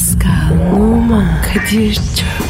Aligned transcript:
Pascal, 0.00 0.72
Oman, 0.72 1.42
Kadir 1.42 1.94
çok 1.94 2.49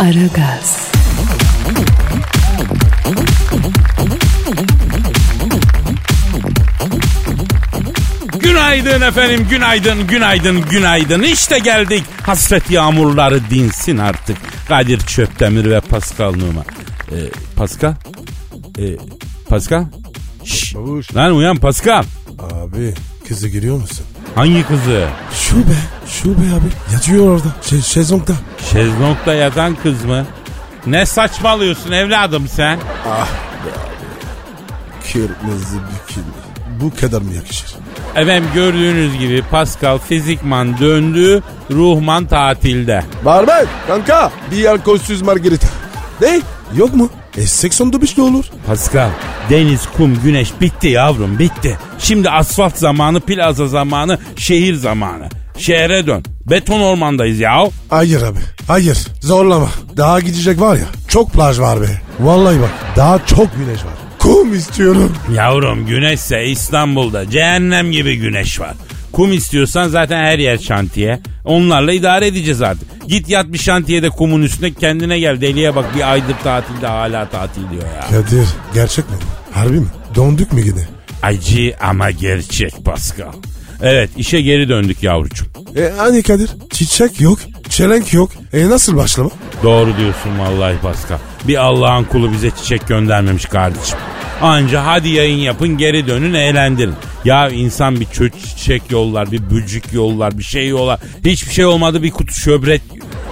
Aragaz, 0.00 0.90
Günaydın 8.38 9.00
efendim, 9.00 9.46
günaydın, 9.50 10.06
günaydın, 10.06 10.60
günaydın. 10.70 11.22
İşte 11.22 11.58
geldik. 11.58 12.04
Hasret 12.22 12.70
yağmurları 12.70 13.50
dinsin 13.50 13.96
artık. 13.98 14.36
Kadir 14.68 15.00
Çöptemir 15.00 15.70
ve 15.70 15.80
Pascal 15.80 16.34
Numa. 16.34 16.64
Ee, 17.12 17.14
Pascal? 17.56 17.94
Ee, 18.78 18.96
Pascal? 19.48 19.84
Şşş. 20.44 20.74
Babuş. 20.74 21.16
Lan 21.16 21.34
uyan 21.34 21.56
Pascal. 21.56 22.04
Abi 22.38 22.94
kızı 23.28 23.48
görüyor 23.48 23.76
musun? 23.76 24.06
Hangi 24.34 24.66
kızı? 24.66 25.06
Şu 25.32 25.56
be. 25.56 25.74
Şu 26.08 26.30
be 26.30 26.40
abi. 26.54 26.92
Yatıyor 26.94 27.28
orada. 27.34 27.48
Şey, 27.62 27.80
şezlongda. 27.82 28.32
Şezlong'da 28.72 29.34
yatan 29.34 29.76
kız 29.82 30.04
mı? 30.04 30.26
Ne 30.86 31.06
saçmalıyorsun 31.06 31.92
evladım 31.92 32.48
sen? 32.48 32.78
Kırmızı 35.12 35.76
bikini. 35.76 36.24
Bu 36.80 36.92
kadar 37.00 37.22
mı 37.22 37.32
yakışır? 37.34 37.74
Efendim 38.16 38.50
gördüğünüz 38.54 39.18
gibi 39.18 39.42
Pascal 39.50 39.98
fizikman 39.98 40.78
döndü, 40.78 41.42
ruhman 41.70 42.26
tatilde. 42.26 43.04
Barbar 43.24 43.64
kanka 43.86 44.30
bir 44.50 44.64
alkolsüz 44.64 45.22
margarita. 45.22 45.66
Ne? 46.20 46.40
Yok 46.76 46.94
mu? 46.94 47.10
E 47.36 47.46
89 47.46 48.16
de 48.16 48.22
olur. 48.22 48.44
Pascal, 48.66 49.10
deniz, 49.50 49.86
kum, 49.96 50.18
güneş 50.24 50.52
bitti 50.60 50.88
yavrum 50.88 51.38
bitti. 51.38 51.78
Şimdi 51.98 52.30
asfalt 52.30 52.76
zamanı, 52.76 53.20
plaza 53.20 53.68
zamanı, 53.68 54.18
şehir 54.36 54.74
zamanı. 54.74 55.28
Şehre 55.58 56.06
dön. 56.06 56.24
Beton 56.50 56.80
ormandayız 56.80 57.38
ya. 57.40 57.68
Hayır 57.90 58.22
abi. 58.22 58.38
Hayır. 58.68 58.98
Zorlama. 59.20 59.68
Daha 59.96 60.20
gidecek 60.20 60.60
var 60.60 60.76
ya. 60.76 60.84
Çok 61.08 61.32
plaj 61.32 61.58
var 61.60 61.80
be. 61.80 61.86
Vallahi 62.20 62.60
bak. 62.60 62.70
Daha 62.96 63.26
çok 63.26 63.46
güneş 63.56 63.84
var. 63.84 63.92
Kum 64.18 64.54
istiyorum. 64.54 65.12
Yavrum 65.34 65.86
güneşse 65.86 66.44
İstanbul'da 66.44 67.30
cehennem 67.30 67.90
gibi 67.92 68.16
güneş 68.16 68.60
var. 68.60 68.74
Kum 69.12 69.32
istiyorsan 69.32 69.88
zaten 69.88 70.24
her 70.24 70.38
yer 70.38 70.58
şantiye. 70.58 71.20
Onlarla 71.44 71.92
idare 71.92 72.26
edeceğiz 72.26 72.62
artık. 72.62 72.88
Git 73.08 73.28
yat 73.28 73.46
bir 73.52 73.58
şantiyede 73.58 74.10
kumun 74.10 74.42
üstüne 74.42 74.74
kendine 74.74 75.18
gel. 75.18 75.40
Deliye 75.40 75.76
bak 75.76 75.96
bir 75.96 76.12
aydır 76.12 76.34
tatilde 76.44 76.86
hala 76.86 77.28
tatil 77.28 77.62
diyor 77.70 77.82
ya. 77.82 78.00
Kadir 78.10 78.48
gerçek 78.74 79.10
mi? 79.10 79.16
Harbi 79.52 79.80
mi? 79.80 79.86
Donduk 80.14 80.52
mu 80.52 80.60
yine? 80.60 80.88
Acı 81.22 81.74
ama 81.80 82.10
gerçek 82.10 82.84
Pascal. 82.84 83.32
Evet 83.82 84.10
işe 84.16 84.40
geri 84.40 84.68
döndük 84.68 85.02
yavrucuğum. 85.02 85.46
E 85.76 85.92
hani 85.96 86.22
Kadir? 86.22 86.50
Çiçek 86.72 87.20
yok. 87.20 87.38
Çelenk 87.68 88.12
yok. 88.14 88.30
E 88.52 88.68
nasıl 88.68 88.96
başlama? 88.96 89.30
Doğru 89.62 89.96
diyorsun 89.96 90.38
vallahi 90.38 90.78
Pascal. 90.82 91.18
Bir 91.48 91.56
Allah'ın 91.56 92.04
kulu 92.04 92.32
bize 92.32 92.50
çiçek 92.50 92.88
göndermemiş 92.88 93.44
kardeşim. 93.44 93.98
Anca 94.40 94.86
hadi 94.86 95.08
yayın 95.08 95.38
yapın 95.38 95.68
geri 95.78 96.06
dönün 96.06 96.34
eğlendirin. 96.34 96.94
Ya 97.24 97.48
insan 97.48 98.00
bir 98.00 98.06
çiçek 98.06 98.82
yollar, 98.90 99.32
bir 99.32 99.50
bülcük 99.50 99.92
yollar, 99.92 100.38
bir 100.38 100.42
şey 100.42 100.68
yollar. 100.68 101.00
Hiçbir 101.24 101.52
şey 101.52 101.64
olmadı 101.64 102.02
bir 102.02 102.10
kutu 102.10 102.34
şöbret 102.34 102.82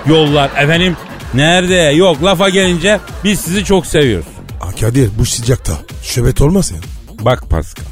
yollar. 0.06 0.50
Efendim 0.56 0.96
nerede? 1.34 1.74
Yok 1.74 2.24
lafa 2.24 2.48
gelince 2.48 3.00
biz 3.24 3.40
sizi 3.40 3.64
çok 3.64 3.86
seviyoruz. 3.86 4.26
Aa, 4.60 4.72
Kadir 4.80 5.10
bu 5.18 5.24
sıcakta. 5.26 5.72
Şöbet 6.02 6.40
olmaz 6.40 6.70
ya. 6.70 6.78
Bak 7.24 7.50
Pascal. 7.50 7.84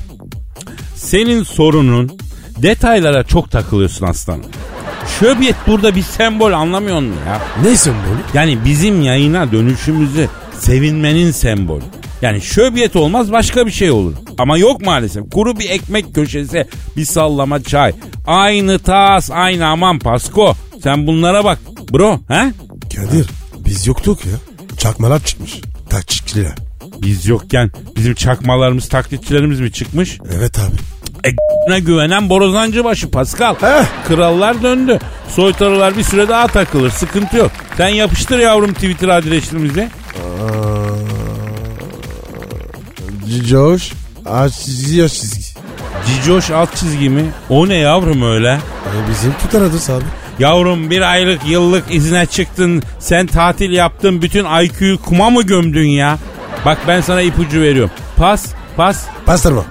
Senin 0.97 1.43
sorunun 1.43 2.19
detaylara 2.63 3.25
çok 3.25 3.51
takılıyorsun 3.51 4.07
aslanım. 4.07 4.45
Şöbiyet 5.21 5.57
burada 5.67 5.95
bir 5.97 6.03
sembol 6.03 6.53
anlamıyor 6.53 7.01
musun 7.01 7.21
ya? 7.27 7.41
Ne 7.63 7.77
sembolü? 7.77 8.19
Yani 8.35 8.59
bizim 8.65 9.03
yayına 9.03 9.53
dönüşümüzü 9.53 10.29
sevinmenin 10.59 11.31
sembolü. 11.31 11.85
Yani 12.23 12.41
şöbiyet 12.43 12.97
olmaz 12.97 13.33
başka 13.33 13.67
bir 13.67 13.71
şey 13.71 13.91
olur. 13.91 14.13
Ama 14.39 14.59
yok 14.59 14.81
maalesef. 14.81 15.31
Kuru 15.31 15.59
bir 15.59 15.71
ekmek 15.71 16.15
köşesi, 16.15 16.67
bir 16.97 17.05
sallama 17.05 17.63
çay. 17.63 17.93
Aynı 18.27 18.79
tas, 18.79 19.31
aynı 19.31 19.67
aman 19.67 19.99
Pasko. 19.99 20.55
Sen 20.83 21.07
bunlara 21.07 21.45
bak. 21.45 21.59
Bro, 21.93 22.21
he? 22.29 22.53
Kadir 22.97 23.27
biz 23.59 23.87
yoktuk 23.87 24.27
ya. 24.27 24.33
Çakmalar 24.79 25.25
çıkmış. 25.25 25.61
Takçikçiler. 25.91 26.55
Biz 27.03 27.27
yokken 27.27 27.71
bizim 27.97 28.15
çakmalarımız, 28.15 28.89
taklitçilerimiz 28.89 29.61
mi 29.61 29.73
çıkmış? 29.73 30.19
Evet 30.37 30.59
abi. 30.59 30.77
E 31.75 31.81
güvenen 31.81 32.29
borazancı 32.29 32.85
başı 32.85 33.11
Pascal. 33.11 33.55
Heh. 33.55 33.85
Krallar 34.09 34.63
döndü. 34.63 34.99
Soytarılar 35.29 35.97
bir 35.97 36.03
süre 36.03 36.29
daha 36.29 36.47
takılır. 36.47 36.91
Sıkıntı 36.91 37.37
yok. 37.37 37.51
Sen 37.77 37.89
yapıştır 37.89 38.39
yavrum 38.39 38.73
Twitter 38.75 39.09
adresimizi. 39.09 39.89
Cicoş. 43.29 43.93
Çiziyor 44.65 45.09
çizgi. 45.09 45.43
Cicoş 46.07 46.51
alt 46.51 46.77
çizgi 46.77 47.11
mi? 47.11 47.25
O 47.49 47.69
ne 47.69 47.75
yavrum 47.75 48.23
öyle? 48.23 48.53
E, 48.87 49.11
bizim 49.11 49.33
tutar 49.33 49.63
adres 49.63 49.91
abi. 49.91 50.05
Yavrum 50.39 50.91
bir 50.91 51.01
aylık 51.01 51.41
yıllık 51.49 51.85
izne 51.95 52.27
çıktın. 52.27 52.83
Sen 52.99 53.27
tatil 53.27 53.71
yaptın. 53.73 54.23
Bütün 54.23 54.45
IQ'yu 54.63 55.03
kuma 55.03 55.31
mı 55.31 55.43
gömdün 55.43 55.89
ya? 55.89 56.19
Bak 56.65 56.79
ben 56.89 57.01
sana 57.01 57.21
ipucu 57.23 57.61
veriyorum. 57.61 57.91
Pas, 58.17 58.47
pas. 58.77 59.05
Pastırma. 59.27 59.65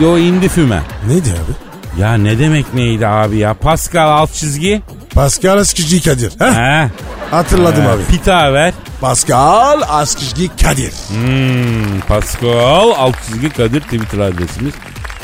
Yo 0.00 0.18
indi 0.18 0.48
füme. 0.48 0.82
Neydi 1.08 1.28
abi? 1.28 2.00
Ya 2.02 2.14
ne 2.14 2.38
demek 2.38 2.74
neydi 2.74 3.06
abi 3.06 3.36
ya? 3.36 3.54
Pascal 3.54 4.10
alt 4.10 4.32
çizgi. 4.34 4.82
Pascal 5.14 5.58
Askışgi 5.58 6.02
Kadir. 6.02 6.32
Heh, 6.38 6.54
He. 6.54 6.90
hatırladım 7.30 7.86
abi. 7.86 8.02
Pita 8.10 8.52
ver. 8.52 8.74
Pascal 9.00 9.80
Askışgi 9.88 10.48
Kadir. 10.62 10.92
Hmm, 11.08 12.00
Pascal 12.08 12.90
alt 12.96 13.14
çizgi 13.26 13.50
Kadir 13.50 13.80
Twitter 13.80 14.18
adresimiz. 14.18 14.74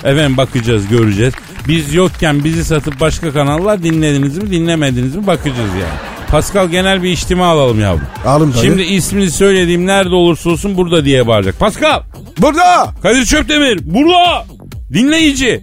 Efendim 0.04 0.36
bakacağız 0.36 0.88
göreceğiz. 0.88 1.34
Biz 1.68 1.94
yokken 1.94 2.44
bizi 2.44 2.64
satıp 2.64 3.00
başka 3.00 3.32
kanallar 3.32 3.82
dinlediniz 3.82 4.38
mi 4.38 4.50
dinlemediniz 4.50 5.16
mi 5.16 5.26
bakacağız 5.26 5.70
yani. 5.74 5.98
Pascal 6.30 6.68
genel 6.68 7.02
bir 7.02 7.10
içtima 7.10 7.46
alalım 7.46 7.80
yavrum. 7.80 8.02
Alım 8.26 8.54
dayı. 8.54 8.64
Şimdi 8.64 8.82
ismini 8.82 9.30
söylediğim 9.30 9.86
nerede 9.86 10.14
olursa 10.14 10.50
olsun 10.50 10.76
burada 10.76 11.04
diye 11.04 11.26
bağıracak. 11.26 11.58
Pascal! 11.58 12.02
Burada. 12.38 12.94
Kadir 13.02 13.24
Çöptemir! 13.26 13.80
Burada! 13.94 14.44
Dinleyici! 14.92 15.62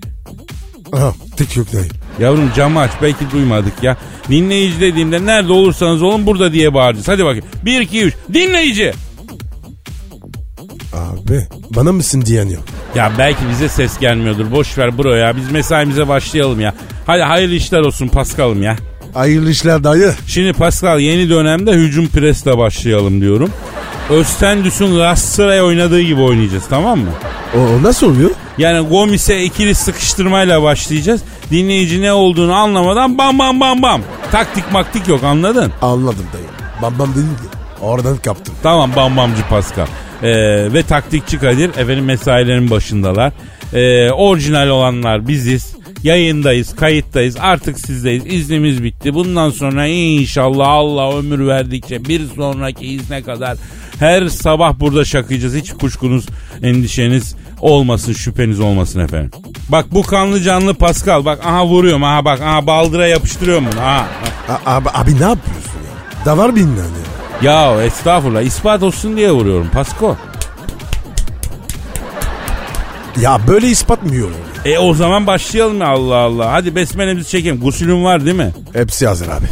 Aha, 0.93 1.13
tek 1.37 1.57
yok 1.57 1.73
dayı. 1.73 1.85
Yavrum 2.19 2.51
camı 2.55 2.79
aç 2.79 2.91
belki 3.01 3.31
duymadık 3.31 3.83
ya. 3.83 3.97
Dinleyici 4.29 4.81
dediğimde 4.81 5.25
nerede 5.25 5.53
olursanız 5.53 6.03
olun 6.03 6.25
burada 6.25 6.53
diye 6.53 6.73
bağıracağız. 6.73 7.07
Hadi 7.07 7.25
bakayım. 7.25 7.45
1, 7.65 7.81
2, 7.81 8.03
3. 8.03 8.13
Dinleyici! 8.33 8.93
Abi 10.93 11.47
bana 11.75 11.91
mısın 11.91 12.21
diyen 12.25 12.47
yok. 12.49 12.63
Ya 12.95 13.11
belki 13.17 13.49
bize 13.49 13.69
ses 13.69 13.99
gelmiyordur. 13.99 14.51
Boş 14.51 14.77
ver 14.77 14.97
bro 14.97 15.13
ya. 15.15 15.37
Biz 15.37 15.51
mesaimize 15.51 16.07
başlayalım 16.07 16.59
ya. 16.59 16.73
Hadi 17.07 17.21
hayırlı 17.21 17.55
işler 17.55 17.79
olsun 17.79 18.07
Paskal'ım 18.07 18.63
ya. 18.63 18.75
Hayırlı 19.13 19.49
işler 19.49 19.83
dayı. 19.83 20.13
Şimdi 20.27 20.53
Pascal 20.53 20.99
yeni 20.99 21.29
dönemde 21.29 21.71
hücum 21.71 22.07
presle 22.07 22.57
başlayalım 22.57 23.21
diyorum. 23.21 23.49
Östendüs'ün 24.09 24.95
Galatasaray 24.95 25.61
oynadığı 25.61 26.01
gibi 26.01 26.21
oynayacağız 26.21 26.63
tamam 26.69 26.99
mı? 26.99 27.09
O, 27.55 27.59
o 27.59 27.83
nasıl 27.83 28.11
oluyor? 28.11 28.31
Yani 28.57 28.87
Gomis'e 28.87 29.43
ikili 29.43 29.75
sıkıştırmayla 29.75 30.63
başlayacağız. 30.63 31.21
Dinleyici 31.51 32.01
ne 32.01 32.13
olduğunu 32.13 32.53
anlamadan 32.53 33.17
bam 33.17 33.39
bam 33.39 33.59
bam 33.59 33.81
bam. 33.81 34.01
Taktik 34.31 34.71
maktik 34.71 35.07
yok 35.07 35.23
anladın? 35.23 35.71
Anladım 35.81 36.25
dayı. 36.33 36.45
Bam 36.81 36.99
bam 36.99 37.11
dedin 37.11 37.21
ki. 37.21 37.57
Oradan 37.81 38.17
kaptım. 38.17 38.55
Tamam 38.63 38.91
bam 38.95 39.17
bamcı 39.17 39.41
Pascal. 39.49 39.85
Ee, 40.23 40.73
ve 40.73 40.83
taktikçi 40.83 41.39
Kadir 41.39 41.69
efendim 41.69 42.05
mesailerin 42.05 42.69
başındalar. 42.69 43.33
Ee, 43.73 44.11
orijinal 44.11 44.67
olanlar 44.67 45.27
biziz. 45.27 45.75
Yayındayız, 46.03 46.75
kayıttayız. 46.75 47.37
Artık 47.39 47.79
sizdeyiz. 47.79 48.23
İznimiz 48.25 48.83
bitti. 48.83 49.13
Bundan 49.13 49.49
sonra 49.49 49.85
inşallah 49.85 50.67
Allah 50.67 51.17
ömür 51.17 51.47
verdikçe 51.47 52.05
bir 52.05 52.21
sonraki 52.35 52.85
izne 52.85 53.23
kadar 53.23 53.57
Her 54.03 54.27
sabah 54.27 54.79
burada 54.79 55.05
şakıyacağız. 55.05 55.55
Hiç 55.55 55.73
kuşkunuz, 55.73 56.25
endişeniz 56.63 57.35
olmasın, 57.61 58.13
şüpheniz 58.13 58.59
olmasın 58.59 58.99
efendim. 58.99 59.31
Bak 59.69 59.85
bu 59.91 60.03
kanlı 60.03 60.41
canlı 60.41 60.73
Pascal. 60.73 61.25
Bak 61.25 61.45
aha 61.45 61.65
vuruyorum. 61.65 62.03
Aha 62.03 62.25
bak 62.25 62.41
aha 62.41 62.67
baldıra 62.67 63.07
yapıştırıyorum 63.07 63.65
bunu. 63.71 63.81
Aha. 63.81 64.07
A- 64.49 64.75
abi, 64.75 64.89
abi 64.93 65.11
ne 65.19 65.23
yapıyorsun 65.23 65.79
ya? 66.19 66.25
Da 66.25 66.37
var 66.37 66.55
bilmem 66.55 66.77
ya. 67.41 67.51
Ya 67.51 67.83
estağfurullah 67.83 68.41
ispat 68.41 68.83
olsun 68.83 69.17
diye 69.17 69.31
vuruyorum 69.31 69.67
Pasko. 69.73 70.17
Ya 73.21 73.39
böyle 73.47 73.67
ispat 73.67 74.03
mı 74.03 74.13
yiyorlar? 74.13 74.39
E 74.65 74.77
o 74.77 74.93
zaman 74.93 75.27
başlayalım 75.27 75.81
ya 75.81 75.87
Allah 75.87 76.15
Allah. 76.15 76.51
Hadi 76.51 76.75
besmelemizi 76.75 77.29
çekelim. 77.29 77.59
Gusülün 77.59 78.03
var 78.03 78.25
değil 78.25 78.37
mi? 78.37 78.51
Hepsi 78.73 79.07
hazır 79.07 79.27
abi. 79.27 79.45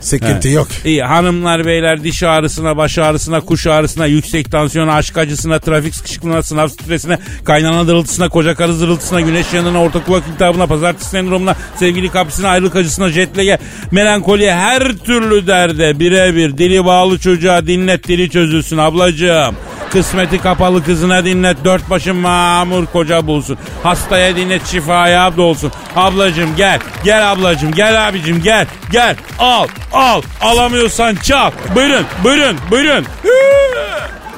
Sıkıntı 0.00 0.48
He. 0.48 0.52
yok. 0.52 0.68
İyi 0.84 1.02
hanımlar 1.02 1.66
beyler 1.66 2.04
diş 2.04 2.22
ağrısına, 2.22 2.76
baş 2.76 2.98
ağrısına, 2.98 3.40
kuş 3.40 3.66
ağrısına, 3.66 4.06
yüksek 4.06 4.50
tansiyona, 4.50 4.94
aşk 4.94 5.18
acısına, 5.18 5.58
trafik 5.58 5.94
sıkışıklığına, 5.94 6.42
sınav 6.42 6.68
stresine, 6.68 7.18
kaynana 7.44 7.86
dırıltısına, 7.86 8.28
koca 8.28 8.54
karı 8.54 8.74
zırıltısına, 8.74 9.20
güneş 9.20 9.52
yanına, 9.52 9.82
orta 9.82 10.04
kulak 10.04 10.22
iltihabına, 10.34 10.66
pazartesi 10.66 11.10
sendromuna, 11.10 11.56
sevgili 11.76 12.08
kapısına, 12.08 12.48
ayrılık 12.48 12.76
acısına, 12.76 13.08
jetlege, 13.08 13.58
melankoliye 13.90 14.54
her 14.54 14.92
türlü 14.92 15.46
derde 15.46 15.98
birebir 15.98 16.58
dili 16.58 16.84
bağlı 16.84 17.18
çocuğa 17.18 17.66
dinlet 17.66 18.08
dili 18.08 18.30
çözülsün 18.30 18.78
ablacığım. 18.78 19.56
Kısmeti 19.92 20.38
kapalı 20.38 20.84
kızına 20.84 21.24
dinlet 21.24 21.64
dört 21.64 21.90
başın 21.90 22.16
mamur 22.16 22.86
koca 22.86 23.26
bulsun. 23.26 23.58
Hastaya 23.82 24.36
dinlet 24.36 24.66
şifaya 24.66 25.36
dolsun. 25.36 25.72
Ablacım 25.96 26.56
gel 26.56 26.78
gel 27.04 27.32
ablacım 27.32 27.72
gel 27.72 28.08
abicim 28.08 28.42
gel 28.42 28.66
gel 28.90 29.16
al 29.38 29.66
al 29.92 30.22
alamıyorsan 30.40 31.14
çal. 31.16 31.50
Buyurun 31.74 32.06
buyurun 32.24 32.56
buyurun. 32.70 33.04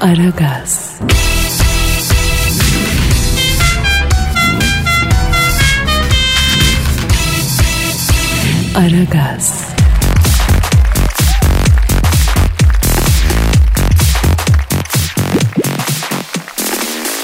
Aragaz, 0.01 0.91
Aragaz, 8.75 9.71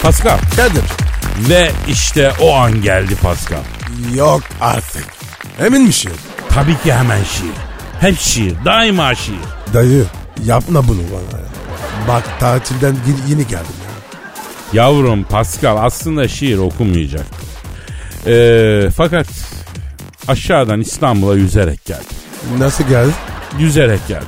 Pascal 0.01 0.38
Kadir. 0.56 0.83
ve 1.50 1.71
işte 1.88 2.31
o 2.41 2.56
an 2.56 2.81
geldi 2.81 3.15
Pascal. 3.15 3.63
Yok 4.15 4.41
artık. 4.62 5.06
Emin 5.65 5.81
misin? 5.81 6.12
Tabii 6.53 6.77
ki 6.83 6.94
hemen 6.94 7.24
şiir. 7.24 7.66
Hep 7.99 8.19
şiir 8.19 8.55
daima 8.65 9.15
şiir. 9.15 9.39
Dayı 9.73 10.05
yapma 10.45 10.88
bunu 10.88 10.97
bana 11.11 11.39
ya. 11.41 11.47
Bak 12.07 12.23
tatilden 12.39 12.95
yeni 13.27 13.47
geldim 13.47 13.75
ya. 13.85 13.97
Yavrum 14.73 15.23
Pascal 15.23 15.77
aslında 15.85 16.27
şiir 16.27 16.57
okumayacak. 16.57 17.25
Ee, 18.27 18.89
fakat 18.97 19.27
aşağıdan 20.27 20.81
İstanbul'a 20.81 21.35
yüzerek 21.35 21.85
geldi. 21.85 22.05
Nasıl 22.57 22.83
geldi? 22.88 23.11
Yüzerek 23.59 24.07
geldi. 24.07 24.25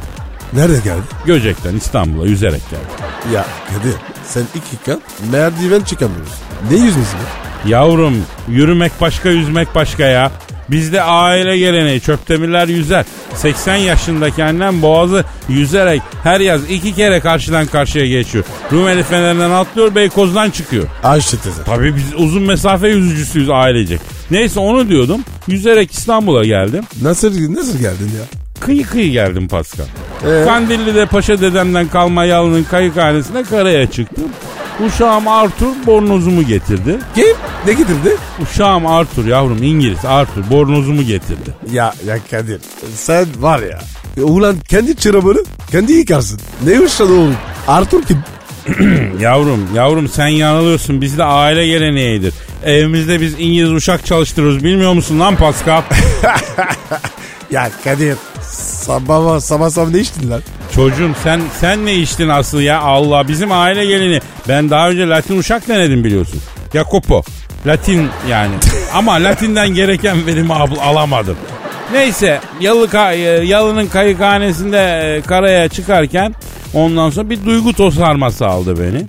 Nerede 0.54 0.80
geldi? 0.80 1.02
Göcek'ten 1.26 1.76
İstanbul'a 1.76 2.26
yüzerek 2.26 2.62
geldi. 2.72 3.34
Ya 3.34 3.46
Kadir 3.70 3.96
sen 4.26 4.44
iki 4.56 4.86
kat 4.86 5.00
merdiven 5.32 5.82
çıkamıyorsun. 5.82 6.38
Ne 6.72 6.78
yüzmesi 6.78 7.16
bu? 7.18 7.70
Yavrum 7.70 8.26
yürümek 8.48 8.92
başka 9.02 9.30
yüzmek 9.30 9.76
başka 9.76 10.04
ya. 10.04 10.32
Bizde 10.72 11.02
aile 11.02 11.58
geleneği 11.58 12.02
çöptemirler 12.02 12.68
yüzer. 12.68 13.06
80 13.36 13.76
yaşındaki 13.76 14.44
annem 14.44 14.82
boğazı 14.82 15.24
yüzerek 15.50 16.02
her 16.24 16.40
yaz 16.40 16.70
iki 16.72 16.96
kere 16.96 17.20
karşıdan 17.20 17.66
karşıya 17.66 18.08
geçiyor. 18.08 18.44
Rumeli 18.72 19.04
Feneri'nden 19.04 19.52
atlıyor 19.52 19.96
Beykoz'dan 19.96 20.50
çıkıyor. 20.50 20.84
Ayşe 21.04 21.38
teyze. 21.38 21.64
Tabii 21.64 21.96
biz 21.96 22.14
uzun 22.16 22.44
mesafe 22.44 22.88
yüzücüsüyüz 22.88 23.50
ailecek. 23.50 24.02
Neyse 24.32 24.60
onu 24.60 24.90
diyordum. 24.90 25.22
Yüzerek 25.48 25.92
İstanbul'a 25.92 26.46
geldim. 26.46 26.84
Nasıl 27.02 27.54
nasıl 27.56 27.78
geldin 27.80 28.12
ya? 28.20 28.40
Kıyı 28.60 28.86
kıyı 28.86 29.12
geldim 29.12 29.48
Pascal. 29.48 29.86
Ee? 30.26 30.46
Kandilli'de 30.46 31.06
paşa 31.06 31.42
dedemden 31.42 31.88
kalma 31.88 32.26
yalının 32.26 32.64
kayıkhanesine 32.64 33.44
karaya 33.44 33.92
çıktım. 33.92 34.26
Uşağım 34.86 35.28
Arthur 35.28 35.86
bornozumu 35.86 36.44
getirdi. 36.44 37.00
Kim? 37.16 37.26
Ne 37.68 37.74
getirdi? 37.74 38.16
Uşağım 38.44 38.88
Arthur 38.88 39.26
yavrum 39.26 39.64
İngiliz 39.64 40.06
Arthur 40.06 40.50
bornozumu 40.52 41.02
getirdi. 41.04 41.54
Ya 41.72 41.94
ya 42.06 42.18
Kadir 42.32 42.62
sen 42.96 43.26
var 43.40 43.60
ya. 43.60 43.80
Ulan 44.24 44.56
kendi 44.70 44.96
çırabını 44.96 45.44
kendi 45.72 45.92
yıkarsın. 45.94 46.40
Ne 46.64 46.80
uşadı 46.80 47.14
oğlum? 47.14 47.36
Arthur 47.68 48.02
kim? 48.04 48.18
Yavrum 49.20 49.68
yavrum 49.76 50.08
sen 50.08 50.28
yanılıyorsun 50.28 51.02
bizde 51.02 51.24
aile 51.24 51.68
geleneğidir. 51.68 52.34
Evimizde 52.66 53.22
biz 53.22 53.34
İngiliz 53.40 53.72
uşak 53.72 54.06
çalıştırıyoruz 54.06 54.64
bilmiyor 54.64 54.94
musun 54.94 55.20
lan 55.20 55.36
Pascal? 55.36 55.82
Ya 57.52 57.70
Kadir 57.84 58.16
sabah 58.42 59.40
sabah 59.40 59.70
sabah 59.70 59.90
ne 59.90 60.00
içtin 60.00 60.30
lan? 60.32 60.42
Çocuğum 60.76 61.12
sen 61.24 61.42
sen 61.60 61.86
ne 61.86 61.96
içtin 61.96 62.30
asıl 62.30 62.60
ya 62.62 62.80
Allah 62.82 63.28
bizim 63.28 63.52
aile 63.52 63.86
geleni. 63.86 64.20
Ben 64.48 64.70
daha 64.70 64.90
önce 64.90 65.08
Latin 65.08 65.38
uşak 65.40 65.68
denedim 65.68 66.04
biliyorsun. 66.04 66.42
Jacopo. 66.74 67.24
Latin 67.68 68.08
yani. 68.30 68.54
Ama 68.94 69.14
Latin'den 69.14 69.70
gereken 69.70 70.26
verimi 70.28 70.54
al- 70.54 70.78
alamadım. 70.84 71.38
Neyse 71.94 72.40
yalı 72.60 72.86
ka- 72.86 73.16
e, 73.16 73.46
yalının 73.46 73.88
kayıkhanesinde 73.88 74.78
e, 75.18 75.22
karaya 75.22 75.70
çıkarken 75.70 76.36
ondan 76.74 77.10
sonra 77.10 77.30
bir 77.30 77.46
duygu 77.46 77.74
tosarması 77.74 78.48
aldı 78.48 78.76
beni. 78.80 79.06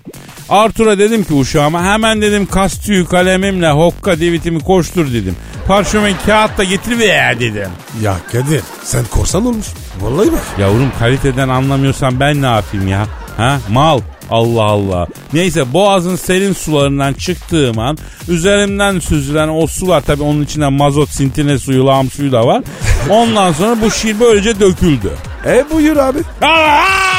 Artur'a 0.51 0.99
dedim 0.99 1.25
ki 1.25 1.35
uşağıma 1.35 1.85
hemen 1.85 2.23
dedim 2.23 2.47
kastüyü 2.47 3.07
kalemimle 3.07 3.71
hokka 3.71 4.21
divitimi 4.21 4.61
koştur 4.61 5.13
dedim. 5.13 5.37
Parşömen 5.67 6.13
kağıt 6.27 6.59
da 6.59 6.65
getir 6.65 6.99
veya 6.99 7.41
dedim. 7.41 7.69
Ya 8.03 8.17
Kadir 8.33 8.61
sen 8.85 9.05
korsan 9.05 9.47
olmuşsun. 9.47 9.75
Vallahi 10.01 10.33
bak. 10.33 10.41
Yavrum 10.59 10.93
kaliteden 10.99 11.49
anlamıyorsan 11.49 12.21
ben 12.21 12.43
ne 12.43 12.47
yapayım 12.47 12.89
ya? 12.89 13.07
Ha? 13.37 13.59
Mal. 13.71 14.01
Allah 14.31 14.63
Allah. 14.63 15.07
Neyse 15.33 15.73
boğazın 15.73 16.17
serin 16.17 16.53
sularından 16.53 17.13
çıktığım 17.13 17.79
an 17.79 17.99
üzerimden 18.29 18.99
süzülen 18.99 19.49
o 19.49 19.67
sular 19.67 20.01
tabii 20.01 20.23
onun 20.23 20.43
içinde 20.43 20.69
mazot, 20.69 21.09
sintine 21.09 21.59
suyu, 21.59 21.87
lağım 21.87 22.11
suyu 22.11 22.33
da 22.33 22.47
var. 22.47 22.63
Ondan 23.09 23.53
sonra 23.53 23.81
bu 23.81 23.91
şiir 23.91 24.21
böylece 24.21 24.61
döküldü. 24.61 25.11
E 25.47 25.65
buyur 25.73 25.97
abi. 25.97 26.19
Aa! 26.43 27.10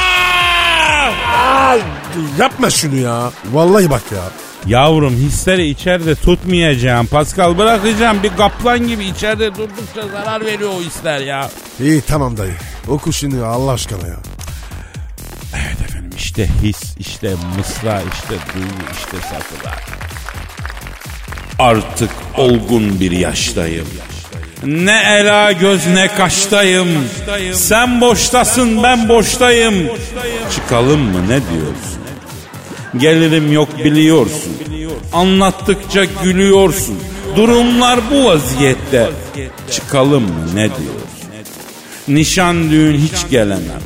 Yapma 2.40 2.70
şunu 2.70 2.96
ya. 2.96 3.32
Vallahi 3.52 3.90
bak 3.90 4.04
ya. 4.12 4.24
Yavrum 4.66 5.14
hisleri 5.14 5.68
içeride 5.68 6.16
tutmayacağım. 6.16 7.08
Pascal 7.08 7.58
bırakacağım. 7.58 8.24
Bir 8.24 8.38
kaplan 8.38 8.88
gibi 8.88 9.06
içeride 9.06 9.56
durdukça 9.56 10.08
zarar 10.12 10.46
veriyor 10.46 10.70
o 10.78 10.82
hisler 10.82 11.20
ya. 11.20 11.50
İyi 11.80 12.02
tamam 12.02 12.38
dayı. 12.38 12.54
Oku 12.88 13.14
şunu 13.14 13.46
Allah 13.46 13.72
aşkına 13.72 14.08
ya. 14.08 14.18
Evet 15.56 15.82
efendim 15.90 16.12
işte 16.18 16.48
his, 16.64 16.98
işte 17.00 17.36
mısra, 17.58 18.02
işte 18.14 18.36
duygu, 18.56 18.92
işte 18.92 19.18
satılar. 19.18 19.84
Artık 21.60 22.10
olgun 22.38 23.00
bir 23.00 23.12
yaştayım. 23.12 23.88
Ne 24.64 25.02
ela 25.06 25.52
göz 25.52 25.88
ne 25.88 26.08
kaştayım. 26.08 26.88
Sen 27.54 28.02
boştasın 28.02 28.84
ben 28.84 29.10
boştayım. 29.10 29.90
Çıkalım 30.56 31.00
mı 31.02 31.24
ne 31.24 31.28
diyorsun? 31.28 32.01
Gelirim 32.98 33.52
yok 33.54 33.70
biliyorsun. 33.86 34.58
Anlattıkça 35.14 36.06
gülüyorsun. 36.24 37.00
Durumlar 37.36 38.00
bu 38.12 38.26
vaziyette. 38.26 39.10
Çıkalım 39.72 40.24
mı 40.24 40.46
ne 40.56 40.66
diyorsun? 40.68 41.02
Nişan 42.08 42.70
düğün 42.72 42.98
hiç 42.98 43.30
gelemem. 43.30 43.82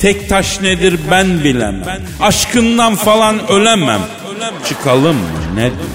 Tek 0.00 0.28
taş 0.28 0.60
nedir 0.60 1.00
ben 1.10 1.44
bilemem. 1.44 2.02
Aşkından 2.20 2.94
falan 2.96 3.48
ölemem. 3.50 4.00
Çıkalım 4.68 5.16
mı 5.16 5.28
ne 5.54 5.60
diyorsun? 5.62 5.90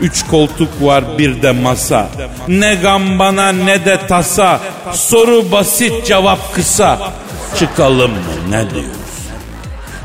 Üç 0.00 0.26
koltuk 0.26 0.68
var 0.80 1.18
bir 1.18 1.42
de 1.42 1.52
masa. 1.52 2.08
Ne 2.48 2.74
gam 2.74 3.18
bana 3.18 3.52
ne 3.52 3.84
de 3.84 4.06
tasa. 4.08 4.60
Soru 4.92 5.52
basit 5.52 6.06
cevap 6.06 6.54
kısa. 6.54 7.12
Çıkalım 7.58 8.10
mı 8.10 8.50
ne 8.50 8.70
diyorsun? 8.70 9.01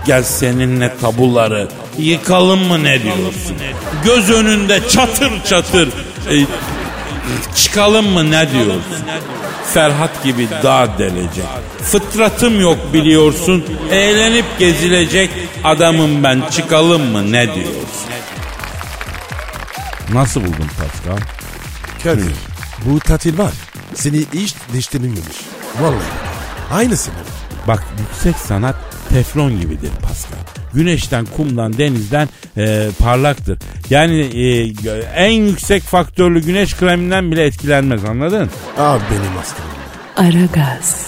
Gel 0.07 0.23
seninle 0.23 0.97
tabuları 1.01 1.67
yıkalım 1.97 2.59
mı 2.67 2.83
ne 2.83 3.03
diyorsun? 3.03 3.57
Göz 4.05 4.29
önünde 4.29 4.89
çatır 4.89 5.43
çatır 5.43 5.87
e, 6.31 6.45
çıkalım 7.55 8.05
mı 8.09 8.31
ne 8.31 8.51
diyorsun? 8.51 8.83
Ferhat 9.73 10.23
gibi 10.23 10.47
dağ 10.63 10.89
delecek. 10.99 11.45
Fıtratım 11.83 12.61
yok 12.61 12.77
biliyorsun. 12.93 13.65
Eğlenip 13.91 14.45
gezilecek 14.59 15.29
adamım 15.63 16.23
ben 16.23 16.43
çıkalım 16.51 17.01
mı 17.01 17.31
ne 17.31 17.45
diyorsun? 17.55 17.83
Nasıl 20.13 20.41
buldun 20.41 20.69
Pascal? 20.77 21.21
Kadir 22.03 22.35
bu 22.85 22.99
tatil 22.99 23.37
var. 23.37 23.53
Seni 23.93 24.25
hiç 24.33 24.55
değiştirmemiş. 24.73 25.37
Vallahi. 25.81 25.97
Aynısı 26.71 27.11
bu. 27.11 27.67
Bak 27.67 27.83
yüksek 27.99 28.35
sanat 28.35 28.75
teflon 29.09 29.61
gibidir 29.61 29.89
Pascal. 30.01 30.37
Güneşten, 30.73 31.25
kumdan, 31.25 31.77
denizden 31.77 32.29
e, 32.57 32.87
parlaktır. 32.99 33.59
Yani 33.89 34.19
e, 34.19 34.73
en 35.15 35.31
yüksek 35.31 35.83
faktörlü 35.83 36.41
güneş 36.45 36.75
kreminden 36.75 37.31
bile 37.31 37.45
etkilenmez 37.45 38.05
anladın? 38.05 38.49
Abi 38.77 39.03
benim 39.11 39.37
aslanım. 39.37 39.77
Aragaz, 40.17 41.07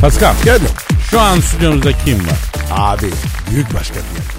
Pascal 0.00 0.34
Geldim. 0.44 0.68
şu 1.10 1.20
an 1.20 1.40
stüdyomuzda 1.40 1.92
kim 2.04 2.18
var? 2.18 2.38
Abi 2.70 3.06
büyük 3.50 3.74
başkan 3.74 4.02
geldi. 4.02 4.37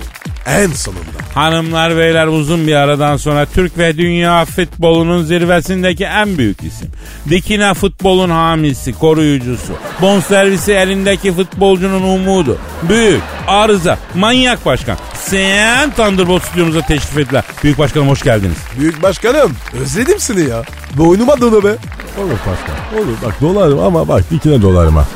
En 0.49 0.71
sonunda. 0.71 1.19
Hanımlar 1.33 1.97
beyler 1.97 2.27
uzun 2.27 2.67
bir 2.67 2.75
aradan 2.75 3.17
sonra 3.17 3.45
Türk 3.45 3.77
ve 3.77 3.97
dünya 3.97 4.45
futbolunun 4.45 5.23
zirvesindeki 5.23 6.03
en 6.05 6.37
büyük 6.37 6.63
isim. 6.63 6.89
Dikine 7.29 7.73
futbolun 7.73 8.29
hamisi, 8.29 8.93
koruyucusu. 8.93 9.73
Bonservisi 10.01 10.71
elindeki 10.71 11.33
futbolcunun 11.33 12.01
umudu. 12.03 12.57
Büyük, 12.89 13.21
arıza, 13.47 13.97
manyak 14.15 14.65
başkan. 14.65 14.97
Sen 15.13 15.91
Thunderbolt 15.91 16.43
stüdyomuza 16.43 16.81
teşrif 16.81 17.17
ettiler. 17.17 17.43
Büyük 17.63 17.77
başkanım 17.79 18.09
hoş 18.09 18.21
geldiniz. 18.23 18.57
Büyük 18.79 19.03
başkanım 19.03 19.51
özledim 19.81 20.19
seni 20.19 20.49
ya. 20.49 20.63
Boynuma 20.97 21.41
dolu 21.41 21.63
be. 21.63 21.75
Olur 22.17 22.37
Pascal. 22.45 22.99
Olur 23.03 23.17
bak 23.25 23.41
dolarım 23.41 23.79
ama 23.79 24.07
bak 24.07 24.31
dikine 24.31 24.61
dolarım 24.61 24.95
ha. 24.95 25.07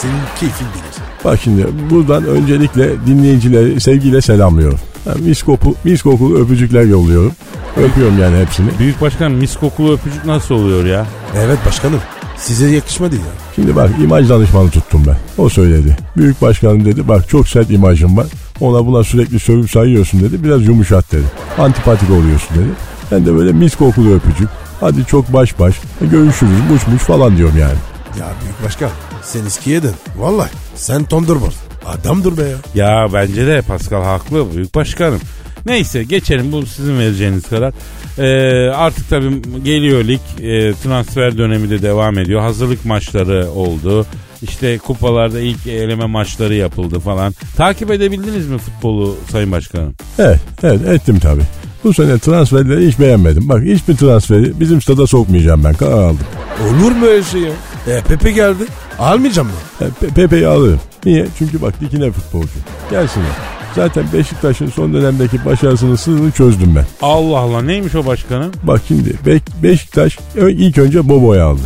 Senin 0.00 0.14
keyfin 0.40 0.66
bilir. 0.66 0.91
Bak 1.24 1.40
şimdi 1.44 1.66
buradan 1.90 2.24
öncelikle 2.24 3.06
dinleyicileri 3.06 3.80
sevgiyle 3.80 4.20
selamlıyorum. 4.20 4.78
Ben 5.06 5.22
mis, 5.22 5.42
koku, 5.42 5.74
mis 5.84 6.02
kokulu 6.02 6.38
öpücükler 6.38 6.82
yolluyorum. 6.82 7.32
Öpüyorum 7.76 8.18
yani 8.18 8.36
hepsini. 8.40 8.68
Büyük 8.78 9.00
başkanım 9.00 9.32
mis 9.32 9.56
kokulu 9.56 9.92
öpücük 9.92 10.24
nasıl 10.24 10.54
oluyor 10.54 10.86
ya? 10.86 11.06
Evet 11.36 11.58
başkanım. 11.66 12.00
Size 12.36 12.68
yakışmadı 12.70 13.14
ya. 13.16 13.22
Şimdi 13.54 13.76
bak 13.76 13.90
imaj 14.02 14.28
danışmanı 14.28 14.70
tuttum 14.70 15.04
ben. 15.06 15.16
O 15.42 15.48
söyledi. 15.48 15.96
Büyük 16.16 16.42
başkanım 16.42 16.84
dedi 16.84 17.08
bak 17.08 17.28
çok 17.28 17.48
sert 17.48 17.70
imajım 17.70 18.16
var. 18.16 18.26
Ona 18.60 18.86
buna 18.86 19.04
sürekli 19.04 19.38
sövüp 19.40 19.70
sayıyorsun 19.70 20.20
dedi. 20.20 20.44
Biraz 20.44 20.66
yumuşat 20.66 21.12
dedi. 21.12 21.24
Antipatik 21.58 22.10
oluyorsun 22.10 22.56
dedi. 22.56 22.68
Ben 23.12 23.26
de 23.26 23.34
böyle 23.34 23.52
mis 23.52 23.76
kokulu 23.76 24.14
öpücük. 24.14 24.48
Hadi 24.80 25.04
çok 25.06 25.32
baş 25.32 25.58
baş. 25.58 25.74
Görüşürüz 26.00 26.58
muş 26.70 26.86
muş 26.86 27.02
falan 27.02 27.36
diyorum 27.36 27.58
yani. 27.58 27.78
Ya 28.20 28.26
büyük 28.42 28.64
başkan 28.64 28.90
sen 29.22 29.46
eskiydin. 29.46 29.92
Vallahi 30.16 30.50
sen 30.74 31.04
Thunderbolt. 31.04 31.54
Adamdır 31.86 32.38
be 32.38 32.42
ya. 32.42 32.56
Ya 32.74 33.06
bence 33.12 33.46
de 33.46 33.62
Pascal 33.62 34.02
haklı 34.04 34.56
büyük 34.56 34.74
başkanım. 34.74 35.20
Neyse 35.66 36.02
geçelim 36.04 36.52
bu 36.52 36.66
sizin 36.66 36.98
vereceğiniz 36.98 37.48
karar. 37.48 37.74
Ee, 38.18 38.70
artık 38.70 39.10
tabii 39.10 39.42
geliyor 39.64 40.04
lig 40.04 40.20
e, 40.40 40.72
transfer 40.74 41.38
dönemi 41.38 41.70
de 41.70 41.82
devam 41.82 42.18
ediyor. 42.18 42.40
Hazırlık 42.40 42.84
maçları 42.84 43.50
oldu. 43.50 44.06
İşte 44.42 44.78
kupalarda 44.78 45.40
ilk 45.40 45.66
eleme 45.66 46.06
maçları 46.06 46.54
yapıldı 46.54 47.00
falan. 47.00 47.34
Takip 47.56 47.90
edebildiniz 47.90 48.46
mi 48.48 48.58
futbolu 48.58 49.16
Sayın 49.32 49.52
Başkanım? 49.52 49.94
Evet, 50.18 50.40
evet 50.62 50.88
ettim 50.88 51.18
tabii. 51.18 51.42
Bu 51.84 51.94
sene 51.94 52.18
transferleri 52.18 52.88
hiç 52.88 52.98
beğenmedim. 52.98 53.48
Bak 53.48 53.62
hiçbir 53.62 53.96
transferi 53.96 54.60
bizim 54.60 54.82
stada 54.82 55.06
sokmayacağım 55.06 55.64
ben. 55.64 55.74
Karar 55.74 56.02
aldım. 56.02 56.26
Olur 56.68 56.92
mu 56.92 57.06
öyle 57.06 57.22
şey 57.22 57.40
ya? 57.40 57.52
E 57.86 58.00
Pepe 58.00 58.30
geldi. 58.30 58.64
Almayacağım 59.02 59.48
mı? 59.48 59.54
E, 59.80 59.84
Pe- 59.84 60.14
Pepe'yi 60.14 60.46
alırım. 60.46 60.80
Niye? 61.04 61.26
Çünkü 61.38 61.62
bak 61.62 61.80
dikine 61.80 62.10
futbolcu. 62.10 62.48
Gelsinler. 62.90 63.28
Zaten 63.74 64.04
Beşiktaş'ın 64.12 64.68
son 64.70 64.92
dönemdeki 64.94 65.44
başarısının 65.44 65.96
sırrını 65.96 66.30
çözdüm 66.30 66.72
ben. 66.76 66.86
Allah 67.02 67.38
Allah 67.38 67.62
neymiş 67.62 67.94
o 67.94 68.06
başkanım? 68.06 68.52
Bak 68.62 68.80
şimdi 68.88 69.10
Be- 69.26 69.62
Beşiktaş 69.62 70.18
ilk 70.36 70.78
önce 70.78 71.08
Bobo'yu 71.08 71.42
aldı. 71.44 71.60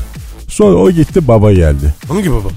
Sonra 0.48 0.76
o 0.76 0.90
gitti 0.90 1.28
baba 1.28 1.52
geldi. 1.52 1.94
Hangi 2.08 2.30
baba? 2.32 2.48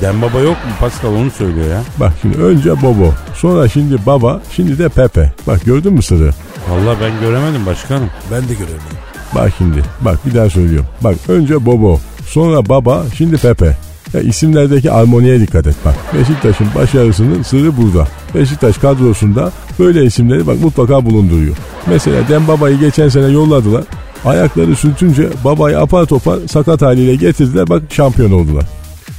Dembaba 0.00 0.38
yok 0.38 0.56
mu 0.56 0.72
Pascal 0.80 1.08
onu 1.14 1.30
söylüyor 1.30 1.66
ya. 1.70 1.82
Bak 2.00 2.12
şimdi 2.22 2.38
önce 2.38 2.82
Bobo. 2.82 3.12
Sonra 3.34 3.68
şimdi 3.68 3.96
baba. 4.06 4.40
Şimdi 4.56 4.78
de 4.78 4.88
Pepe. 4.88 5.32
Bak 5.46 5.64
gördün 5.64 5.92
mü 5.92 6.02
sırrı? 6.02 6.30
Vallahi 6.70 6.96
ben 7.00 7.20
göremedim 7.20 7.66
başkanım. 7.66 8.10
Ben 8.32 8.42
de 8.48 8.54
göremedim. 8.54 8.98
Bak 9.34 9.52
şimdi. 9.58 9.82
Bak 10.00 10.26
bir 10.26 10.34
daha 10.34 10.50
söylüyorum. 10.50 10.86
Bak 11.00 11.16
önce 11.28 11.66
Bobo. 11.66 12.00
Sonra 12.28 12.68
baba. 12.68 13.04
Şimdi 13.16 13.36
Pepe. 13.36 13.76
Ya 14.14 14.20
isimlerdeki 14.20 14.90
armoniye 14.90 15.40
dikkat 15.40 15.66
et 15.66 15.76
bak. 15.84 15.94
Beşiktaş'ın 16.14 16.66
başarısının 16.74 17.42
sırrı 17.42 17.76
burada. 17.76 18.08
Beşiktaş 18.34 18.78
kadrosunda 18.78 19.52
böyle 19.78 20.04
isimleri 20.04 20.46
bak 20.46 20.60
mutlaka 20.60 21.04
bulunduruyor. 21.06 21.56
Mesela 21.86 22.28
Dembaba'yı 22.28 22.78
geçen 22.78 23.08
sene 23.08 23.26
yolladılar. 23.26 23.84
Ayakları 24.24 24.76
sürtünce 24.76 25.28
babayı 25.44 25.78
apar 25.80 26.06
topar 26.06 26.38
sakat 26.48 26.82
haliyle 26.82 27.14
getirdiler 27.14 27.68
bak 27.68 27.82
şampiyon 27.90 28.32
oldular. 28.32 28.64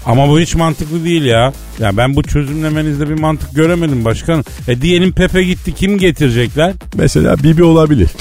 Ama 0.05 0.29
bu 0.29 0.39
hiç 0.39 0.55
mantıklı 0.55 1.03
değil 1.05 1.23
ya. 1.23 1.53
Ya 1.79 1.97
ben 1.97 2.15
bu 2.15 2.23
çözümlemenizde 2.23 3.09
bir 3.09 3.19
mantık 3.19 3.55
göremedim 3.55 4.05
başkanım. 4.05 4.43
E 4.67 4.81
diyelim 4.81 5.11
Pepe 5.11 5.43
gitti 5.43 5.75
kim 5.75 5.97
getirecekler? 5.97 6.73
Mesela 6.95 7.37
Bibi 7.37 7.63
olabilir. 7.63 8.09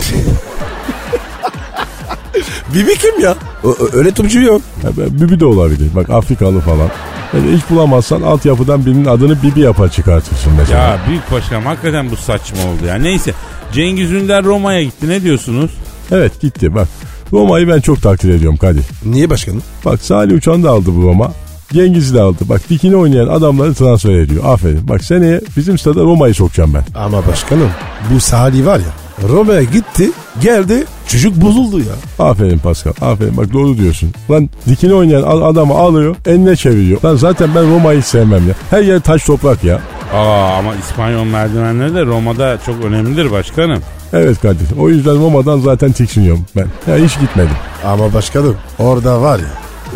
Bibi 2.74 2.94
kim 2.98 3.20
ya? 3.20 3.34
O- 3.64 3.76
öyle 3.92 4.10
topçu 4.10 4.40
yok. 4.40 4.62
Ya 4.84 4.90
Bibi 4.96 5.40
de 5.40 5.44
olabilir. 5.44 5.88
Bak 5.96 6.10
Afrikalı 6.10 6.60
falan. 6.60 6.88
Yani 7.34 7.56
hiç 7.56 7.62
bulamazsan 7.70 8.22
altyapıdan 8.22 8.86
birinin 8.86 9.04
adını 9.04 9.42
Bibi 9.42 9.60
yapar 9.60 9.88
çıkartırsın 9.88 10.52
mesela. 10.58 10.82
Ya 10.82 10.98
büyük 11.08 11.32
başkanım 11.32 11.64
hakikaten 11.66 12.10
bu 12.10 12.16
saçma 12.16 12.58
oldu 12.62 12.84
ya. 12.86 12.94
Neyse 12.94 13.32
Cengiz 13.72 14.12
Ünder 14.12 14.44
Roma'ya 14.44 14.82
gitti 14.82 15.08
ne 15.08 15.22
diyorsunuz? 15.22 15.70
Evet 16.10 16.40
gitti 16.40 16.74
bak. 16.74 16.88
Roma'yı 17.32 17.68
ben 17.68 17.80
çok 17.80 18.02
takdir 18.02 18.34
ediyorum 18.34 18.56
Kadir. 18.56 18.84
Niye 19.04 19.30
başkanım? 19.30 19.62
Bak 19.84 20.00
Salih 20.02 20.36
Uçan 20.36 20.62
da 20.64 20.70
aldı 20.70 20.90
bu 20.96 21.02
Roma. 21.02 21.32
Cengiz'i 21.72 22.14
de 22.14 22.20
aldı. 22.20 22.38
Bak 22.48 22.60
dikine 22.70 22.96
oynayan 22.96 23.28
adamları 23.28 23.74
transfer 23.74 24.12
ediyor. 24.18 24.44
Aferin. 24.46 24.88
Bak 24.88 25.04
seneye 25.04 25.40
bizim 25.56 25.78
stada 25.78 26.00
Roma'yı 26.02 26.34
sokacağım 26.34 26.74
ben. 26.74 26.84
Ama 27.00 27.26
başkanım 27.26 27.70
bu 28.14 28.20
Salih 28.20 28.66
var 28.66 28.78
ya 28.78 29.28
Roma'ya 29.28 29.62
gitti 29.62 30.10
geldi 30.42 30.84
çocuk 31.08 31.40
bozuldu 31.40 31.78
ya. 31.78 32.26
Aferin 32.26 32.58
Pascal. 32.58 32.92
Aferin. 33.00 33.36
Bak 33.36 33.52
doğru 33.52 33.78
diyorsun. 33.78 34.10
Lan 34.30 34.50
dikine 34.68 34.94
oynayan 34.94 35.22
adamı 35.22 35.74
alıyor 35.74 36.16
eline 36.26 36.56
çeviriyor. 36.56 37.02
Lan 37.04 37.16
zaten 37.16 37.48
ben 37.54 37.74
Roma'yı 37.74 38.02
sevmem 38.02 38.48
ya. 38.48 38.54
Her 38.70 38.82
yer 38.82 39.00
taş 39.00 39.24
toprak 39.24 39.64
ya. 39.64 39.80
Aa 40.14 40.56
ama 40.58 40.74
İspanyol 40.74 41.24
merdivenleri 41.24 41.94
de 41.94 42.04
Roma'da 42.06 42.58
çok 42.66 42.84
önemlidir 42.84 43.30
başkanım. 43.30 43.82
Evet 44.12 44.40
Kadir. 44.40 44.66
O 44.78 44.88
yüzden 44.88 45.24
Roma'dan 45.24 45.58
zaten 45.60 45.92
tiksiniyorum 45.92 46.44
ben. 46.56 46.66
Ya 46.92 47.04
hiç 47.04 47.20
gitmedim. 47.20 47.56
Ama 47.84 48.14
başkanım 48.14 48.56
orada 48.78 49.22
var 49.22 49.38
ya 49.38 49.46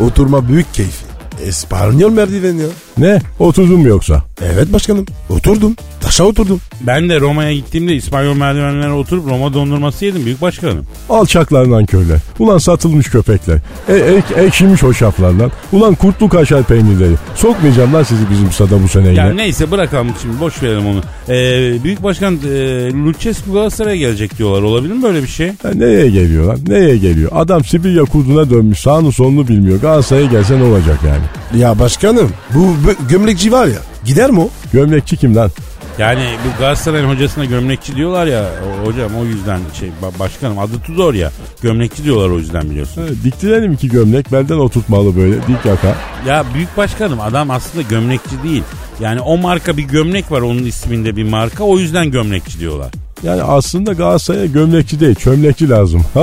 oturma 0.05 0.47
büyük 0.47 0.73
keyfi. 0.73 1.05
İspanyol 1.47 2.11
merdiven 2.11 2.55
ya. 2.57 2.65
Ne? 2.97 3.21
Oturdun 3.39 3.79
mu 3.79 3.87
yoksa? 3.87 4.23
Evet 4.41 4.73
başkanım 4.73 5.05
oturdum 5.29 5.75
taşa 6.03 6.23
oturdum. 6.23 6.59
Ben 6.81 7.09
de 7.09 7.19
Roma'ya 7.19 7.53
gittiğimde 7.53 7.95
İspanyol 7.95 8.35
merdivenlerine 8.35 8.93
oturup 8.93 9.27
Roma 9.27 9.53
dondurması 9.53 10.05
yedim 10.05 10.25
büyük 10.25 10.41
başkanım. 10.41 10.85
Alçaklarından 11.09 11.85
köyler. 11.85 12.17
Ulan 12.39 12.57
satılmış 12.57 13.09
köpekler. 13.09 13.57
E, 13.87 13.93
ek, 13.93 14.41
ekşimiş 14.41 14.83
o 14.83 14.93
şaflardan. 14.93 15.51
Ulan 15.71 15.95
kurtlu 15.95 16.29
kaşar 16.29 16.63
peynirleri. 16.63 17.13
Sokmayacağım 17.35 17.93
lan 17.93 18.03
sizi 18.03 18.29
bizim 18.29 18.51
stada 18.51 18.83
bu 18.83 18.87
sene 18.87 19.07
yine. 19.07 19.19
Ya 19.19 19.33
neyse 19.33 19.71
bırakalım 19.71 20.07
şimdi 20.21 20.39
boş 20.39 20.63
verelim 20.63 20.85
onu. 20.87 21.01
Ee, 21.29 21.83
büyük 21.83 22.03
başkan 22.03 22.33
e, 22.33 22.49
Lucescu 22.93 23.53
Galatasaray'a 23.53 23.95
gelecek 23.95 24.37
diyorlar. 24.37 24.61
Olabilir 24.61 24.93
mi 24.93 25.03
böyle 25.03 25.23
bir 25.23 25.27
şey? 25.27 25.47
Ya 25.47 25.71
nereye 25.75 26.09
geliyor 26.09 26.45
lan? 26.45 26.59
Nereye 26.67 26.97
geliyor? 26.97 27.31
Adam 27.35 27.63
Sibirya 27.63 28.03
kurduna 28.03 28.49
dönmüş. 28.49 28.79
Sağını 28.79 29.11
solunu 29.11 29.47
bilmiyor. 29.47 29.81
Galatasaray'a 29.81 30.25
gelse 30.25 30.59
ne 30.59 30.63
olacak 30.63 30.99
yani? 31.07 31.61
Ya 31.61 31.79
başkanım 31.79 32.29
bu 32.55 32.75
gömlekçi 33.09 33.51
var 33.51 33.67
ya 33.67 33.92
gider 34.05 34.29
mi 34.31 34.39
o? 34.39 34.49
Gömlekçi 34.73 35.17
kim 35.17 35.35
lan? 35.35 35.51
Yani 35.99 36.25
bu 36.45 36.59
Galatasaray'ın 36.59 37.09
hocasına 37.09 37.45
gömlekçi 37.45 37.95
diyorlar 37.95 38.25
ya 38.27 38.43
o- 38.83 38.87
hocam 38.87 39.11
o 39.21 39.25
yüzden 39.25 39.59
şey 39.79 39.89
ba- 39.89 40.19
başkanım 40.19 40.59
adı 40.59 40.71
Tudor 40.85 41.13
ya 41.13 41.31
gömlekçi 41.61 42.03
diyorlar 42.03 42.29
o 42.29 42.39
yüzden 42.39 42.69
biliyorsun. 42.69 43.01
Ha, 43.01 43.07
diktirelim 43.23 43.71
iki 43.71 43.89
gömlek. 43.89 44.31
Belden 44.31 44.57
oturtmalı 44.57 45.15
böyle 45.17 45.35
dik 45.35 45.65
yaka. 45.65 45.95
Ya 46.27 46.43
büyük 46.53 46.77
başkanım 46.77 47.21
adam 47.21 47.51
aslında 47.51 47.81
gömlekçi 47.81 48.43
değil. 48.43 48.63
Yani 48.99 49.21
o 49.21 49.37
marka 49.37 49.77
bir 49.77 49.83
gömlek 49.83 50.31
var 50.31 50.41
onun 50.41 50.63
isminde 50.63 51.15
bir 51.15 51.23
marka 51.23 51.63
o 51.63 51.77
yüzden 51.77 52.11
gömlekçi 52.11 52.59
diyorlar. 52.59 52.91
Yani 53.23 53.43
aslında 53.43 53.93
Galatasaray'a 53.93 54.45
gömlekçi 54.45 54.99
değil 54.99 55.15
çömlekçi 55.15 55.69
lazım. 55.69 56.05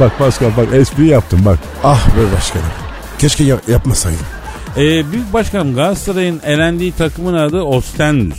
bak 0.00 0.18
Pascal 0.18 0.50
bak 0.56 0.66
espri 0.74 1.06
yaptım 1.08 1.40
bak. 1.44 1.58
Ah 1.84 2.06
be 2.08 2.36
başkanım. 2.36 2.66
Keşke 3.18 3.44
ya- 3.44 3.60
yapmasaydım. 3.68 4.20
Ee, 4.76 5.12
büyük 5.12 5.32
başkanım 5.32 5.74
Galatasaray'ın 5.74 6.40
elendiği 6.46 6.92
takımın 6.92 7.34
adı 7.34 7.62
Ostendus. 7.62 8.38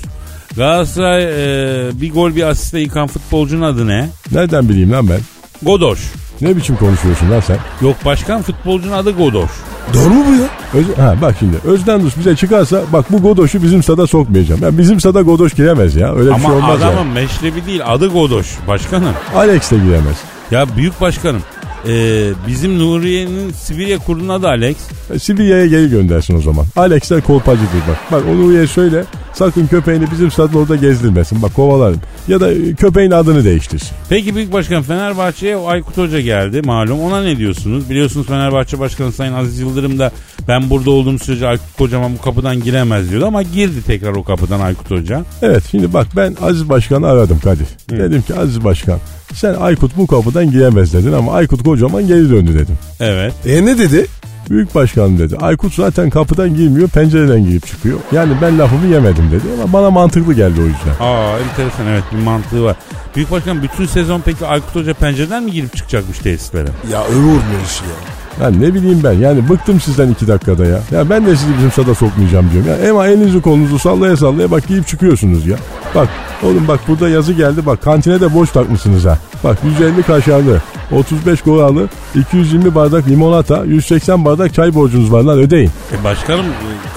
Galatasaray 0.57 1.23
e, 1.23 2.01
bir 2.01 2.13
gol 2.13 2.35
bir 2.35 2.43
asiste 2.43 2.79
yıkan 2.79 3.07
futbolcunun 3.07 3.61
adı 3.61 3.87
ne? 3.87 4.09
Nereden 4.31 4.69
bileyim 4.69 4.91
lan 4.91 5.09
ben? 5.09 5.19
Godoş. 5.63 5.99
Ne 6.41 6.55
biçim 6.55 6.75
konuşuyorsun 6.75 7.31
lan 7.31 7.39
sen? 7.39 7.57
Yok 7.81 7.95
başkan 8.05 8.41
futbolcunun 8.41 8.93
adı 8.93 9.11
Godoş. 9.11 9.49
Doğru 9.93 10.09
mu 10.13 10.25
bu 10.27 10.33
ya? 10.41 10.47
Öz, 10.81 10.97
ha 10.97 11.15
bak 11.21 11.35
şimdi 11.39 11.55
Özdendus 11.65 12.17
bize 12.17 12.35
çıkarsa 12.35 12.81
bak 12.93 13.05
bu 13.11 13.21
Godoş'u 13.21 13.63
bizim 13.63 13.83
sada 13.83 14.07
sokmayacağım. 14.07 14.61
Yani 14.63 14.77
bizim 14.77 14.99
sada 14.99 15.21
Godoş 15.21 15.53
giremez 15.53 15.95
ya. 15.95 16.15
Öyle 16.15 16.29
bir 16.29 16.35
şey 16.35 16.45
Ama 16.45 16.55
olmaz 16.55 16.81
adamın 16.83 16.97
yani. 16.97 17.13
meşrebi 17.13 17.65
değil 17.65 17.81
adı 17.85 18.07
Godoş 18.07 18.47
başkanım. 18.67 19.13
Alex 19.35 19.71
de 19.71 19.75
giremez. 19.75 20.17
Ya 20.51 20.65
büyük 20.77 21.01
başkanım 21.01 21.41
Ee, 21.87 22.31
bizim 22.47 22.79
Nuriye'nin 22.79 23.51
Sibirya 23.51 23.97
kurduğunun 23.97 24.29
adı 24.29 24.47
Alex. 24.47 24.75
E, 25.13 25.19
Sibirya'ya 25.19 25.65
geri 25.65 25.89
göndersin 25.89 26.37
o 26.37 26.41
zaman. 26.41 26.65
Alex'ler 26.75 27.21
kolpacıdır 27.21 27.67
bak. 27.89 27.97
Bak 28.11 28.23
onu 28.29 28.47
Nuriye 28.47 28.67
söyle. 28.67 29.03
Sakın 29.33 29.67
köpeğini 29.67 30.11
bizim 30.11 30.31
stadın 30.31 30.57
orada 30.57 30.75
gezdirmesin. 30.75 31.41
Bak 31.41 31.53
kovalarım. 31.55 32.01
Ya 32.27 32.39
da 32.39 32.51
e, 32.51 32.73
köpeğin 32.73 33.11
adını 33.11 33.45
değiştirsin. 33.45 33.89
Peki 34.09 34.35
Büyük 34.35 34.53
Başkan 34.53 34.83
Fenerbahçe'ye 34.83 35.57
o 35.57 35.67
Aykut 35.67 35.97
Hoca 35.97 36.19
geldi 36.21 36.61
malum. 36.61 37.01
Ona 37.01 37.21
ne 37.21 37.37
diyorsunuz? 37.37 37.89
Biliyorsunuz 37.89 38.27
Fenerbahçe 38.27 38.79
Başkanı 38.79 39.11
Sayın 39.11 39.33
Aziz 39.33 39.59
Yıldırım 39.59 39.99
da 39.99 40.11
ben 40.47 40.69
burada 40.69 40.91
olduğum 40.91 41.19
sürece 41.19 41.47
Aykut 41.47 41.77
Kocaman 41.77 42.13
bu 42.17 42.21
kapıdan 42.21 42.63
giremez 42.63 43.09
diyordu 43.09 43.25
ama 43.25 43.43
girdi 43.43 43.83
tekrar 43.87 44.11
o 44.11 44.23
kapıdan 44.23 44.59
Aykut 44.59 44.91
Hoca. 44.91 45.21
Evet 45.41 45.63
şimdi 45.71 45.93
bak 45.93 46.07
ben 46.15 46.35
Aziz 46.41 46.69
Başkan'ı 46.69 47.07
aradım 47.07 47.39
Kadir. 47.43 47.67
Dedim 47.89 48.21
ki 48.21 48.35
Aziz 48.35 48.63
Başkan 48.63 48.99
sen 49.35 49.53
Aykut 49.53 49.97
bu 49.97 50.07
kapıdan 50.07 50.51
giremez 50.51 50.93
dedin 50.93 51.13
ama 51.13 51.33
Aykut 51.33 51.63
kocaman 51.63 52.07
geri 52.07 52.29
döndü 52.29 52.53
dedim. 52.53 52.77
Evet. 52.99 53.33
E 53.45 53.65
ne 53.65 53.77
dedi? 53.77 54.07
Büyük 54.49 54.75
başkan 54.75 55.17
dedi. 55.17 55.37
Aykut 55.37 55.73
zaten 55.73 56.09
kapıdan 56.09 56.55
girmiyor 56.55 56.87
pencereden 56.87 57.45
girip 57.45 57.67
çıkıyor. 57.67 57.99
Yani 58.11 58.33
ben 58.41 58.59
lafımı 58.59 58.87
yemedim 58.87 59.31
dedi 59.31 59.43
ama 59.63 59.73
bana 59.73 59.91
mantıklı 59.91 60.33
geldi 60.33 60.61
o 60.61 60.63
yüzden. 60.63 61.05
Aa 61.05 61.39
enteresan 61.39 61.87
evet 61.87 62.03
bir 62.11 62.23
mantığı 62.23 62.63
var. 62.63 62.75
Büyük 63.15 63.31
Başkan 63.31 63.63
bütün 63.63 63.85
sezon 63.85 64.21
peki 64.25 64.45
Aykut 64.45 64.75
Hoca 64.75 64.93
pencereden 64.93 65.43
mi 65.43 65.51
girip 65.51 65.75
çıkacakmış 65.75 66.19
tesislere? 66.19 66.67
Ya 66.91 67.03
övür 67.03 67.37
iş 67.65 67.81
ya. 67.81 68.22
Ya 68.41 68.49
ne 68.49 68.73
bileyim 68.73 68.99
ben 69.03 69.11
yani 69.11 69.49
bıktım 69.49 69.79
sizden 69.79 70.09
iki 70.09 70.27
dakikada 70.27 70.65
ya. 70.65 70.79
Ya 70.91 71.09
ben 71.09 71.25
de 71.25 71.35
sizi 71.35 71.57
bizim 71.57 71.71
sada 71.71 71.95
sokmayacağım 71.95 72.51
diyorum. 72.51 72.83
Ya 72.83 72.91
ama 72.91 73.07
elinizi 73.07 73.41
kolunuzu 73.41 73.79
sallaya 73.79 74.17
sallaya 74.17 74.51
bak 74.51 74.67
giyip 74.67 74.87
çıkıyorsunuz 74.87 75.47
ya. 75.47 75.57
Bak 75.95 76.09
oğlum 76.43 76.67
bak 76.67 76.79
burada 76.87 77.09
yazı 77.09 77.33
geldi 77.33 77.65
bak 77.65 77.81
kantine 77.81 78.21
de 78.21 78.33
boş 78.33 78.49
takmışsınız 78.51 79.05
ha. 79.05 79.17
Bak 79.43 79.57
150 79.79 80.03
kaşarlı, 80.03 80.61
35 80.91 81.41
koralı, 81.41 81.87
220 82.15 82.75
bardak 82.75 83.07
limonata, 83.07 83.63
180 83.65 84.25
bardak 84.25 84.53
çay 84.53 84.73
borcunuz 84.73 85.11
var 85.11 85.23
lan 85.23 85.39
ödeyin. 85.39 85.71
E 85.99 86.03
başkanım 86.03 86.45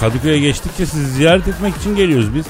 Kadıköy'e 0.01 0.39
geçtikçe 0.39 0.87
sizi 0.87 1.07
ziyaret 1.11 1.49
etmek 1.49 1.77
için 1.77 1.97
geliyoruz 1.97 2.35
biz. 2.35 2.45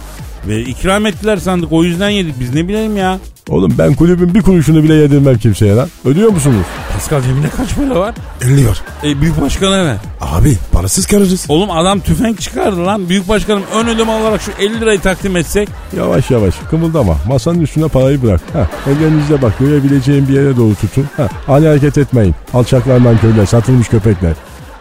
Ve 0.48 0.60
ikram 0.60 1.06
ettiler 1.06 1.36
sandık 1.36 1.72
o 1.72 1.84
yüzden 1.84 2.10
yedik 2.10 2.40
biz 2.40 2.54
ne 2.54 2.68
bilelim 2.68 2.96
ya. 2.96 3.18
Oğlum 3.48 3.74
ben 3.78 3.94
kulübün 3.94 4.34
bir 4.34 4.42
kuruşunu 4.42 4.82
bile 4.82 4.94
yedirmem 4.94 5.38
kimseye 5.38 5.74
lan. 5.74 5.88
Ödüyor 6.04 6.30
musunuz? 6.30 6.66
Pascal 6.92 7.22
cebinde 7.22 7.48
kaç 7.48 7.74
para 7.76 8.00
var? 8.00 8.14
50 8.42 8.68
var. 8.68 8.82
E, 9.04 9.20
büyük 9.20 9.40
başkana 9.40 9.84
ver. 9.84 9.96
Abi 10.20 10.56
parasız 10.72 11.06
kararız. 11.06 11.46
Oğlum 11.48 11.70
adam 11.70 12.00
tüfek 12.00 12.40
çıkardı 12.40 12.86
lan. 12.86 13.08
Büyük 13.08 13.28
başkanım 13.28 13.62
ön 13.74 13.86
ödeme 13.88 14.10
olarak 14.10 14.42
şu 14.42 14.50
50 14.60 14.80
lirayı 14.80 15.00
takdim 15.00 15.36
etsek. 15.36 15.68
Yavaş 15.96 16.30
yavaş 16.30 16.54
kımıldama. 16.70 17.16
Masanın 17.28 17.60
üstüne 17.60 17.88
parayı 17.88 18.22
bırak. 18.22 18.40
Ha, 18.52 18.66
ellerinizle 18.86 19.42
bak 19.42 19.58
görebileceğim 19.58 20.28
bir 20.28 20.32
yere 20.34 20.56
doğru 20.56 20.74
tutun. 20.74 21.06
Ha, 21.16 21.28
ani 21.48 21.66
hareket 21.66 21.98
etmeyin. 21.98 22.34
Alçaklar 22.54 23.04
nankörler, 23.04 23.46
satılmış 23.46 23.88
köpekler. 23.88 24.32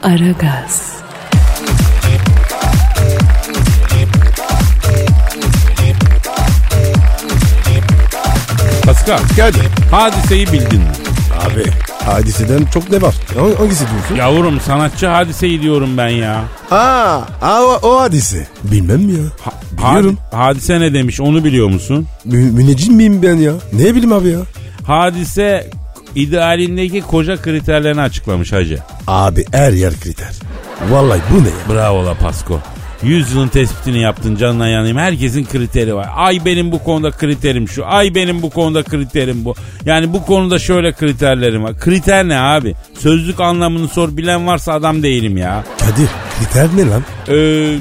Aragaz, 0.04 0.94
Pascal 9.08 9.36
Geldi. 9.36 9.58
hadiseyi 9.92 10.48
bildin 10.48 10.80
mi? 10.82 10.88
Abi 11.40 11.66
hadiseden 12.06 12.66
çok 12.66 12.92
ne 12.92 13.02
var? 13.02 13.16
Ha- 13.38 13.60
Hangisi 13.60 13.86
diyorsun? 13.92 14.16
Yavrum 14.16 14.60
sanatçı 14.60 15.08
hadiseyi 15.08 15.62
diyorum 15.62 15.98
ben 15.98 16.08
ya. 16.10 16.44
Aa, 16.72 17.20
aa, 17.42 17.62
o, 17.62 17.80
o 17.84 18.00
hadise. 18.02 18.48
Bilmem 18.64 19.10
ya. 19.10 19.16
Biliyorum. 19.72 20.18
Hadi- 20.32 20.36
hadise 20.44 20.80
ne 20.80 20.94
demiş 20.94 21.22
onu 21.22 21.44
biliyor 21.44 21.68
musun? 21.68 22.08
Mü, 22.26 22.38
müneccim 22.52 22.94
miyim 22.94 23.22
ben 23.24 23.36
ya? 23.36 23.52
Ne 23.74 23.84
bileyim 23.96 24.14
abi 24.14 24.30
ya? 24.30 24.40
Hadise 24.88 25.70
idealindeki 26.16 27.02
koca 27.02 27.42
kriterlerini 27.42 28.02
açıklamış 28.02 28.54
hacı. 28.54 28.80
Abi 29.08 29.46
her 29.52 29.72
yer 29.72 29.94
kriter. 30.00 30.34
Vallahi 30.90 31.22
bu 31.32 31.44
ne 31.44 31.48
ya? 31.48 31.56
Bravo 31.76 32.06
la 32.06 32.14
Pasko. 32.14 32.60
Yüzyılın 33.04 33.48
tespitini 33.48 34.00
yaptın 34.00 34.36
canına 34.36 34.68
yanayım. 34.68 34.98
Herkesin 34.98 35.46
kriteri 35.46 35.96
var. 35.96 36.10
Ay 36.16 36.46
benim 36.46 36.72
bu 36.72 36.84
konuda 36.84 37.12
kriterim 37.12 37.68
şu. 37.68 37.86
Ay 37.86 38.16
benim 38.16 38.42
bu 38.42 38.50
konuda 38.50 38.84
kriterim 38.84 39.46
bu. 39.46 39.56
Yani 39.86 40.14
bu 40.14 40.26
konuda 40.26 40.60
şöyle 40.60 40.92
kriterlerim 40.92 41.64
var. 41.64 41.80
Kriter 41.80 42.28
ne 42.28 42.40
abi? 42.40 42.76
Sözlük 43.00 43.40
anlamını 43.40 43.88
sor 43.88 44.18
bilen 44.18 44.48
varsa 44.48 44.74
adam 44.74 45.04
değilim 45.04 45.38
ya. 45.38 45.64
Kadir 45.80 46.10
kriter 46.40 46.68
ne 46.78 46.90
lan? 46.90 47.04
Ee, 47.28 47.78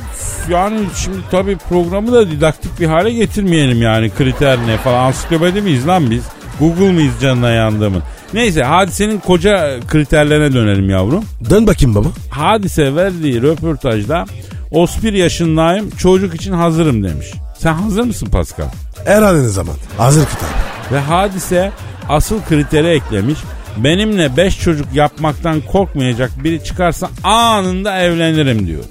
yani 0.51 0.81
şimdi 1.05 1.19
tabii 1.31 1.57
programı 1.57 2.13
da 2.13 2.31
didaktik 2.31 2.81
bir 2.81 2.87
hale 2.87 3.13
getirmeyelim 3.13 3.83
yani. 3.83 4.11
Kriter 4.11 4.59
ne 4.67 4.77
falan. 4.77 5.05
Ansiklopedi 5.05 5.63
miyiz 5.63 5.87
lan 5.87 6.11
biz? 6.11 6.23
Google 6.61 6.93
mıyız 6.93 7.15
canına 7.23 7.51
yandığımın? 7.51 8.03
Neyse 8.35 8.63
hadisenin 8.63 9.19
koca 9.19 9.81
kriterlerine 9.89 10.53
dönelim 10.53 10.91
yavrum. 10.91 11.25
Dön 11.51 11.67
bakayım 11.67 11.95
baba. 11.95 12.09
Hadise 12.31 12.95
verdiği 12.95 13.43
röportajda 13.43 14.25
31 14.71 15.13
yaşındayım 15.13 15.91
çocuk 15.91 16.35
için 16.35 16.53
hazırım 16.53 17.05
demiş. 17.05 17.27
Sen 17.59 17.73
hazır 17.73 18.03
mısın 18.03 18.27
Pascal? 18.27 18.67
Her 19.05 19.23
an 19.23 19.45
ne 19.45 19.49
zaman. 19.49 19.75
Hazır 19.99 20.25
kitap. 20.25 20.49
Ve 20.93 20.99
hadise 21.01 21.73
asıl 22.09 22.43
kriteri 22.49 22.87
eklemiş. 22.89 23.39
Benimle 23.77 24.37
5 24.37 24.61
çocuk 24.61 24.87
yapmaktan 24.95 25.61
korkmayacak 25.61 26.45
biri 26.45 26.65
çıkarsa 26.65 27.09
anında 27.25 27.99
evlenirim 27.99 28.67
diyor. 28.67 28.85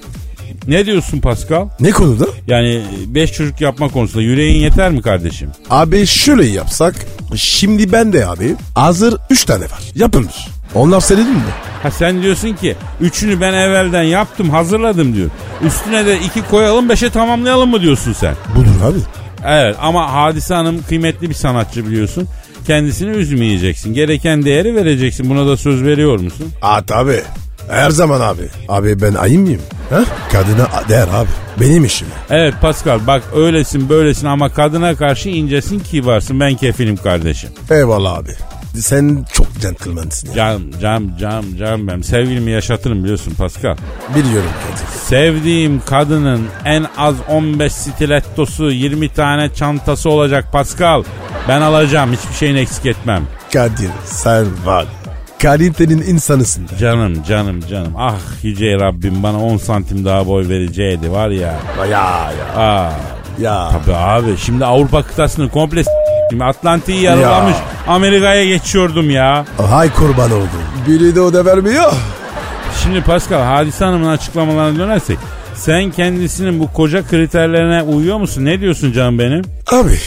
Ne 0.67 0.85
diyorsun 0.85 1.19
Pascal? 1.19 1.69
Ne 1.79 1.91
konuda? 1.91 2.25
Yani 2.47 2.81
5 3.07 3.31
çocuk 3.33 3.61
yapma 3.61 3.87
konusunda 3.87 4.21
yüreğin 4.23 4.61
yeter 4.61 4.91
mi 4.91 5.01
kardeşim? 5.01 5.49
Abi 5.69 6.05
şöyle 6.07 6.45
yapsak. 6.45 6.95
Şimdi 7.35 7.91
ben 7.91 8.13
de 8.13 8.27
abi 8.27 8.55
hazır 8.75 9.17
3 9.29 9.45
tane 9.45 9.63
var. 9.63 9.79
Yapılmış. 9.95 10.47
Onlar 10.75 11.01
senin 11.01 11.29
mi? 11.29 11.41
Ha 11.83 11.91
sen 11.91 12.21
diyorsun 12.23 12.53
ki 12.53 12.75
üçünü 13.01 13.41
ben 13.41 13.53
evvelden 13.53 14.03
yaptım 14.03 14.49
hazırladım 14.49 15.15
diyor. 15.15 15.29
Üstüne 15.65 16.05
de 16.05 16.19
iki 16.19 16.41
koyalım 16.47 16.89
beşe 16.89 17.09
tamamlayalım 17.09 17.69
mı 17.69 17.81
diyorsun 17.81 18.13
sen? 18.13 18.35
Budur 18.55 18.85
abi. 18.91 18.97
Evet 19.47 19.75
ama 19.81 20.13
Hadise 20.13 20.53
Hanım 20.53 20.83
kıymetli 20.89 21.29
bir 21.29 21.35
sanatçı 21.35 21.87
biliyorsun. 21.87 22.27
Kendisini 22.67 23.09
üzmeyeceksin. 23.09 23.93
Gereken 23.93 24.45
değeri 24.45 24.75
vereceksin. 24.75 25.29
Buna 25.29 25.47
da 25.47 25.57
söz 25.57 25.83
veriyor 25.83 26.19
musun? 26.19 26.47
Aa 26.61 26.81
tabi. 26.85 27.21
Her 27.69 27.89
zaman 27.89 28.21
abi. 28.21 28.41
Abi 28.69 29.01
ben 29.01 29.13
ayım 29.13 29.41
mıyım? 29.41 29.61
Ha? 29.89 30.03
Kadına 30.31 30.67
değer 30.89 31.07
abi. 31.13 31.29
Benim 31.61 31.85
işim. 31.85 32.07
Evet 32.29 32.53
Pascal 32.61 32.99
bak 33.07 33.23
öylesin 33.35 33.89
böylesin 33.89 34.27
ama 34.27 34.49
kadına 34.49 34.95
karşı 34.95 35.29
incesin 35.29 35.79
kibarsın. 35.79 36.39
Ben 36.39 36.55
kefilim 36.55 36.97
kardeşim. 36.97 37.49
Eyvallah 37.71 38.13
abi. 38.17 38.31
Sen 38.79 39.25
çok 39.33 39.47
centilmensin 39.61 40.27
ya. 40.29 40.35
Canım 40.35 40.71
canım 40.81 41.11
canım 41.19 41.57
canım 41.57 41.87
benim. 41.87 42.03
Sevgilimi 42.03 42.51
yaşatırım 42.51 43.03
biliyorsun 43.03 43.33
Pascal. 43.37 43.75
Biliyorum 44.15 44.49
Kadir. 44.63 44.99
Sevdiğim 44.99 45.81
kadının 45.85 46.47
en 46.65 46.85
az 46.97 47.15
15 47.29 47.73
stilettosu 47.73 48.71
20 48.71 49.09
tane 49.09 49.53
çantası 49.53 50.09
olacak 50.09 50.51
Pascal. 50.51 51.03
Ben 51.47 51.61
alacağım 51.61 52.11
hiçbir 52.13 52.33
şeyini 52.35 52.59
eksik 52.59 52.85
etmem. 52.85 53.23
Kadir 53.53 53.89
sen 54.05 54.45
var. 54.65 54.85
Kalitenin 55.41 56.01
insanısın. 56.01 56.67
Canım 56.79 57.23
canım 57.23 57.59
canım. 57.69 57.93
Ah 57.97 58.15
yüce 58.43 58.73
Rabbim 58.79 59.23
bana 59.23 59.43
10 59.43 59.57
santim 59.57 60.05
daha 60.05 60.27
boy 60.27 60.49
vereceğiydi 60.49 61.11
var 61.11 61.29
ya. 61.29 61.55
Ya 61.79 61.85
ya. 61.91 62.31
Aa, 62.57 62.91
Ya. 63.41 63.69
tabii 63.71 63.95
abi 63.95 64.37
şimdi 64.37 64.65
Avrupa 64.65 65.03
kıtasını 65.03 65.49
komple 65.49 65.83
s- 65.83 65.91
Atlantik'i 66.41 66.97
yarılamış. 66.99 67.55
Amerika'ya 67.87 68.45
geçiyordum 68.45 69.09
ya. 69.09 69.45
Hay 69.69 69.93
kurban 69.93 70.31
oldum. 70.31 70.49
Biri 70.87 71.15
de 71.15 71.21
o 71.21 71.33
da 71.33 71.45
vermiyor. 71.45 71.91
Şimdi 72.83 73.01
Pascal 73.01 73.43
Hadise 73.43 73.85
Hanım'ın 73.85 74.07
açıklamalarına 74.09 74.79
dönersek. 74.79 75.17
Sen 75.55 75.91
kendisinin 75.91 76.59
bu 76.59 76.73
koca 76.73 77.07
kriterlerine 77.07 77.81
uyuyor 77.83 78.17
musun? 78.19 78.45
Ne 78.45 78.59
diyorsun 78.61 78.91
canım 78.91 79.19
benim? 79.19 79.41
Abi 79.71 79.99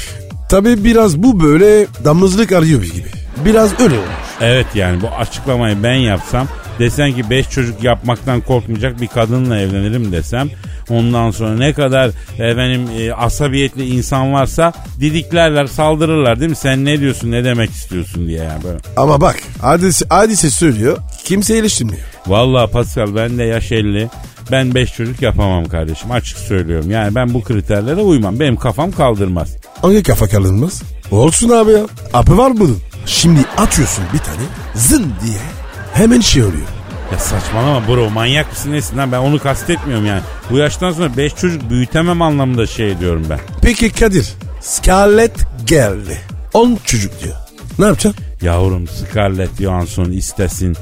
tabi 0.50 0.84
biraz 0.84 1.18
bu 1.22 1.40
böyle 1.40 1.86
damızlık 2.04 2.52
arıyor 2.52 2.82
gibi. 2.82 3.08
Biraz 3.44 3.80
öyle 3.80 3.94
olmuş. 3.94 4.26
Evet 4.40 4.66
yani 4.74 5.02
bu 5.02 5.08
açıklamayı 5.08 5.82
ben 5.82 5.94
yapsam 5.94 6.46
desen 6.78 7.12
ki 7.12 7.30
5 7.30 7.50
çocuk 7.50 7.84
yapmaktan 7.84 8.40
korkmayacak 8.40 9.00
bir 9.00 9.06
kadınla 9.06 9.58
evlenirim 9.60 10.12
desem 10.12 10.50
ondan 10.90 11.30
sonra 11.30 11.56
ne 11.56 11.72
kadar 11.72 12.10
efendim 12.38 12.88
e, 12.98 13.12
asabiyetli 13.12 13.86
insan 13.86 14.32
varsa 14.32 14.72
didiklerler 15.00 15.66
saldırırlar 15.66 16.40
değil 16.40 16.50
mi 16.50 16.56
sen 16.56 16.84
ne 16.84 17.00
diyorsun 17.00 17.30
ne 17.30 17.44
demek 17.44 17.70
istiyorsun 17.70 18.26
diye 18.26 18.44
yani 18.44 18.64
böyle. 18.64 18.78
Ama 18.96 19.20
bak 19.20 19.36
hadise, 19.60 20.06
hadise 20.08 20.50
söylüyor 20.50 20.98
kimse 21.24 21.56
eleştirmiyor. 21.56 22.02
Vallahi 22.26 22.70
Pascal 22.70 23.14
ben 23.14 23.38
de 23.38 23.44
yaş 23.44 23.72
50 23.72 24.08
ben 24.52 24.74
5 24.74 24.92
çocuk 24.92 25.22
yapamam 25.22 25.64
kardeşim 25.64 26.10
açık 26.10 26.38
söylüyorum 26.38 26.90
yani 26.90 27.14
ben 27.14 27.34
bu 27.34 27.42
kriterlere 27.42 28.00
uymam 28.00 28.40
benim 28.40 28.56
kafam 28.56 28.92
kaldırmaz. 28.92 29.56
Hangi 29.82 30.02
kafa 30.02 30.28
kalınmaz? 30.28 30.82
Olsun 31.10 31.48
abi 31.48 31.72
ya. 31.72 31.86
Apı 32.12 32.38
var 32.38 32.52
bunun. 32.56 32.78
Şimdi 33.06 33.40
atıyorsun 33.56 34.04
bir 34.12 34.18
tane 34.18 34.42
zın 34.74 35.02
diye 35.24 35.55
hemen 35.96 36.20
şey 36.20 36.42
oluyor. 36.42 36.66
Ya 37.12 37.18
saçmalama 37.18 37.88
bro 37.88 38.10
manyak 38.10 38.50
mısın 38.50 38.72
nesin 38.72 38.98
lan 38.98 39.12
ben 39.12 39.18
onu 39.18 39.38
kastetmiyorum 39.38 40.06
yani. 40.06 40.20
Bu 40.50 40.56
yaştan 40.58 40.92
sonra 40.92 41.16
5 41.16 41.34
çocuk 41.34 41.70
büyütemem 41.70 42.22
anlamında 42.22 42.66
şey 42.66 42.98
diyorum 42.98 43.26
ben. 43.30 43.38
Peki 43.62 43.92
Kadir 43.92 44.32
Scarlett 44.60 45.46
geldi. 45.66 46.18
10 46.54 46.78
çocuk 46.84 47.22
diyor. 47.22 47.36
Ne 47.78 47.84
yapacaksın? 47.86 48.24
Yavrum 48.42 48.88
Scarlett 48.88 49.60
Johansson 49.60 50.04
istesin. 50.04 50.76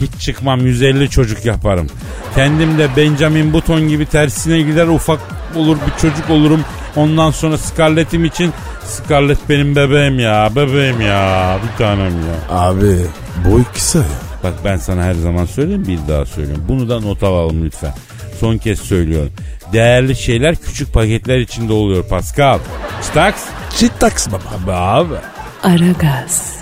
Hiç 0.00 0.10
çıkmam 0.20 0.60
150 0.60 1.10
çocuk 1.10 1.44
yaparım. 1.44 1.86
Kendim 2.34 2.78
de 2.78 2.88
Benjamin 2.96 3.52
Button 3.52 3.88
gibi 3.88 4.06
tersine 4.06 4.60
gider 4.60 4.86
ufak 4.86 5.20
olur 5.56 5.76
bir 5.76 6.00
çocuk 6.00 6.30
olurum. 6.30 6.64
Ondan 6.96 7.30
sonra 7.30 7.58
Scarlett'im 7.58 8.24
için 8.24 8.52
Scarlett 8.84 9.48
benim 9.48 9.76
bebeğim 9.76 10.18
ya 10.18 10.50
bebeğim 10.56 11.00
ya 11.00 11.58
bir 11.62 11.78
tanem 11.78 12.12
ya. 12.12 12.56
Abi 12.56 12.96
boy 13.44 13.62
kısa 13.74 13.98
ya. 13.98 14.33
Bak 14.44 14.54
ben 14.64 14.76
sana 14.76 15.02
her 15.02 15.14
zaman 15.14 15.44
söyleyeyim 15.44 15.84
bir 15.88 15.98
daha 16.08 16.26
söylüyorum. 16.26 16.64
Bunu 16.68 16.88
da 16.88 17.00
not 17.00 17.22
alalım 17.22 17.64
lütfen. 17.64 17.94
Son 18.40 18.58
kez 18.58 18.80
söylüyorum. 18.80 19.32
Değerli 19.72 20.16
şeyler 20.16 20.56
küçük 20.56 20.92
paketler 20.92 21.38
içinde 21.38 21.72
oluyor 21.72 22.08
Pascal. 22.08 22.58
Staks? 23.00 23.42
Çitaks 23.78 24.28
baba. 24.28 24.38
Abi 24.64 24.72
abi. 24.72 25.14
Aragaz, 25.62 26.58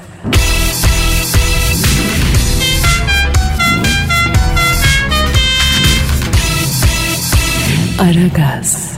Aragaz, 7.99 8.91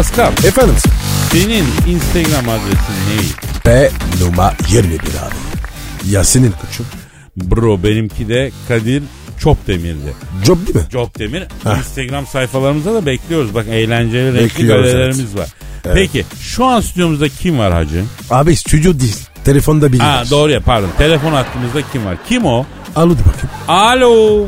Pascal 0.00 0.32
Efendim 0.32 0.74
senin 1.32 1.64
Instagram 1.86 2.48
adresin 2.48 2.94
neydi? 3.10 3.60
P 3.64 3.90
numara 4.24 4.54
21 4.70 4.98
abi. 4.98 5.34
Yasin'in 6.10 6.52
koçum. 6.52 6.86
Bro 7.36 7.82
benimki 7.82 8.28
de 8.28 8.50
Kadir 8.68 9.02
Çopdemir'di. 9.40 10.14
Job 10.44 10.58
değil 10.66 10.76
mi? 10.76 10.82
Çopdemir. 10.92 11.42
Heh. 11.64 11.78
Instagram 11.78 12.26
sayfalarımızda 12.26 12.94
da 12.94 13.06
bekliyoruz. 13.06 13.54
Bak 13.54 13.66
eğlenceli 13.68 14.26
renkli 14.34 14.44
Bekliyoruz, 14.44 14.84
galerilerimiz 14.92 15.36
var. 15.36 15.48
Peki 15.94 16.24
şu 16.40 16.64
an 16.64 16.80
stüdyomuzda 16.80 17.28
kim 17.28 17.58
var 17.58 17.72
hacı? 17.72 18.04
Abi 18.30 18.56
stüdyo 18.56 19.00
değil. 19.00 19.16
Telefonda 19.44 19.92
biri 19.92 20.02
Ha 20.02 20.16
var. 20.20 20.30
doğru 20.30 20.52
ya 20.52 20.60
pardon. 20.60 20.88
Telefon 20.98 21.32
hattımızda 21.32 21.80
kim 21.92 22.04
var? 22.06 22.16
Kim 22.28 22.46
o? 22.46 22.66
Al 22.96 23.08
hadi 23.10 23.18
bakayım. 23.20 23.50
Alo. 23.68 24.46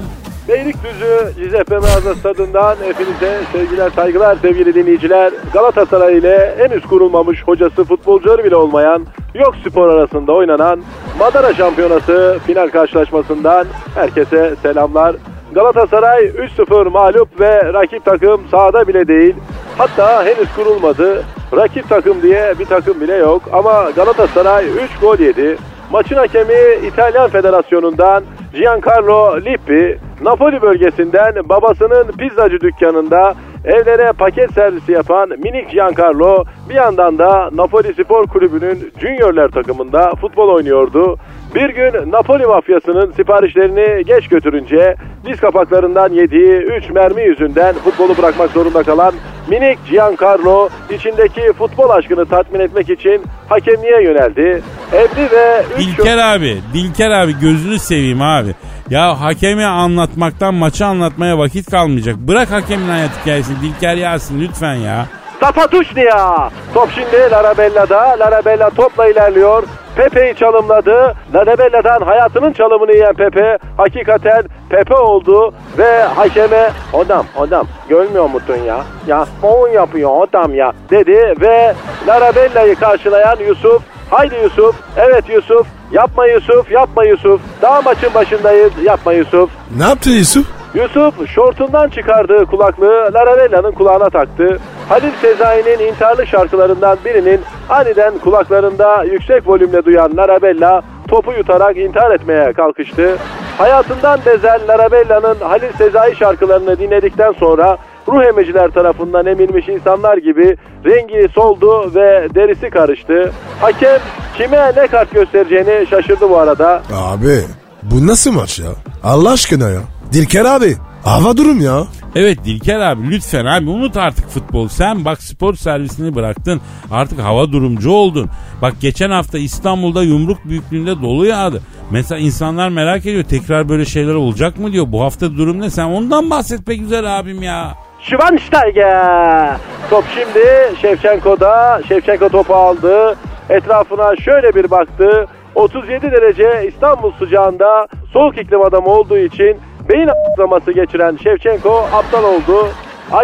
Beylikdüzü 0.53 1.33
Giuseppe 1.37 1.79
Meazza 1.79 2.15
stadından 2.15 2.77
hepinize 2.77 3.41
sevgiler 3.53 3.91
saygılar 3.91 4.37
sevgili 4.43 4.75
dinleyiciler. 4.75 5.33
Galatasaray 5.53 6.19
ile 6.19 6.55
henüz 6.59 6.87
kurulmamış 6.87 7.43
hocası 7.43 7.85
futbolcuları 7.85 8.45
bile 8.45 8.57
olmayan 8.57 9.07
yok 9.35 9.55
spor 9.69 9.89
arasında 9.89 10.33
oynanan 10.33 10.81
Madara 11.19 11.55
Şampiyonası 11.55 12.39
final 12.47 12.69
karşılaşmasından 12.69 13.67
herkese 13.95 14.57
selamlar. 14.63 15.17
Galatasaray 15.55 16.25
3-0 16.25 16.91
mağlup 16.91 17.41
ve 17.41 17.73
rakip 17.73 18.05
takım 18.05 18.41
sahada 18.51 18.89
bile 18.89 19.09
değil. 19.09 19.35
Hatta 19.79 20.25
henüz 20.25 20.53
kurulmadı. 20.57 21.23
Rakip 21.57 21.89
takım 21.89 22.23
diye 22.23 22.55
bir 22.59 22.67
takım 22.67 23.01
bile 23.01 23.15
yok 23.15 23.43
ama 23.53 23.91
Galatasaray 23.91 24.67
3 24.67 25.01
gol 25.01 25.19
yedi. 25.19 25.57
Maçın 25.93 26.17
hakemi 26.17 26.87
İtalyan 26.87 27.31
Federasyonu'ndan 27.31 28.25
Giancarlo 28.53 29.41
Lippi, 29.45 29.99
Napoli 30.23 30.63
bölgesinden 30.63 31.49
babasının 31.49 32.13
pizzacı 32.13 32.61
dükkanında 32.61 33.35
evlere 33.65 34.13
paket 34.13 34.53
servisi 34.53 34.93
yapan 34.93 35.29
minik 35.29 35.71
Giancarlo 35.71 36.45
bir 36.69 36.75
yandan 36.75 37.19
da 37.19 37.51
Napoli 37.53 37.95
Spor 37.95 38.27
Kulübü'nün 38.27 38.93
juniorler 39.01 39.49
takımında 39.49 40.13
futbol 40.21 40.49
oynuyordu. 40.49 41.17
Bir 41.55 41.69
gün 41.69 42.13
Napoli 42.13 42.47
mafyasının 42.47 43.13
siparişlerini 43.13 44.05
geç 44.05 44.29
götürünce 44.29 44.97
diz 45.27 45.41
kapaklarından 45.41 46.13
yediği 46.13 46.53
3 46.53 46.91
mermi 46.91 47.23
yüzünden 47.23 47.75
futbolu 47.75 48.17
bırakmak 48.19 48.51
zorunda 48.51 48.83
kalan 48.83 49.15
minik 49.49 49.79
Giancarlo 49.91 50.69
içindeki 50.91 51.53
futbol 51.59 51.91
aşkını 51.91 52.27
tatmin 52.27 52.61
etmek 52.61 52.91
için 52.91 53.23
hakemliğe 53.49 54.03
yöneldi. 54.03 54.63
Evli 54.93 55.31
ve 55.33 55.65
3 55.79 55.87
Dilker 55.87 56.19
abi, 56.19 56.61
Dilker 56.75 57.11
abi 57.11 57.33
gözünü 57.41 57.79
seveyim 57.79 58.23
abi. 58.23 58.55
Ya 58.91 59.21
hakemi 59.21 59.65
anlatmaktan 59.65 60.55
maçı 60.55 60.87
anlatmaya 60.87 61.39
vakit 61.39 61.71
kalmayacak. 61.71 62.17
Bırak 62.17 62.51
hakemin 62.51 62.89
hayat 62.89 63.21
hikayesini 63.21 63.57
Dilker 63.63 63.97
Yasin 63.97 64.41
lütfen 64.41 64.75
ya. 64.75 65.07
Zapatuşnia. 65.43 66.51
Top 66.75 66.89
şimdi 66.95 67.31
Larabella'da. 67.31 68.17
Larabella 68.19 68.71
topla 68.71 69.09
ilerliyor. 69.09 69.63
Pepe'yi 69.97 70.35
çalımladı. 70.35 71.15
Larabella'dan 71.35 72.01
hayatının 72.01 72.53
çalımını 72.53 72.93
yiyen 72.93 73.15
Pepe 73.15 73.59
hakikaten 73.77 74.43
Pepe 74.71 74.95
oldu 74.95 75.55
ve 75.79 76.03
hakeme 76.03 76.71
adam 76.95 77.27
adam 77.39 77.67
görmüyor 77.89 78.31
musun 78.31 78.57
ya? 78.67 78.81
Ya 79.07 79.27
on 79.43 79.69
yapıyor 79.69 80.29
adam 80.29 80.55
ya 80.55 80.73
dedi 80.91 81.35
ve 81.41 81.75
Larabella'yı 82.07 82.75
karşılayan 82.75 83.37
Yusuf 83.49 83.83
Haydi 84.11 84.35
Yusuf. 84.43 84.77
Evet 84.97 85.25
Yusuf. 85.29 85.67
Yapma 85.93 86.27
Yusuf. 86.27 86.71
Yapma 86.71 87.05
Yusuf. 87.05 87.41
Daha 87.63 87.83
maçın 87.83 88.15
başındayız. 88.15 88.73
Yapma 88.85 89.13
Yusuf. 89.13 89.51
Ne 89.77 89.83
yaptı 89.85 90.11
Yusuf? 90.11 90.47
Yusuf 90.75 91.29
şortundan 91.29 91.89
çıkardığı 91.89 92.47
kulaklığı 92.47 93.11
Larabella'nın 93.15 93.73
kulağına 93.73 94.11
taktı. 94.11 94.59
Halil 94.93 95.13
Sezai'nin 95.21 95.79
intiharlı 95.89 96.27
şarkılarından 96.27 96.99
birinin 97.05 97.41
aniden 97.69 98.19
kulaklarında 98.19 99.05
yüksek 99.05 99.49
volümle 99.49 99.85
duyan 99.85 100.17
Larabella 100.17 100.83
topu 101.09 101.33
yutarak 101.33 101.77
intihar 101.77 102.11
etmeye 102.11 102.53
kalkıştı. 102.53 103.19
Hayatından 103.59 104.21
bezen 104.27 104.61
Larabella'nın 104.69 105.37
Halil 105.41 105.73
Sezai 105.79 106.17
şarkılarını 106.17 106.79
dinledikten 106.79 107.33
sonra 107.33 107.79
ruh 108.09 108.25
emiciler 108.25 108.71
tarafından 108.71 109.27
emilmiş 109.27 109.69
insanlar 109.69 110.17
gibi 110.17 110.57
rengi 110.85 111.29
soldu 111.35 111.95
ve 111.95 112.29
derisi 112.35 112.71
karıştı. 112.71 113.33
Hakem 113.61 114.01
kime 114.37 114.73
ne 114.77 114.87
kart 114.87 115.11
göstereceğini 115.11 115.87
şaşırdı 115.87 116.31
bu 116.31 116.39
arada. 116.39 116.83
Abi 116.95 117.39
bu 117.83 118.07
nasıl 118.07 118.33
maç 118.33 118.59
ya? 118.59 118.71
Allah 119.05 119.31
aşkına 119.33 119.69
ya. 119.69 119.81
Dilker 120.13 120.45
abi 120.45 120.77
hava 121.05 121.37
durum 121.37 121.61
ya. 121.61 121.83
Evet 122.17 122.45
Dilker 122.45 122.81
abi 122.81 123.11
lütfen 123.11 123.45
abi 123.47 123.71
unut 123.71 123.97
artık 123.97 124.29
futbol. 124.29 124.69
Sen 124.69 125.05
bak 125.05 125.23
spor 125.23 125.55
servisini 125.55 126.15
bıraktın. 126.15 126.61
Artık 126.91 127.19
hava 127.19 127.53
durumcu 127.53 127.91
oldun. 127.91 128.31
Bak 128.63 128.73
geçen 128.81 129.11
hafta 129.11 129.39
İstanbul'da 129.39 130.03
yumruk 130.03 130.45
büyüklüğünde 130.45 131.03
dolu 131.03 131.27
yağdı. 131.27 131.63
Mesela 131.91 132.19
insanlar 132.19 132.69
merak 132.69 133.07
ediyor 133.07 133.25
tekrar 133.25 133.69
böyle 133.69 133.85
şeyler 133.85 134.15
olacak 134.15 134.59
mı 134.59 134.73
diyor. 134.73 134.87
Bu 134.89 135.03
hafta 135.03 135.37
durum 135.37 135.61
ne? 135.61 135.71
Sen 135.71 135.85
ondan 135.85 136.31
bahset 136.31 136.69
be 136.69 136.75
güzel 136.75 137.19
abim 137.19 137.43
ya. 137.43 137.75
Schweinsteiger. 138.01 139.57
Top 139.91 140.05
şimdi 140.15 140.77
Şevçenko'da. 140.83 141.83
Şevçenko 141.89 142.29
topu 142.29 142.55
aldı. 142.55 143.17
Etrafına 143.51 144.17
şöyle 144.17 144.55
bir 144.55 144.71
baktı. 144.71 145.27
37 145.55 146.13
derece 146.13 146.69
İstanbul 146.69 147.13
sıcağında 147.19 147.87
soğuk 148.13 148.39
iklim 148.39 148.63
adamı 148.63 148.89
olduğu 148.89 149.19
için 149.19 149.57
beyin 149.89 150.09
atlaması 150.09 150.73
geçiren 150.73 151.17
Şevçenko 151.17 151.87
aptal 151.93 152.25
oldu. 152.25 152.69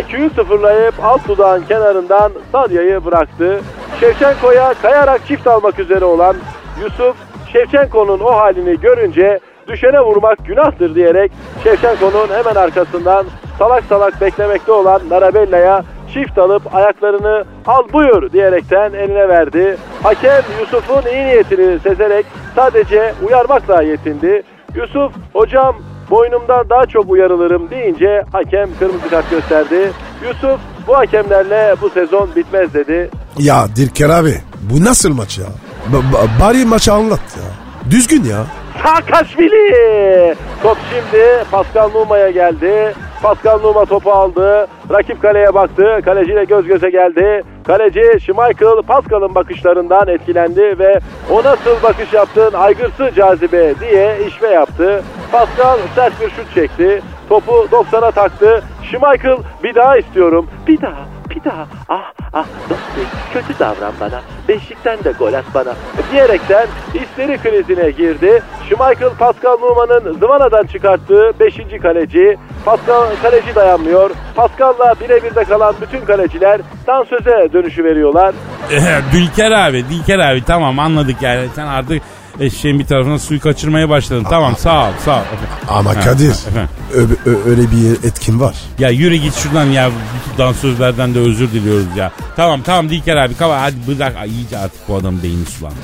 IQ'yu 0.01 0.31
sıfırlayıp 0.31 0.94
alt 1.05 1.29
dudağın 1.29 1.62
kenarından 1.62 2.33
Sadya'yı 2.53 3.05
bıraktı. 3.05 3.61
Şevçenko'ya 4.01 4.75
kayarak 4.83 5.27
çift 5.27 5.47
almak 5.47 5.79
üzere 5.79 6.05
olan 6.05 6.37
Yusuf 6.83 7.16
Şevçenko'nun 7.53 8.21
o 8.21 8.37
halini 8.37 8.81
görünce 8.81 9.38
düşene 9.68 10.01
vurmak 10.01 10.47
günahtır 10.47 10.94
diyerek 10.94 11.33
Şevçenko'nun 11.64 12.29
hemen 12.29 12.55
arkasından 12.55 13.27
salak 13.59 13.85
salak 13.85 14.21
beklemekte 14.21 14.73
olan 14.73 15.01
Larabella'ya 15.11 15.85
çift 16.14 16.38
alıp 16.38 16.75
ayaklarını 16.75 17.44
al 17.66 17.83
buyur 17.92 18.33
diyerekten 18.33 18.92
eline 18.92 19.29
verdi. 19.29 19.77
Hakem 20.03 20.42
Yusuf'un 20.61 21.11
iyi 21.11 21.27
niyetini 21.27 21.79
sezerek 21.79 22.27
sadece 22.55 23.14
uyarmakla 23.27 23.83
yetindi. 23.83 24.42
Yusuf 24.75 25.12
hocam 25.33 25.77
boynumdan 26.11 26.68
daha 26.71 26.87
çok 26.87 27.11
uyarılırım 27.11 27.71
deyince 27.71 28.25
hakem 28.33 28.68
kırmızı 28.79 29.09
kart 29.11 29.31
gösterdi. 29.31 29.92
Yusuf 30.29 30.61
bu 30.87 30.97
hakemlerle 30.97 31.75
bu 31.83 31.90
sezon 31.90 32.31
bitmez 32.37 32.75
dedi. 32.75 33.11
Ya 33.38 33.66
Dilker 33.77 34.09
abi 34.11 34.35
bu 34.61 34.85
nasıl 34.85 35.12
maç 35.12 35.38
ya? 35.38 35.47
Ba- 35.92 36.12
ba- 36.16 36.40
bari 36.40 36.64
maçı 36.64 36.92
anlat 36.92 37.21
ya. 37.37 37.44
Düzgün 37.90 38.25
ya. 38.25 38.44
Saakashvili. 38.83 40.35
Top 40.62 40.79
şimdi 40.90 41.25
Pascal 41.51 41.90
Numa'ya 41.90 42.31
geldi. 42.31 42.94
Pascal 43.22 43.59
Numa 43.61 43.85
topu 43.85 44.11
aldı. 44.11 44.66
Rakip 44.90 45.22
kaleye 45.22 45.54
baktı. 45.54 46.00
Kaleciyle 46.04 46.44
göz 46.44 46.66
göze 46.66 46.90
geldi. 46.90 47.42
Kaleci 47.64 48.20
Schmeichel 48.20 48.83
Pascal'ın 48.87 49.35
bakışlarından 49.35 50.09
etkilendi 50.09 50.78
ve 50.78 51.00
o 51.31 51.44
nasıl 51.44 51.83
bakış 51.83 52.12
yaptın 52.12 52.52
aygırsı 52.52 53.11
cazibe 53.16 53.74
diye 53.81 54.16
işve 54.28 54.48
yaptı. 54.48 55.02
Pascal 55.33 55.78
sert 55.94 56.20
bir 56.20 56.31
şut 56.31 56.54
çekti. 56.54 57.02
Topu 57.28 57.52
90'a 57.52 58.11
taktı. 58.11 58.62
Schmeichel 58.83 59.37
bir 59.62 59.74
daha 59.74 59.98
istiyorum. 59.98 60.46
Bir 60.66 60.81
daha 60.81 61.17
bir 61.31 61.45
daha 61.45 61.67
ah 61.88 62.12
ah 62.33 62.47
dostum 62.62 63.05
kötü 63.33 63.59
davran 63.59 63.93
bana 64.01 64.21
beşikten 64.49 65.05
de 65.05 65.12
gol 65.12 65.33
at 65.33 65.45
bana 65.55 65.75
diyerekten 66.12 66.67
isteri 66.95 67.38
krizine 67.38 67.91
girdi. 67.91 68.43
Schmeichel 68.69 69.11
Pascal 69.19 69.59
Numa'nın 69.59 70.19
zıvanadan 70.19 70.67
çıkarttığı 70.67 71.33
5. 71.41 71.57
kaleci 71.83 72.38
Pascal 72.64 73.07
kaleci 73.23 73.55
dayanmıyor. 73.55 74.11
Pascal'la 74.37 74.95
birebir 75.01 75.35
de 75.35 75.45
kalan 75.45 75.75
bütün 75.81 76.05
kaleciler 76.05 76.61
dansöze 76.87 77.53
dönüşü 77.53 77.85
veriyorlar. 77.85 78.35
Dülker 79.12 79.51
abi, 79.51 79.85
Dilker 79.88 80.19
abi 80.19 80.45
tamam 80.45 80.79
anladık 80.79 81.23
yani. 81.23 81.49
Sen 81.55 81.67
artık 81.67 82.03
eşeğin 82.40 82.79
bir 82.79 82.87
tarafına 82.87 83.18
suyu 83.18 83.40
kaçırmaya 83.40 83.88
başladın. 83.88 84.27
Tamam 84.31 84.57
sağ 84.57 84.88
ol 84.88 84.92
sağ 85.05 85.16
ol. 85.16 85.22
Ama 85.68 85.96
Ha, 85.96 86.01
Kadir 86.01 86.31
efendim. 86.31 86.68
ö- 86.94 87.31
ö- 87.31 87.51
öyle 87.51 87.62
bir 87.70 88.09
etkin 88.09 88.40
var. 88.40 88.55
Ya 88.79 88.88
yürü 88.90 89.14
git 89.16 89.35
şuradan 89.35 89.64
ya. 89.66 89.90
Bu 90.35 90.38
dansözlerden 90.38 91.14
de 91.14 91.18
özür 91.18 91.53
diliyoruz 91.53 91.87
ya. 91.96 92.12
Tamam 92.37 92.62
tamam 92.62 92.88
Dilker 92.90 93.16
abi 93.16 93.35
kava 93.35 93.61
hadi 93.61 93.77
bırak. 93.87 94.16
Ay, 94.16 94.31
iyice 94.31 94.59
artık 94.59 94.88
bu 94.88 94.96
adamın 94.96 95.22
beyni 95.22 95.46
sulandı. 95.46 95.77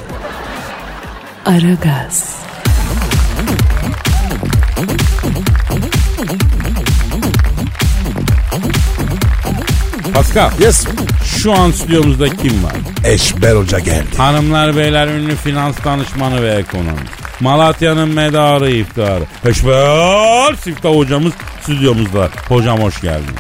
Aragaz, 1.46 2.34
Pascal 10.14 10.50
Yes. 10.60 10.84
Şu 11.44 11.52
an 11.52 11.70
stüdyomuzda 11.70 12.28
kim 12.28 12.64
var? 12.64 12.72
Eşber 13.04 13.56
Hoca 13.56 13.78
geldi. 13.78 14.16
Hanımlar 14.16 14.76
beyler 14.76 15.08
ünlü 15.08 15.36
finans 15.36 15.84
danışmanı 15.84 16.42
ve 16.42 16.54
ekonomist. 16.54 17.40
Malatya'nın 17.40 18.08
medarı 18.08 18.70
iftiharı. 18.70 19.24
Eşber 19.44 20.54
Siftah 20.54 20.96
hocamız 20.96 21.32
stüdyomuzda. 21.62 22.28
Hocam 22.48 22.78
hoş 22.78 23.00
geldin. 23.00 23.34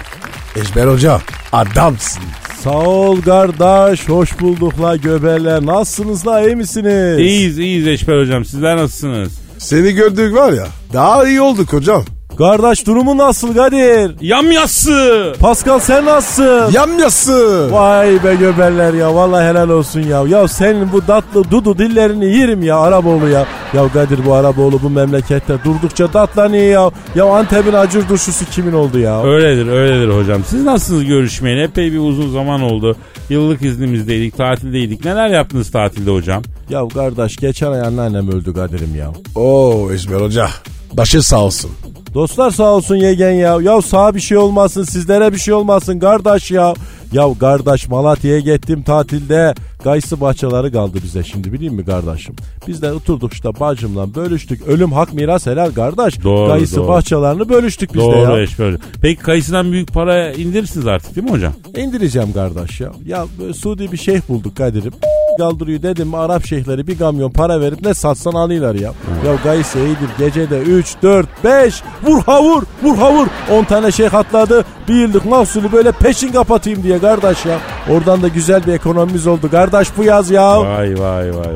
Eşber 0.56 0.86
Hoca 0.86 1.20
adamsın. 1.52 2.22
Sağ 2.62 2.70
ol 2.70 3.22
kardeş. 3.22 4.08
Hoş 4.08 4.40
bulduk 4.40 4.82
la 4.82 4.96
göbeler. 4.96 5.66
Nasılsınız 5.66 6.26
la 6.26 6.46
iyi 6.46 6.56
misiniz? 6.56 7.18
İyiyiz 7.18 7.58
iyiyiz 7.58 7.86
Eşber 7.86 8.20
hocam 8.20 8.44
sizler 8.44 8.76
nasılsınız? 8.76 9.32
Seni 9.58 9.92
gördük 9.92 10.34
var 10.34 10.52
ya 10.52 10.66
daha 10.92 11.28
iyi 11.28 11.40
olduk 11.40 11.72
hocam. 11.72 12.04
Kardeş 12.38 12.86
durumu 12.86 13.18
nasıl 13.18 13.54
Kadir? 13.54 14.16
Yamyası. 14.20 15.32
Pascal 15.40 15.78
sen 15.78 16.04
nasılsın? 16.04 16.72
Yamyası. 16.72 17.68
Vay 17.72 18.24
be 18.24 18.34
göbeller 18.34 18.94
ya 18.94 19.14
vallahi 19.14 19.48
helal 19.48 19.68
olsun 19.68 20.00
ya. 20.00 20.22
Ya 20.28 20.48
senin 20.48 20.92
bu 20.92 21.06
tatlı 21.06 21.50
dudu 21.50 21.78
dillerini 21.78 22.36
yerim 22.36 22.62
ya 22.62 22.78
Araboğlu 22.78 23.28
ya. 23.28 23.46
Ya 23.74 23.88
Kadir 23.92 24.26
bu 24.26 24.34
Araboğlu 24.34 24.82
bu 24.82 24.90
memlekette 24.90 25.58
durdukça 25.64 26.08
tatlanıyor 26.10 26.64
ya. 26.64 26.90
Ya 27.14 27.24
Antep'in 27.24 27.72
acır 27.72 28.08
turşusu 28.08 28.44
kimin 28.44 28.72
oldu 28.72 28.98
ya? 28.98 29.22
Öyledir 29.24 29.66
öyledir 29.66 30.08
hocam. 30.08 30.42
Siz 30.48 30.64
nasılsınız 30.64 31.04
görüşmeyeli? 31.04 31.62
Epey 31.62 31.92
bir 31.92 31.98
uzun 31.98 32.30
zaman 32.32 32.62
oldu. 32.62 32.96
Yıllık 33.28 33.62
iznimizdeydik, 33.62 34.36
tatildeydik. 34.36 35.04
Neler 35.04 35.28
yaptınız 35.28 35.70
tatilde 35.70 36.10
hocam? 36.10 36.42
Ya 36.70 36.88
kardeş 36.94 37.36
geçen 37.36 37.72
ay 37.72 37.80
anneannem 37.80 38.28
öldü 38.28 38.54
Kadir'im 38.54 38.94
ya. 38.98 39.10
Oo 39.36 39.92
Eşber 39.92 40.20
Hoca. 40.20 40.48
Başı 40.96 41.22
sağ 41.22 41.44
olsun. 41.44 41.70
Dostlar 42.14 42.50
sağ 42.50 42.64
olsun 42.74 42.96
yegen 42.96 43.30
ya. 43.30 43.58
Ya 43.60 43.82
sağ 43.82 44.14
bir 44.14 44.20
şey 44.20 44.38
olmasın 44.38 44.84
sizlere 44.84 45.32
bir 45.32 45.38
şey 45.38 45.54
olmasın 45.54 45.98
kardeş 45.98 46.50
ya. 46.50 46.74
Ya 47.12 47.26
kardeş 47.40 47.88
Malatya'ya 47.88 48.40
gittim 48.40 48.82
tatilde. 48.82 49.54
Kayısı 49.84 50.20
bahçeleri 50.20 50.72
kaldı 50.72 50.98
bize 51.04 51.24
şimdi 51.24 51.52
bileyim 51.52 51.74
mi 51.74 51.84
kardeşim? 51.84 52.34
Biz 52.68 52.82
de 52.82 52.92
oturduk 52.92 53.32
işte 53.32 53.48
bacımla 53.60 54.14
bölüştük. 54.14 54.68
Ölüm 54.68 54.92
hak 54.92 55.12
miras 55.14 55.46
helal 55.46 55.70
kardeş. 55.70 56.22
Doğru, 56.22 56.48
Kayısı 56.48 56.76
doğru. 56.76 56.88
bahçelerini 56.88 57.48
bölüştük 57.48 57.94
biz 57.94 58.00
de 58.00 58.04
Doğru 58.04 58.32
ya. 58.32 58.40
Eşber 58.40 58.66
hocam. 58.66 58.80
Peki 59.02 59.22
kayısıdan 59.22 59.72
büyük 59.72 59.92
para 59.92 60.32
indirirsiniz 60.32 60.86
artık 60.86 61.16
değil 61.16 61.24
mi 61.24 61.30
hocam? 61.30 61.52
İndireceğim 61.76 62.32
kardeş 62.32 62.80
ya. 62.80 62.92
Ya 63.06 63.26
böyle 63.38 63.54
Suudi 63.54 63.92
bir 63.92 63.96
şeyh 63.96 64.20
bulduk 64.28 64.56
Kadir'im. 64.56 64.92
Kaldırıyor 65.38 65.82
dedim 65.82 66.14
Arap 66.14 66.46
şeyhleri 66.46 66.86
bir 66.86 66.98
kamyon 66.98 67.30
para 67.30 67.60
verip 67.60 67.82
ne 67.82 67.94
satsan 67.94 68.32
alıyorlar 68.32 68.74
ya. 68.74 68.92
Ya 69.26 69.34
Gayse 69.44 69.78
iyidir 69.86 70.08
gecede 70.18 70.58
3, 70.58 70.86
4, 71.02 71.44
5 71.44 71.82
vur 72.06 72.22
ha 72.22 72.42
vur 72.42 72.62
vur 72.82 72.96
ha 72.96 73.12
vur. 73.14 73.26
10 73.50 73.64
tane 73.64 73.92
şeyh 73.92 74.14
atladı 74.14 74.64
bir 74.88 74.94
yıllık 74.94 75.24
mahsulü 75.24 75.72
böyle 75.72 75.92
peşin 75.92 76.32
kapatayım 76.32 76.82
diye 76.82 76.98
kardeş 76.98 77.46
ya. 77.46 77.58
Oradan 77.90 78.22
da 78.22 78.28
güzel 78.28 78.66
bir 78.66 78.72
ekonomimiz 78.72 79.26
oldu 79.26 79.50
kardeş 79.50 79.73
bu 79.96 80.04
yaz 80.04 80.30
ya. 80.30 80.60
Vay 80.60 81.00
vay 81.00 81.36
vay. 81.36 81.46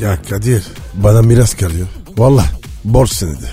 Ya 0.00 0.18
Kadir 0.30 0.62
bana 0.94 1.22
miras 1.22 1.54
kalıyor. 1.54 1.86
Vallahi 2.18 2.46
borç 2.84 3.10
senedi. 3.10 3.46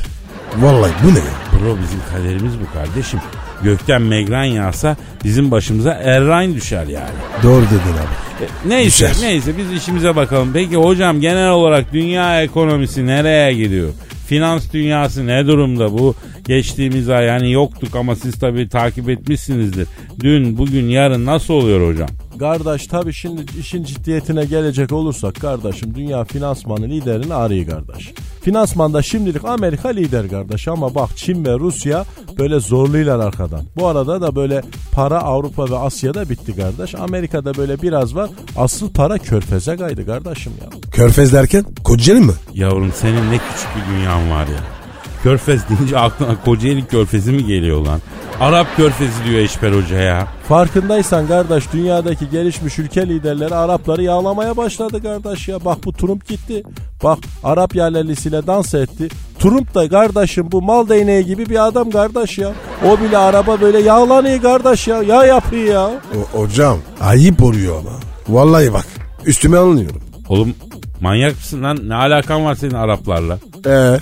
Vallahi 0.57 0.91
bu 1.03 1.07
ne 1.13 1.19
ya? 1.19 1.25
Bro 1.61 1.77
bizim 1.83 1.99
kaderimiz 2.13 2.53
bu 2.59 2.73
kardeşim. 2.73 3.19
Gökten 3.63 4.01
megren 4.01 4.43
yağsa 4.43 4.97
bizim 5.23 5.51
başımıza 5.51 5.91
errain 5.93 6.55
düşer 6.55 6.87
yani. 6.87 7.13
Doğru 7.43 7.61
dedin 7.65 7.75
abi. 7.77 8.43
E, 8.45 8.69
Neyse 8.69 9.09
Düşer. 9.09 9.27
neyse 9.27 9.57
biz 9.57 9.71
işimize 9.81 10.15
bakalım. 10.15 10.49
Peki 10.53 10.75
hocam 10.75 11.21
genel 11.21 11.49
olarak 11.49 11.93
dünya 11.93 12.41
ekonomisi 12.43 13.05
nereye 13.07 13.53
gidiyor? 13.53 13.89
Finans 14.27 14.63
dünyası 14.73 15.27
ne 15.27 15.47
durumda 15.47 15.91
bu? 15.93 16.15
Geçtiğimiz 16.47 17.09
ay 17.09 17.25
yani 17.25 17.51
yoktuk 17.51 17.95
ama 17.95 18.15
siz 18.15 18.39
tabii 18.39 18.69
takip 18.69 19.09
etmişsinizdir. 19.09 19.87
Dün, 20.19 20.57
bugün, 20.57 20.85
yarın 20.89 21.25
nasıl 21.25 21.53
oluyor 21.53 21.93
hocam? 21.93 22.09
Kardeş 22.39 22.87
tabii 22.87 23.13
şimdi 23.13 23.45
işin 23.59 23.83
ciddiyetine 23.83 24.45
gelecek 24.45 24.91
olursak 24.91 25.35
kardeşim 25.35 25.95
dünya 25.95 26.23
finansmanı 26.23 26.85
liderini 26.85 27.33
arıyor 27.33 27.67
kardeş. 27.67 28.13
Finansmanda 28.41 29.01
şimdilik 29.01 29.45
Amerika 29.45 29.89
lider 29.89 30.29
kardeş 30.29 30.67
ama 30.67 30.95
bak 30.95 31.09
Çin 31.17 31.45
ve 31.45 31.59
Rusya 31.59 32.05
böyle 32.39 32.59
zorluyorlar 32.59 33.27
arkadan. 33.27 33.61
Bu 33.77 33.87
arada 33.87 34.21
da 34.21 34.35
böyle 34.35 34.61
para 34.91 35.19
Avrupa 35.19 35.69
ve 35.69 35.77
Asya'da 35.77 36.29
bitti 36.29 36.55
kardeş. 36.55 36.95
Amerika'da 36.95 37.53
böyle 37.53 37.81
biraz 37.81 38.15
var. 38.15 38.29
Asıl 38.57 38.89
para 38.89 39.17
körfeze 39.17 39.77
kaydı 39.77 40.05
kardeşim 40.05 40.53
ya. 40.61 40.69
Körfez 40.91 41.33
derken 41.33 41.65
Kocaeli 41.83 42.19
mi? 42.19 42.33
Yavrum 42.53 42.91
senin 42.95 43.31
ne 43.31 43.37
küçük 43.37 43.69
bir 43.75 43.95
dünyan 43.95 44.29
var 44.31 44.47
ya. 44.47 44.82
Körfez 45.23 45.61
deyince 45.69 45.99
aklına 45.99 46.35
Kocaeli 46.45 46.85
Körfezi 46.85 47.31
mi 47.31 47.45
geliyor 47.45 47.85
lan? 47.85 47.99
Arap 48.39 48.67
Körfezi 48.77 49.23
diyor 49.25 49.39
Eşber 49.39 49.71
Hoca 49.71 49.97
ya. 49.97 50.27
Farkındaysan 50.47 51.27
kardeş 51.27 51.73
dünyadaki 51.73 52.29
gelişmiş 52.29 52.79
ülke 52.79 53.07
liderleri 53.07 53.55
Arapları 53.55 54.03
yağlamaya 54.03 54.57
başladı 54.57 55.03
kardeş 55.03 55.47
ya. 55.47 55.65
Bak 55.65 55.77
bu 55.85 55.93
Trump 55.93 56.27
gitti. 56.27 56.63
Bak 57.03 57.19
Arap 57.43 57.75
yerlilisiyle 57.75 58.47
dans 58.47 58.73
etti. 58.73 59.07
Trump 59.39 59.75
da 59.75 59.89
kardeşim 59.89 60.51
bu 60.51 60.61
mal 60.61 60.89
değneği 60.89 61.25
gibi 61.25 61.45
bir 61.49 61.67
adam 61.67 61.91
kardeş 61.91 62.37
ya. 62.37 62.51
O 62.85 62.99
bile 62.99 63.17
araba 63.17 63.61
böyle 63.61 63.79
yağlanıyor 63.79 64.41
kardeş 64.41 64.87
ya. 64.87 65.03
Yağ 65.03 65.25
yapıyor 65.25 65.65
ya. 65.65 65.89
O, 65.89 66.39
hocam 66.39 66.77
ayıp 67.01 67.43
oluyor 67.43 67.79
ama. 67.79 67.99
Vallahi 68.29 68.73
bak 68.73 68.85
üstüme 69.25 69.57
alınıyorum. 69.57 70.01
Oğlum 70.29 70.53
manyak 71.01 71.35
mısın 71.35 71.63
lan? 71.63 71.79
Ne 71.89 71.95
alakan 71.95 72.45
var 72.45 72.55
senin 72.55 72.73
Araplarla? 72.73 73.39
Ee, 73.67 73.97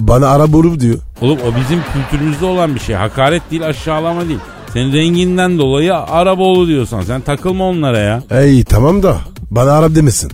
bana 0.00 0.28
ara 0.28 0.52
boru 0.52 0.80
diyor. 0.80 0.98
Oğlum 1.20 1.38
o 1.38 1.60
bizim 1.60 1.80
kültürümüzde 1.92 2.44
olan 2.46 2.74
bir 2.74 2.80
şey. 2.80 2.96
Hakaret 2.96 3.42
değil 3.50 3.66
aşağılama 3.66 4.28
değil. 4.28 4.38
Senin 4.72 4.92
renginden 4.92 5.58
dolayı 5.58 5.94
Araboğlu 5.96 6.66
diyorsan 6.68 7.00
sen 7.02 7.20
takılma 7.20 7.64
onlara 7.68 7.98
ya. 7.98 8.22
Ey 8.30 8.64
tamam 8.64 9.02
da 9.02 9.16
bana 9.50 9.72
Arap 9.72 9.94
demesin. 9.94 10.30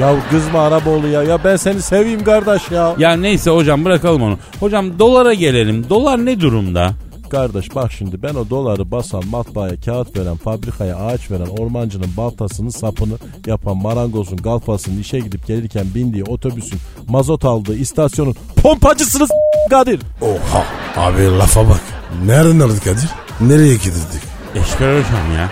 Ya 0.00 0.14
kızma 0.30 0.60
Araboğlu 0.62 1.06
ya. 1.08 1.22
Ya 1.22 1.44
ben 1.44 1.56
seni 1.56 1.82
seveyim 1.82 2.24
kardeş 2.24 2.70
ya. 2.70 2.94
Ya 2.98 3.12
neyse 3.12 3.50
hocam 3.50 3.84
bırakalım 3.84 4.22
onu. 4.22 4.38
Hocam 4.60 4.98
dolara 4.98 5.34
gelelim. 5.34 5.86
Dolar 5.90 6.26
ne 6.26 6.40
durumda? 6.40 6.90
Kardeş 7.32 7.74
bak 7.74 7.92
şimdi 7.92 8.22
ben 8.22 8.34
o 8.34 8.50
doları 8.50 8.90
basan 8.90 9.22
matbaaya 9.26 9.80
kağıt 9.80 10.16
veren 10.16 10.36
fabrikaya 10.36 10.96
ağaç 10.96 11.30
veren 11.30 11.46
ormancının 11.46 12.16
baltasını 12.16 12.72
sapını 12.72 13.14
yapan 13.46 13.76
marangozun 13.76 14.36
galfasının 14.36 15.00
işe 15.00 15.18
gidip 15.18 15.46
gelirken 15.46 15.86
bindiği 15.94 16.24
otobüsün 16.24 16.78
mazot 17.08 17.44
aldığı 17.44 17.76
istasyonun 17.76 18.34
pompacısınız 18.62 19.30
Kadir. 19.70 20.00
Oha 20.20 20.64
abi 20.96 21.38
lafa 21.38 21.68
bak. 21.68 21.80
Nereden 22.26 22.60
aldık 22.60 22.84
Kadir? 22.84 23.08
Nereye 23.40 23.74
getirdik? 23.74 24.22
Eşber 24.54 24.98
hocam 25.00 25.34
ya. 25.36 25.50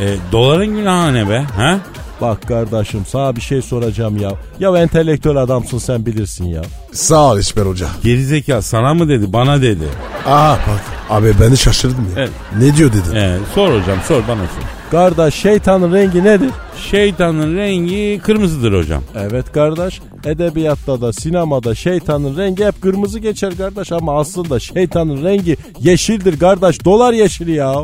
E, 0.00 0.16
doların 0.32 0.76
günahı 0.76 1.14
ne 1.14 1.28
be? 1.28 1.38
Ha? 1.56 1.78
Bak 2.20 2.48
kardeşim 2.48 3.02
sana 3.08 3.36
bir 3.36 3.40
şey 3.40 3.62
soracağım 3.62 4.16
ya. 4.16 4.30
Ya 4.58 4.78
entelektüel 4.78 5.36
adamsın 5.36 5.78
sen 5.78 6.06
bilirsin 6.06 6.44
ya. 6.44 6.62
Sağ 6.92 7.32
ol 7.32 7.38
İşber 7.38 7.62
Hoca. 7.66 7.86
Gerizekalı 8.04 8.62
sana 8.62 8.94
mı 8.94 9.08
dedi 9.08 9.32
bana 9.32 9.62
dedi. 9.62 9.84
Aa 10.26 10.52
bak 10.56 10.80
abi 11.10 11.34
beni 11.40 11.56
şaşırdım 11.56 12.06
ya. 12.16 12.22
Evet. 12.22 12.30
Ne 12.58 12.76
diyor 12.76 12.90
dedin? 12.92 13.14
E, 13.16 13.38
sor 13.54 13.68
hocam 13.80 13.98
sor 14.08 14.22
bana 14.28 14.40
sor. 14.40 14.79
Kardeş 14.90 15.34
şeytanın 15.34 15.92
rengi 15.92 16.24
nedir? 16.24 16.50
Şeytanın 16.90 17.56
rengi 17.56 18.20
kırmızıdır 18.22 18.78
hocam. 18.78 19.02
Evet 19.16 19.52
kardeş 19.52 20.00
edebiyatta 20.24 21.00
da 21.00 21.12
sinemada 21.12 21.74
şeytanın 21.74 22.36
rengi 22.36 22.64
hep 22.64 22.82
kırmızı 22.82 23.18
geçer 23.18 23.56
kardeş 23.56 23.92
ama 23.92 24.20
aslında 24.20 24.60
şeytanın 24.60 25.24
rengi 25.24 25.56
yeşildir 25.80 26.38
kardeş 26.38 26.84
dolar 26.84 27.12
yeşili 27.12 27.52
ya. 27.52 27.74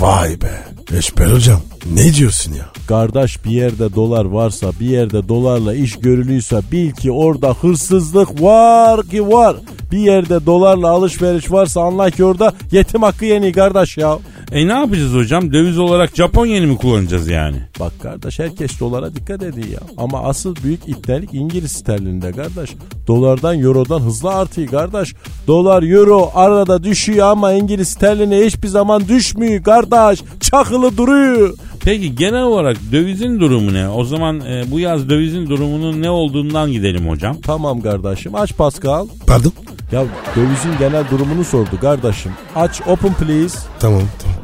Vay 0.00 0.40
be. 0.42 0.74
İşber 0.98 1.26
Hocam 1.26 1.60
ne 1.94 2.14
diyorsun 2.14 2.52
ya? 2.52 2.64
Kardeş 2.88 3.44
bir 3.44 3.50
yerde 3.50 3.94
dolar 3.94 4.24
varsa 4.24 4.70
bir 4.80 4.86
yerde 4.86 5.28
dolarla 5.28 5.74
iş 5.74 5.96
görülüyorsa 5.96 6.62
bil 6.72 6.90
ki 6.90 7.12
orada 7.12 7.54
hırsızlık 7.60 8.42
var 8.42 9.02
ki 9.02 9.28
var. 9.28 9.56
Bir 9.92 9.98
yerde 9.98 10.46
dolarla 10.46 10.90
alışveriş 10.90 11.52
varsa 11.52 11.80
anla 11.80 12.10
ki 12.10 12.24
orada 12.24 12.52
yetim 12.72 13.02
hakkı 13.02 13.24
yeni 13.24 13.52
kardeş 13.52 13.96
ya. 13.96 14.18
E 14.52 14.68
ne 14.68 14.72
yapacağız 14.72 15.14
hocam? 15.14 15.52
Döviz 15.52 15.78
olarak 15.78 16.16
Japon 16.16 16.46
yeni 16.54 16.66
mi 16.66 16.76
kullanacağız 16.76 17.28
yani? 17.28 17.56
Bak 17.80 17.92
kardeş 18.02 18.38
herkes 18.38 18.80
dolara 18.80 19.14
dikkat 19.14 19.42
ediyor 19.42 19.68
ya. 19.68 19.80
Ama 19.96 20.22
asıl 20.22 20.56
büyük 20.56 20.88
iptallik 20.88 21.34
İngiliz 21.34 21.72
sterlinde 21.72 22.32
kardeş. 22.32 22.70
Dolardan 23.06 23.60
eurodan 23.60 24.00
hızlı 24.00 24.30
artıyor 24.34 24.68
kardeş. 24.68 25.14
Dolar 25.46 25.82
euro 25.82 26.30
arada 26.34 26.84
düşüyor 26.84 27.26
ama 27.26 27.52
İngiliz 27.52 27.88
sterline 27.88 28.44
hiçbir 28.46 28.68
zaman 28.68 29.08
düşmüyor 29.08 29.62
kardeş. 29.62 30.22
Çakılı 30.40 30.96
duruyor. 30.96 31.54
Peki 31.84 32.14
genel 32.16 32.42
olarak 32.42 32.76
dövizin 32.92 33.40
durumu 33.40 33.72
ne? 33.72 33.88
O 33.88 34.04
zaman 34.04 34.40
e, 34.40 34.64
bu 34.70 34.80
yaz 34.80 35.08
dövizin 35.08 35.46
durumunun 35.46 36.02
ne 36.02 36.10
olduğundan 36.10 36.72
gidelim 36.72 37.08
hocam. 37.08 37.36
Tamam 37.42 37.80
kardeşim 37.80 38.34
aç 38.34 38.56
Pascal. 38.56 39.06
Pardon? 39.26 39.52
Ya 39.92 40.04
dövizin 40.36 40.78
genel 40.78 41.04
durumunu 41.10 41.44
sordu 41.44 41.80
kardeşim. 41.80 42.32
Aç 42.56 42.80
open 42.86 43.14
please. 43.14 43.58
Tamam 43.80 44.02
tamam. 44.22 44.43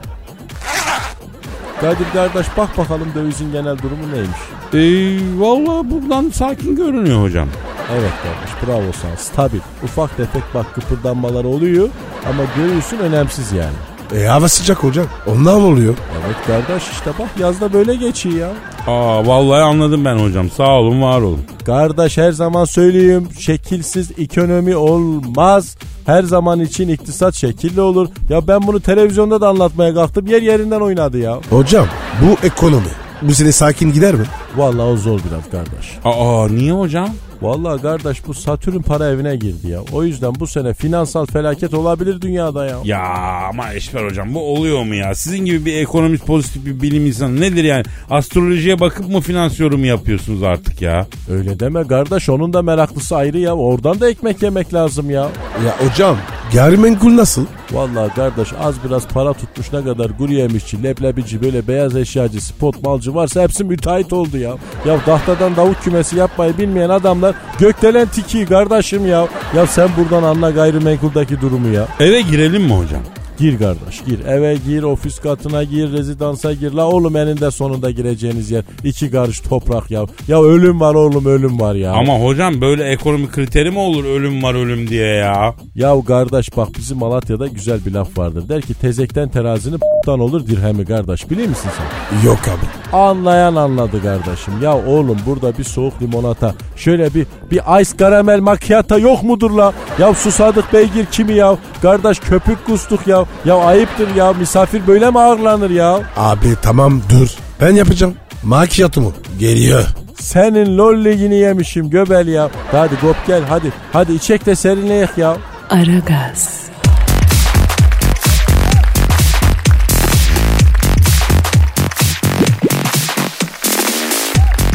Kadir 1.80 2.06
kardeş 2.12 2.46
bak 2.56 2.78
bakalım 2.78 3.08
dövizin 3.14 3.52
genel 3.52 3.78
durumu 3.78 4.02
neymiş. 4.12 4.40
E, 4.74 5.40
Valla 5.40 5.90
buradan 5.90 6.30
sakin 6.34 6.76
görünüyor 6.76 7.22
hocam. 7.22 7.48
Evet 7.92 8.10
kardeş 8.22 8.68
bravo 8.68 8.92
sana 9.02 9.16
stabil. 9.16 9.58
Ufak 9.84 10.16
tefek 10.16 10.42
bak 10.54 10.74
kıpırdanmalar 10.74 11.44
oluyor 11.44 11.88
ama 12.28 12.42
görüyorsun 12.56 12.98
önemsiz 12.98 13.52
yani. 13.52 13.74
E 14.22 14.26
hava 14.26 14.48
sıcak 14.48 14.78
hocam. 14.84 15.06
Ondan 15.26 15.60
mı 15.60 15.66
oluyor? 15.66 15.94
Evet 16.26 16.36
kardeş 16.46 16.82
işte 16.92 17.10
bak 17.18 17.28
yazda 17.38 17.72
böyle 17.72 17.94
geçiyor 17.94 18.34
ya. 18.38 18.50
Aa 18.94 19.26
vallahi 19.26 19.62
anladım 19.62 20.04
ben 20.04 20.18
hocam. 20.18 20.50
Sağ 20.50 20.68
olun, 20.78 21.02
var 21.02 21.20
olun. 21.20 21.40
Kardeş 21.66 22.18
her 22.18 22.32
zaman 22.32 22.64
söyleyeyim 22.64 23.28
şekilsiz 23.38 24.10
ekonomi 24.18 24.76
olmaz. 24.76 25.76
Her 26.10 26.22
zaman 26.22 26.60
için 26.60 26.88
iktisat 26.88 27.34
şekilli 27.34 27.80
olur. 27.80 28.08
Ya 28.28 28.48
ben 28.48 28.66
bunu 28.66 28.80
televizyonda 28.80 29.40
da 29.40 29.48
anlatmaya 29.48 29.94
kalktım 29.94 30.26
yer 30.26 30.42
yerinden 30.42 30.80
oynadı 30.80 31.18
ya. 31.18 31.40
Hocam 31.50 31.86
bu 32.22 32.46
ekonomi. 32.46 32.90
Bu 33.22 33.34
sene 33.34 33.52
sakin 33.52 33.92
gider 33.92 34.14
mi? 34.14 34.24
Vallahi 34.56 34.86
o 34.86 34.96
zor 34.96 35.20
biraz 35.30 35.50
kardeş. 35.50 35.98
Aa 36.04 36.48
niye 36.48 36.72
hocam? 36.72 37.08
Vallahi 37.42 37.82
kardeş 37.82 38.26
bu 38.26 38.34
Satürn 38.34 38.82
para 38.82 39.08
evine 39.08 39.36
girdi 39.36 39.68
ya. 39.68 39.80
O 39.92 40.04
yüzden 40.04 40.34
bu 40.40 40.46
sene 40.46 40.74
finansal 40.74 41.26
felaket 41.26 41.74
olabilir 41.74 42.20
dünyada 42.20 42.66
ya. 42.66 42.76
Ya 42.84 43.02
ama 43.48 43.74
Eşber 43.74 44.04
hocam 44.04 44.34
bu 44.34 44.54
oluyor 44.54 44.82
mu 44.82 44.94
ya? 44.94 45.14
Sizin 45.14 45.44
gibi 45.44 45.64
bir 45.66 45.76
ekonomist 45.76 46.26
pozitif 46.26 46.66
bir 46.66 46.82
bilim 46.82 47.06
insanı 47.06 47.40
nedir 47.40 47.64
yani? 47.64 47.84
Astrolojiye 48.10 48.80
bakıp 48.80 49.08
mı 49.08 49.20
finans 49.20 49.60
yorumu 49.60 49.86
yapıyorsunuz 49.86 50.42
artık 50.42 50.82
ya? 50.82 51.06
Öyle 51.30 51.60
deme 51.60 51.86
kardeş 51.86 52.28
onun 52.28 52.52
da 52.52 52.62
meraklısı 52.62 53.16
ayrı 53.16 53.38
ya. 53.38 53.54
Oradan 53.56 54.00
da 54.00 54.10
ekmek 54.10 54.42
yemek 54.42 54.74
lazım 54.74 55.10
ya. 55.10 55.28
Ya 55.66 55.88
hocam 55.90 56.16
gayrimenkul 56.52 57.16
nasıl? 57.16 57.46
Vallahi 57.72 58.14
kardeş 58.14 58.48
az 58.60 58.74
biraz 58.84 59.08
para 59.08 59.32
tutmuş 59.32 59.72
ne 59.72 59.84
kadar 59.84 60.18
kuru 60.18 60.32
yemişçi, 60.32 60.82
leblebici, 60.82 61.42
böyle 61.42 61.68
beyaz 61.68 61.96
eşyacı, 61.96 62.44
spot 62.44 62.82
malcı 62.82 63.14
varsa 63.14 63.42
hepsi 63.42 63.64
müteahhit 63.64 64.12
oldu 64.12 64.38
ya. 64.38 64.54
Ya 64.86 65.04
tahtadan 65.04 65.56
davuk 65.56 65.82
kümesi 65.82 66.16
yapmayı 66.16 66.58
bilmeyen 66.58 66.88
adamlar 66.88 67.29
gökdelen 67.58 68.06
tiki 68.08 68.46
kardeşim 68.46 69.06
ya. 69.06 69.28
Ya 69.56 69.66
sen 69.66 69.88
buradan 69.98 70.22
anla 70.22 70.50
gayrimenkuldaki 70.50 71.40
durumu 71.40 71.68
ya. 71.68 71.88
Eve 72.00 72.20
girelim 72.20 72.62
mi 72.62 72.72
hocam? 72.72 73.00
Gir 73.38 73.58
kardeş 73.58 74.04
gir. 74.06 74.24
Eve 74.26 74.56
gir, 74.66 74.82
ofis 74.82 75.18
katına 75.18 75.64
gir, 75.64 75.92
rezidansa 75.92 76.52
gir. 76.52 76.72
La 76.72 76.88
oğlum 76.88 77.16
eninde 77.16 77.50
sonunda 77.50 77.90
gireceğiniz 77.90 78.50
yer. 78.50 78.64
iki 78.84 79.10
karış 79.10 79.40
toprak 79.40 79.90
ya. 79.90 80.04
Ya 80.28 80.42
ölüm 80.42 80.80
var 80.80 80.94
oğlum 80.94 81.26
ölüm 81.26 81.60
var 81.60 81.74
ya. 81.74 81.92
Ama 81.92 82.14
hocam 82.14 82.60
böyle 82.60 82.84
ekonomi 82.84 83.28
kriteri 83.30 83.70
mi 83.70 83.78
olur 83.78 84.04
ölüm 84.04 84.42
var 84.42 84.54
ölüm 84.54 84.88
diye 84.88 85.06
ya? 85.06 85.54
Ya 85.74 85.94
kardeş 86.06 86.56
bak 86.56 86.68
bizim 86.78 86.98
Malatya'da 86.98 87.46
güzel 87.46 87.86
bir 87.86 87.92
laf 87.92 88.18
vardır. 88.18 88.48
Der 88.48 88.62
ki 88.62 88.74
tezekten 88.74 89.28
terazini 89.28 89.78
p***dan 89.78 90.20
olur 90.20 90.46
dirhemi 90.46 90.84
kardeş. 90.84 91.30
Biliyor 91.30 91.48
musun 91.48 91.70
sen? 91.78 92.26
Yok 92.28 92.38
abi. 92.48 92.79
Anlayan 92.92 93.54
anladı 93.56 94.02
kardeşim. 94.02 94.54
Ya 94.62 94.76
oğlum 94.76 95.18
burada 95.26 95.58
bir 95.58 95.64
soğuk 95.64 96.02
limonata, 96.02 96.54
şöyle 96.76 97.14
bir 97.14 97.26
bir 97.50 97.80
ice 97.80 97.96
karamel 97.96 98.40
macchiato 98.40 98.98
yok 98.98 99.22
mudur 99.22 99.50
la? 99.50 99.72
Ya 99.98 100.14
susadık 100.14 100.72
beygir 100.72 101.06
kimi 101.06 101.32
ya? 101.34 101.56
Kardeş 101.82 102.18
köpük 102.18 102.66
kustuk 102.66 103.06
ya. 103.06 103.24
Ya 103.44 103.56
ayıptır 103.56 104.14
ya 104.14 104.32
misafir 104.32 104.86
böyle 104.86 105.10
mi 105.10 105.20
ağırlanır 105.20 105.70
ya? 105.70 106.00
Abi 106.16 106.56
tamam 106.62 107.00
dur. 107.10 107.28
Ben 107.60 107.74
yapacağım. 107.74 108.14
Macchiato 108.42 109.00
mu? 109.00 109.12
Geliyor. 109.38 109.84
Senin 110.20 110.78
lol 110.78 111.04
ligini 111.04 111.34
yemişim 111.34 111.90
göbel 111.90 112.26
ya. 112.28 112.50
Hadi 112.72 112.94
gop 113.02 113.16
gel 113.26 113.42
hadi. 113.48 113.72
Hadi 113.92 114.12
içek 114.12 114.46
de 114.46 114.54
serinleyek 114.54 115.18
ya. 115.18 115.36
Aragaz, 115.70 116.59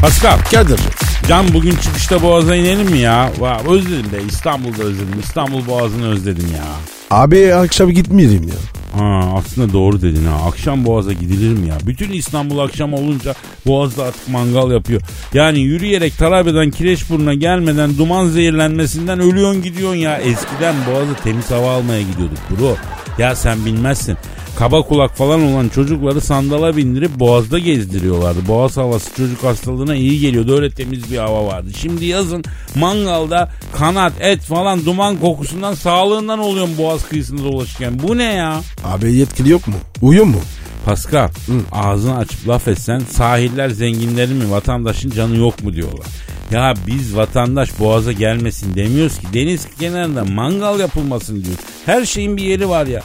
Pascal, 0.05 0.37
Kadir. 0.51 0.79
Can 1.27 1.53
bugün 1.53 1.75
çıkışta 1.75 2.21
Boğaz'a 2.23 2.55
inelim 2.55 2.89
mi 2.91 2.97
ya? 2.97 3.31
Va 3.39 3.61
özledim 3.69 4.11
be 4.11 4.17
İstanbul'da 4.27 4.83
özledim. 4.83 5.19
İstanbul 5.19 5.67
Boğazı'nı 5.67 6.09
özledim 6.09 6.47
ya. 6.53 6.65
Abi 7.11 7.53
akşam 7.53 7.89
gitmeyeyim 7.91 8.47
ya. 8.47 8.55
Ha 8.99 9.33
aslında 9.37 9.73
doğru 9.73 10.01
dedin 10.01 10.25
ha. 10.25 10.47
Akşam 10.47 10.85
Boğaz'a 10.85 11.13
gidilir 11.13 11.57
mi 11.57 11.67
ya? 11.67 11.77
Bütün 11.87 12.11
İstanbul 12.11 12.59
akşam 12.59 12.93
olunca 12.93 13.35
Boğaz'da 13.65 14.03
artık 14.03 14.29
mangal 14.29 14.71
yapıyor. 14.71 15.01
Yani 15.33 15.59
yürüyerek 15.59 16.17
Tarabya'dan 16.17 16.71
Kireçburnu'na 16.71 17.33
gelmeden 17.33 17.97
duman 17.97 18.27
zehirlenmesinden 18.27 19.19
ölüyorsun 19.19 19.63
gidiyorsun 19.63 19.97
ya. 19.97 20.17
Eskiden 20.17 20.75
Boğaz'a 20.91 21.15
temiz 21.23 21.51
hava 21.51 21.71
almaya 21.71 22.01
gidiyorduk 22.01 22.39
bro. 22.49 22.75
Ya 23.17 23.35
sen 23.35 23.65
bilmezsin. 23.65 24.17
Kaba 24.55 24.81
kulak 24.81 25.15
falan 25.17 25.43
olan 25.43 25.69
çocukları 25.69 26.21
sandala 26.21 26.77
bindirip 26.77 27.19
boğazda 27.19 27.59
gezdiriyorlardı. 27.59 28.47
Boğaz 28.47 28.77
havası 28.77 29.15
çocuk 29.15 29.43
hastalığına 29.43 29.95
iyi 29.95 30.19
geliyordu. 30.19 30.55
Öyle 30.55 30.69
temiz 30.71 31.11
bir 31.11 31.17
hava 31.17 31.45
vardı. 31.45 31.69
Şimdi 31.77 32.05
yazın 32.05 32.43
mangalda 32.75 33.49
kanat, 33.77 34.13
et 34.19 34.41
falan 34.41 34.85
duman 34.85 35.17
kokusundan 35.17 35.73
sağlığından 35.73 36.39
oluyorum 36.39 36.71
boğaz 36.77 37.07
kıyısında 37.07 37.43
dolaşırken. 37.43 37.99
Bu 38.03 38.17
ne 38.17 38.23
ya? 38.23 38.61
Abi 38.83 39.13
yetkili 39.13 39.49
yok 39.49 39.67
mu? 39.67 39.75
Uyuyor 40.01 40.25
mu? 40.25 40.39
Pascal 40.85 41.29
ağzını 41.71 42.17
açıp 42.17 42.47
laf 42.47 42.67
etsen 42.67 42.99
sahiller 42.99 43.69
zenginlerin 43.69 44.35
mi 44.35 44.51
vatandaşın 44.51 45.09
canı 45.09 45.37
yok 45.37 45.63
mu 45.63 45.73
diyorlar. 45.73 46.07
Ya 46.51 46.73
biz 46.87 47.15
vatandaş 47.15 47.79
boğaza 47.79 48.11
gelmesin 48.11 48.75
demiyoruz 48.75 49.17
ki 49.17 49.27
deniz 49.33 49.67
kenarında 49.79 50.25
mangal 50.25 50.79
yapılmasın 50.79 51.43
diyoruz. 51.43 51.63
Her 51.85 52.05
şeyin 52.05 52.37
bir 52.37 52.43
yeri 52.43 52.69
var 52.69 52.85
ya. 52.85 53.01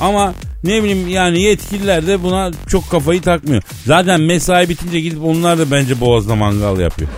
Ama 0.00 0.34
ne 0.64 0.82
bileyim 0.82 1.08
yani 1.08 1.40
yetkililer 1.40 2.06
de 2.06 2.22
buna 2.22 2.50
çok 2.68 2.90
kafayı 2.90 3.22
takmıyor. 3.22 3.62
Zaten 3.86 4.20
mesai 4.20 4.68
bitince 4.68 5.00
gidip 5.00 5.24
onlar 5.24 5.58
da 5.58 5.70
bence 5.70 6.00
boğazda 6.00 6.34
mangal 6.34 6.80
yapıyor. 6.80 7.10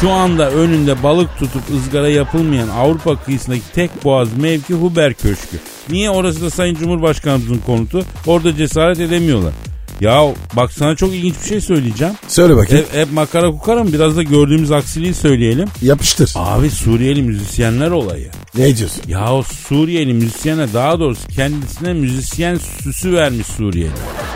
Şu 0.00 0.10
anda 0.10 0.50
önünde 0.50 1.02
balık 1.02 1.38
tutup 1.38 1.62
ızgara 1.76 2.08
yapılmayan 2.08 2.68
Avrupa 2.68 3.16
kıyısındaki 3.16 3.72
tek 3.74 4.04
boğaz 4.04 4.36
mevki 4.36 4.74
Huber 4.74 5.14
Köşkü. 5.14 5.58
Niye 5.90 6.10
orası 6.10 6.42
da 6.42 6.50
Sayın 6.50 6.74
Cumhurbaşkanımızın 6.74 7.58
konutu? 7.66 8.04
Orada 8.26 8.56
cesaret 8.56 9.00
edemiyorlar. 9.00 9.52
Ya 10.00 10.34
bak 10.56 10.72
sana 10.72 10.96
çok 10.96 11.14
ilginç 11.14 11.34
bir 11.42 11.48
şey 11.48 11.60
söyleyeceğim. 11.60 12.14
Söyle 12.28 12.56
bakayım. 12.56 12.84
Hep, 12.92 13.00
hep 13.00 13.12
makara 13.12 13.50
kukara 13.50 13.84
mı? 13.84 13.92
Biraz 13.92 14.16
da 14.16 14.22
gördüğümüz 14.22 14.72
aksiliği 14.72 15.14
söyleyelim. 15.14 15.68
Yapıştır. 15.82 16.32
Abi 16.34 16.70
Suriyeli 16.70 17.22
müzisyenler 17.22 17.90
olayı. 17.90 18.30
Ne 18.58 18.76
diyorsun? 18.76 19.02
Ya 19.08 19.32
o 19.32 19.42
Suriyeli 19.42 20.14
müzisyene 20.14 20.72
daha 20.74 21.00
doğrusu 21.00 21.28
kendisine 21.28 21.92
müzisyen 21.92 22.56
süsü 22.56 23.12
vermiş 23.12 23.46
Suriyeli. 23.46 23.92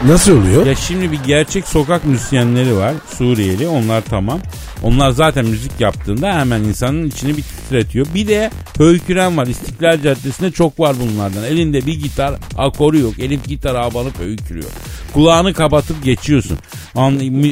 Nasıl 0.06 0.40
oluyor? 0.40 0.66
Ya 0.66 0.74
şimdi 0.74 1.12
bir 1.12 1.18
gerçek 1.26 1.68
sokak 1.68 2.04
müzisyenleri 2.04 2.76
var 2.76 2.94
Suriyeli 3.18 3.68
onlar 3.68 4.02
tamam. 4.10 4.40
Onlar 4.82 5.10
zaten 5.10 5.44
müzik 5.44 5.80
yaptığında 5.80 6.34
hemen 6.34 6.60
insanın 6.60 7.06
içini 7.06 7.36
bir 7.36 7.42
titretiyor. 7.42 8.06
Bir 8.14 8.28
de 8.28 8.50
höyküren 8.78 9.36
var 9.36 9.46
İstiklal 9.46 10.02
Caddesi'nde 10.02 10.50
çok 10.50 10.80
var 10.80 10.96
bunlardan. 11.00 11.44
Elinde 11.44 11.86
bir 11.86 12.00
gitar 12.00 12.34
akoru 12.58 12.98
yok. 12.98 13.18
Elif 13.18 13.48
gitar 13.48 13.74
abanıp 13.74 14.18
höykürüyor. 14.18 14.70
Kulağını 15.14 15.54
kapatıp 15.54 16.04
geçiyorsun. 16.04 16.58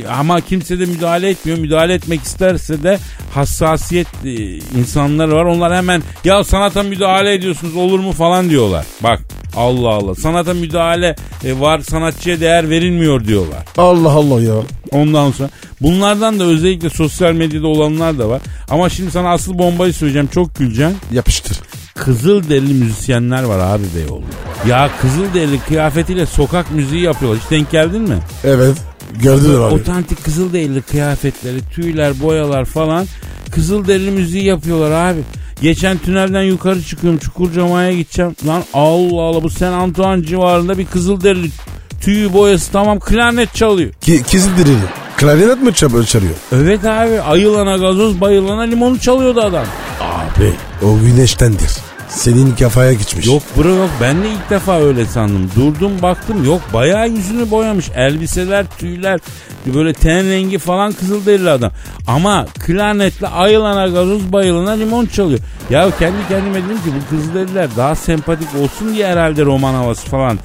Ama 0.09 0.41
kimse 0.41 0.79
de 0.81 0.87
müdahale 0.87 1.29
etmiyor. 1.29 1.59
Müdahale 1.59 1.95
etmek 1.95 2.23
isterse 2.23 2.83
de 2.83 2.99
hassasiyet 3.35 4.07
e, 4.25 4.31
insanları 4.79 5.35
var. 5.35 5.45
Onlar 5.45 5.75
hemen 5.75 6.03
ya 6.25 6.45
sanata 6.61 6.83
müdahale 6.83 7.35
ediyorsunuz 7.35 7.77
olur 7.77 7.99
mu 7.99 8.13
falan 8.13 8.51
diyorlar. 8.51 8.87
Bak 9.01 9.21
Allah 9.57 9.89
Allah 9.89 10.15
sanata 10.15 10.55
müdahale 10.55 11.17
e, 11.45 11.61
var 11.61 11.81
sanatçıya 11.81 12.41
değer 12.41 12.71
verilmiyor 12.71 13.25
diyorlar. 13.25 13.65
Allah 13.79 14.11
Allah 14.11 14.43
ya. 14.43 14.55
Ondan 14.93 15.31
sonra 15.31 15.51
bunlardan 15.81 16.41
da 16.41 16.45
özellikle 16.45 16.91
sosyal 16.91 17.33
medyada 17.33 17.67
olanlar 17.67 18.19
da 18.19 18.29
var. 18.29 18.43
Ama 18.71 18.89
şimdi 18.89 19.11
sana 19.11 19.31
asıl 19.31 19.59
bombayı 19.59 19.93
söyleyeceğim 19.95 20.29
çok 20.35 20.57
güleceksin. 20.57 20.97
Yapıştır. 21.13 21.61
Kızıl 21.95 22.49
derili 22.49 22.75
müzisyenler 22.75 23.43
var 23.43 23.59
abi 23.59 23.85
Beyoğlu. 23.97 24.25
Ya 24.69 24.91
kızıl 25.01 25.35
derili 25.35 25.61
kıyafetiyle 25.61 26.27
sokak 26.27 26.71
müziği 26.71 27.03
yapıyorlar. 27.03 27.41
Hiç 27.45 27.51
denk 27.51 27.71
geldin 27.71 28.03
mi? 28.03 28.19
Evet. 28.45 28.77
Gördün 29.23 29.55
abi. 29.55 29.75
Otantik 29.75 30.25
kızıl 30.25 30.53
derili 30.53 30.83
kıyafetleri, 30.83 31.61
tüyler, 31.75 32.21
boyalar 32.23 32.65
falan 32.65 33.07
kızıl 33.51 33.87
derili 33.89 34.11
müziği 34.11 34.45
yapıyorlar 34.45 34.91
abi. 35.13 35.21
Geçen 35.63 35.99
tünelden 35.99 36.43
yukarı 36.43 36.83
çıkıyorum 36.83 37.19
Çukurcama'ya 37.19 37.93
gideceğim. 37.93 38.37
Lan 38.47 38.63
Allah 38.75 39.23
Allah 39.23 39.43
bu 39.43 39.51
Sen 39.51 39.73
Antoine 39.73 40.27
civarında 40.27 40.79
bir 40.79 40.87
kızıl 40.87 41.21
derili 41.21 41.51
tüyü 42.01 42.33
boyası 42.33 42.73
tamam 42.73 43.01
klarnet 43.01 43.55
çalıyor. 43.55 43.93
Ki, 43.93 44.23
Kızılderili. 44.23 44.77
Klarinet 45.17 45.63
mi 45.63 45.75
çalıyor? 45.75 46.35
Evet 46.53 46.85
abi 46.85 47.21
ayılana 47.21 47.77
gazoz 47.77 48.21
bayılana 48.21 48.63
limonu 48.63 49.01
çalıyordu 49.01 49.41
adam. 49.41 49.65
Abi 50.01 50.53
o 50.83 50.99
güneştendir. 50.99 51.90
Senin 52.11 52.55
kafaya 52.57 52.93
geçmiş. 52.93 53.27
Yok 53.27 53.43
bro 53.57 53.69
yok 53.69 53.91
ben 54.01 54.23
de 54.23 54.29
ilk 54.29 54.51
defa 54.51 54.81
öyle 54.81 55.05
sandım. 55.05 55.51
Durdum 55.57 56.03
baktım 56.03 56.45
yok 56.45 56.61
bayağı 56.73 57.09
yüzünü 57.09 57.51
boyamış. 57.51 57.91
Elbiseler 57.95 58.67
tüyler 58.79 59.21
böyle 59.67 59.93
ten 59.93 60.31
rengi 60.31 60.59
falan 60.59 60.93
kızılderili 60.93 61.51
adam. 61.51 61.73
Ama 62.07 62.47
klarnetle 62.67 63.27
ayılana 63.27 63.87
gazoz 63.87 64.33
bayılana 64.33 64.71
limon 64.71 65.07
çalıyor. 65.07 65.41
Ya 65.71 65.91
kendi 65.99 66.29
kendime 66.29 66.65
dedim 66.65 66.77
ki 66.77 66.93
bu 66.97 67.11
kızılderililer 67.11 67.69
daha 67.77 67.95
sempatik 67.95 68.49
olsun 68.63 68.95
diye 68.95 69.07
herhalde 69.07 69.45
roman 69.45 69.75
havası 69.75 70.07
falan 70.07 70.39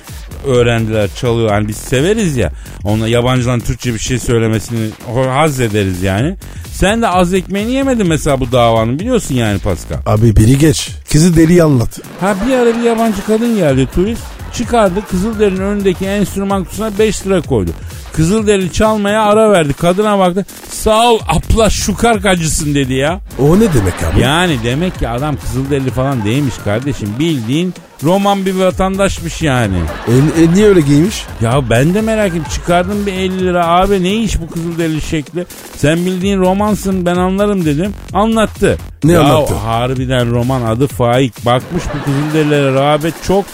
öğrendiler 0.48 1.10
çalıyor. 1.16 1.50
Hani 1.50 1.68
biz 1.68 1.78
severiz 1.78 2.38
ya. 2.38 2.52
Ona 2.84 3.08
yabancıların 3.08 3.60
Türkçe 3.60 3.94
bir 3.94 4.00
şey 4.00 4.20
söylemesini 4.20 4.90
haz 5.30 5.60
ederiz 5.60 6.02
yani. 6.04 6.36
Sen 6.72 7.02
de 7.02 7.08
az 7.08 7.34
ekmeğini 7.34 7.72
yemedin 7.72 8.08
mesela 8.08 8.40
bu 8.40 8.52
davanın 8.52 9.00
biliyorsun 9.00 9.36
yani 9.36 9.60
Pascal. 9.60 9.98
Abi 10.06 10.36
biri 10.36 10.58
geç. 10.58 10.92
Kızılderili'yi 11.12 11.64
anlat. 11.64 12.00
Ha 12.20 12.36
bir 12.48 12.54
ara 12.54 12.78
bir 12.78 12.84
yabancı 12.84 13.26
kadın 13.28 13.56
geldi 13.56 13.88
turist. 13.96 14.24
Çıkardı 14.54 15.00
Kızılderinin 15.12 15.62
önündeki 15.62 16.06
enstrüman 16.06 16.64
kutusuna 16.64 16.98
5 17.00 17.28
lira 17.28 17.42
koydu. 17.42 17.72
Kızılderili 18.16 18.72
çalmaya 18.72 19.24
ara 19.24 19.51
verdi. 19.51 19.74
Kadına 19.74 20.20
baktı. 20.20 20.45
Sağ 20.70 21.11
ol 21.11 21.20
abla 21.28 21.70
şukar 21.70 22.26
acısın 22.26 22.76
dedi 22.76 22.93
ya. 22.93 23.20
O 23.39 23.59
ne 23.59 23.74
demek 23.74 23.93
abi? 24.03 24.22
Yani 24.22 24.57
demek 24.63 24.99
ki 24.99 25.09
adam 25.09 25.38
Kızılderili 25.38 25.89
falan 25.89 26.26
değilmiş 26.26 26.55
kardeşim. 26.63 27.09
Bildiğin 27.20 27.74
Roman 28.03 28.45
bir 28.45 28.55
vatandaşmış 28.55 29.41
yani. 29.41 29.78
E, 30.07 30.41
e, 30.43 30.53
niye 30.53 30.68
öyle 30.68 30.82
giymiş? 30.82 31.24
Ya 31.41 31.70
ben 31.70 31.93
de 31.93 32.01
merak 32.01 32.28
ettim. 32.28 32.43
Çıkardım 32.53 33.05
bir 33.05 33.13
50 33.13 33.39
lira. 33.39 33.68
Abi 33.68 34.03
ne 34.03 34.16
iş 34.16 34.41
bu 34.41 34.47
Kızılderili 34.47 35.01
şekli? 35.01 35.45
Sen 35.78 35.97
bildiğin 35.97 36.39
romansın 36.39 37.05
ben 37.05 37.16
anlarım 37.16 37.66
dedim. 37.66 37.93
Anlattı. 38.13 38.78
Ne 39.03 39.11
ya 39.11 39.22
anlattı? 39.22 39.53
harbiden 39.53 40.32
roman 40.32 40.61
adı 40.61 40.88
Faik. 40.88 41.45
Bakmış 41.45 41.84
bu 41.86 42.05
Kızılderililere 42.05 42.74
rağbet 42.74 43.13
çok. 43.28 43.45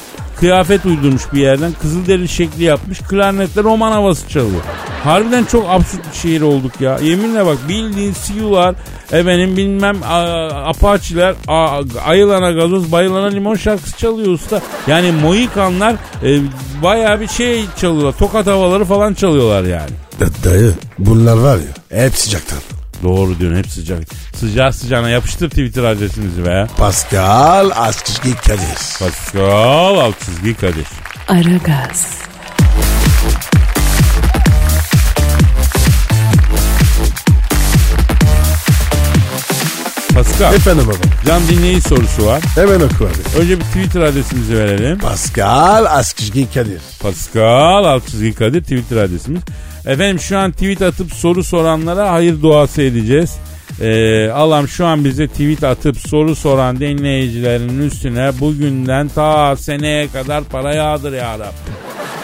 Kıyafet 0.45 0.85
uydurmuş 0.85 1.21
bir 1.33 1.41
yerden. 1.41 1.71
Kızılderili 1.81 2.27
şekli 2.27 2.63
yapmış. 2.63 2.99
Klarnetle 2.99 3.63
roman 3.63 3.91
havası 3.91 4.29
çalıyor. 4.29 4.61
Harbiden 5.03 5.43
çok 5.43 5.69
absürt 5.69 6.01
bir 6.13 6.17
şehir 6.17 6.41
olduk 6.41 6.81
ya. 6.81 6.97
Yeminle 7.03 7.45
bak 7.45 7.57
bildiğin 7.69 8.13
Siyular, 8.13 8.75
efendim 9.11 9.57
bilmem 9.57 9.97
a- 10.03 10.69
Apache'ler, 10.69 11.35
ayılana 12.05 12.51
gazoz, 12.51 12.91
bayılana 12.91 13.27
limon 13.27 13.55
şarkısı 13.55 13.97
çalıyor 13.97 14.27
usta. 14.31 14.61
Yani 14.87 15.11
Mohikanlar 15.11 15.95
e, 16.23 16.39
bayağı 16.83 17.19
bir 17.21 17.27
şey 17.27 17.65
çalıyorlar. 17.81 18.17
Tokat 18.19 18.47
havaları 18.47 18.85
falan 18.85 19.13
çalıyorlar 19.13 19.63
yani. 19.63 19.91
Da- 20.19 20.49
dayı 20.49 20.73
bunlar 20.99 21.37
var 21.37 21.57
ya 21.91 22.03
hep 22.03 22.15
sıcaktan. 22.17 22.59
Doğru 23.03 23.39
diyorsun 23.39 23.57
hep 23.57 23.67
sıcak. 23.71 23.99
Sıcağı 24.35 24.73
sıcağına 24.73 25.09
yapıştır 25.09 25.49
Twitter 25.49 25.83
adresimizi 25.83 26.45
be. 26.45 26.67
Pascal 26.77 27.69
Askışki 27.75 28.35
Kadir. 28.35 28.99
Pascal 28.99 30.11
çizgi 30.25 30.53
Kadir. 30.53 30.87
Aragaz, 31.27 32.17
Pascal, 40.15 40.53
Efendim 40.53 40.85
baba. 40.87 40.97
can 41.27 41.47
dinleyici 41.47 41.81
sorusu 41.81 42.25
var. 42.25 42.41
Hemen 42.55 42.79
oku 42.81 43.05
abi. 43.05 43.41
Önce 43.41 43.59
bir 43.59 43.63
Twitter 43.63 44.01
adresimizi 44.01 44.57
verelim. 44.57 44.97
Pascal 44.99 45.85
Askışki 45.85 46.47
Kadir. 46.53 46.81
Pascal 47.01 47.99
çizgi 47.99 48.33
Kadir 48.33 48.61
Twitter 48.61 48.97
adresimiz. 48.97 49.41
Efendim 49.85 50.19
şu 50.19 50.37
an 50.37 50.51
tweet 50.51 50.81
atıp 50.81 51.13
soru 51.13 51.43
soranlara 51.43 52.11
hayır 52.11 52.41
duası 52.41 52.81
edeceğiz. 52.81 53.37
Ee, 53.81 54.29
Allah'ım 54.29 54.67
şu 54.67 54.85
an 54.85 55.05
bize 55.05 55.27
tweet 55.27 55.63
atıp 55.63 55.97
soru 55.97 56.35
soran 56.35 56.79
dinleyicilerin 56.79 57.79
üstüne 57.79 58.31
bugünden 58.39 59.07
ta 59.07 59.55
seneye 59.55 60.07
kadar 60.07 60.43
para 60.43 60.73
yağdır 60.73 61.13
ya 61.13 61.33
Rabbim. 61.33 61.73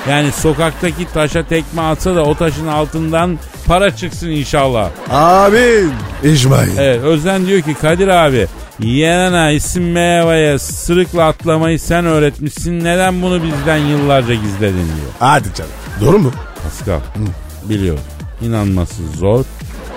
Yani 0.10 0.32
sokaktaki 0.32 1.14
taşa 1.14 1.44
tekme 1.44 1.82
atsa 1.82 2.16
da 2.16 2.24
o 2.24 2.36
taşın 2.36 2.68
altından 2.68 3.40
para 3.66 3.96
çıksın 3.96 4.28
inşallah. 4.28 4.90
Amin. 5.12 5.92
İcmail. 6.24 6.78
Evet 6.78 7.04
Özden 7.04 7.48
diyor 7.48 7.62
ki 7.62 7.74
Kadir 7.74 8.08
abi 8.08 8.48
Yeğena 8.80 9.52
isim 9.52 9.92
meyveye 9.92 10.60
sırıkla 10.60 11.28
atlamayı 11.28 11.80
sen 11.80 12.06
öğretmişsin. 12.06 12.80
Neden 12.84 13.22
bunu 13.22 13.44
bizden 13.44 13.78
yıllarca 13.78 14.34
gizledin 14.34 14.76
diyor. 14.76 15.12
Hadi 15.20 15.48
canım. 15.54 15.72
Doğru 16.02 16.20
mu? 16.20 16.32
Pascal 16.64 17.00
biliyorum. 17.70 18.04
İnanması 18.42 19.02
zor 19.20 19.46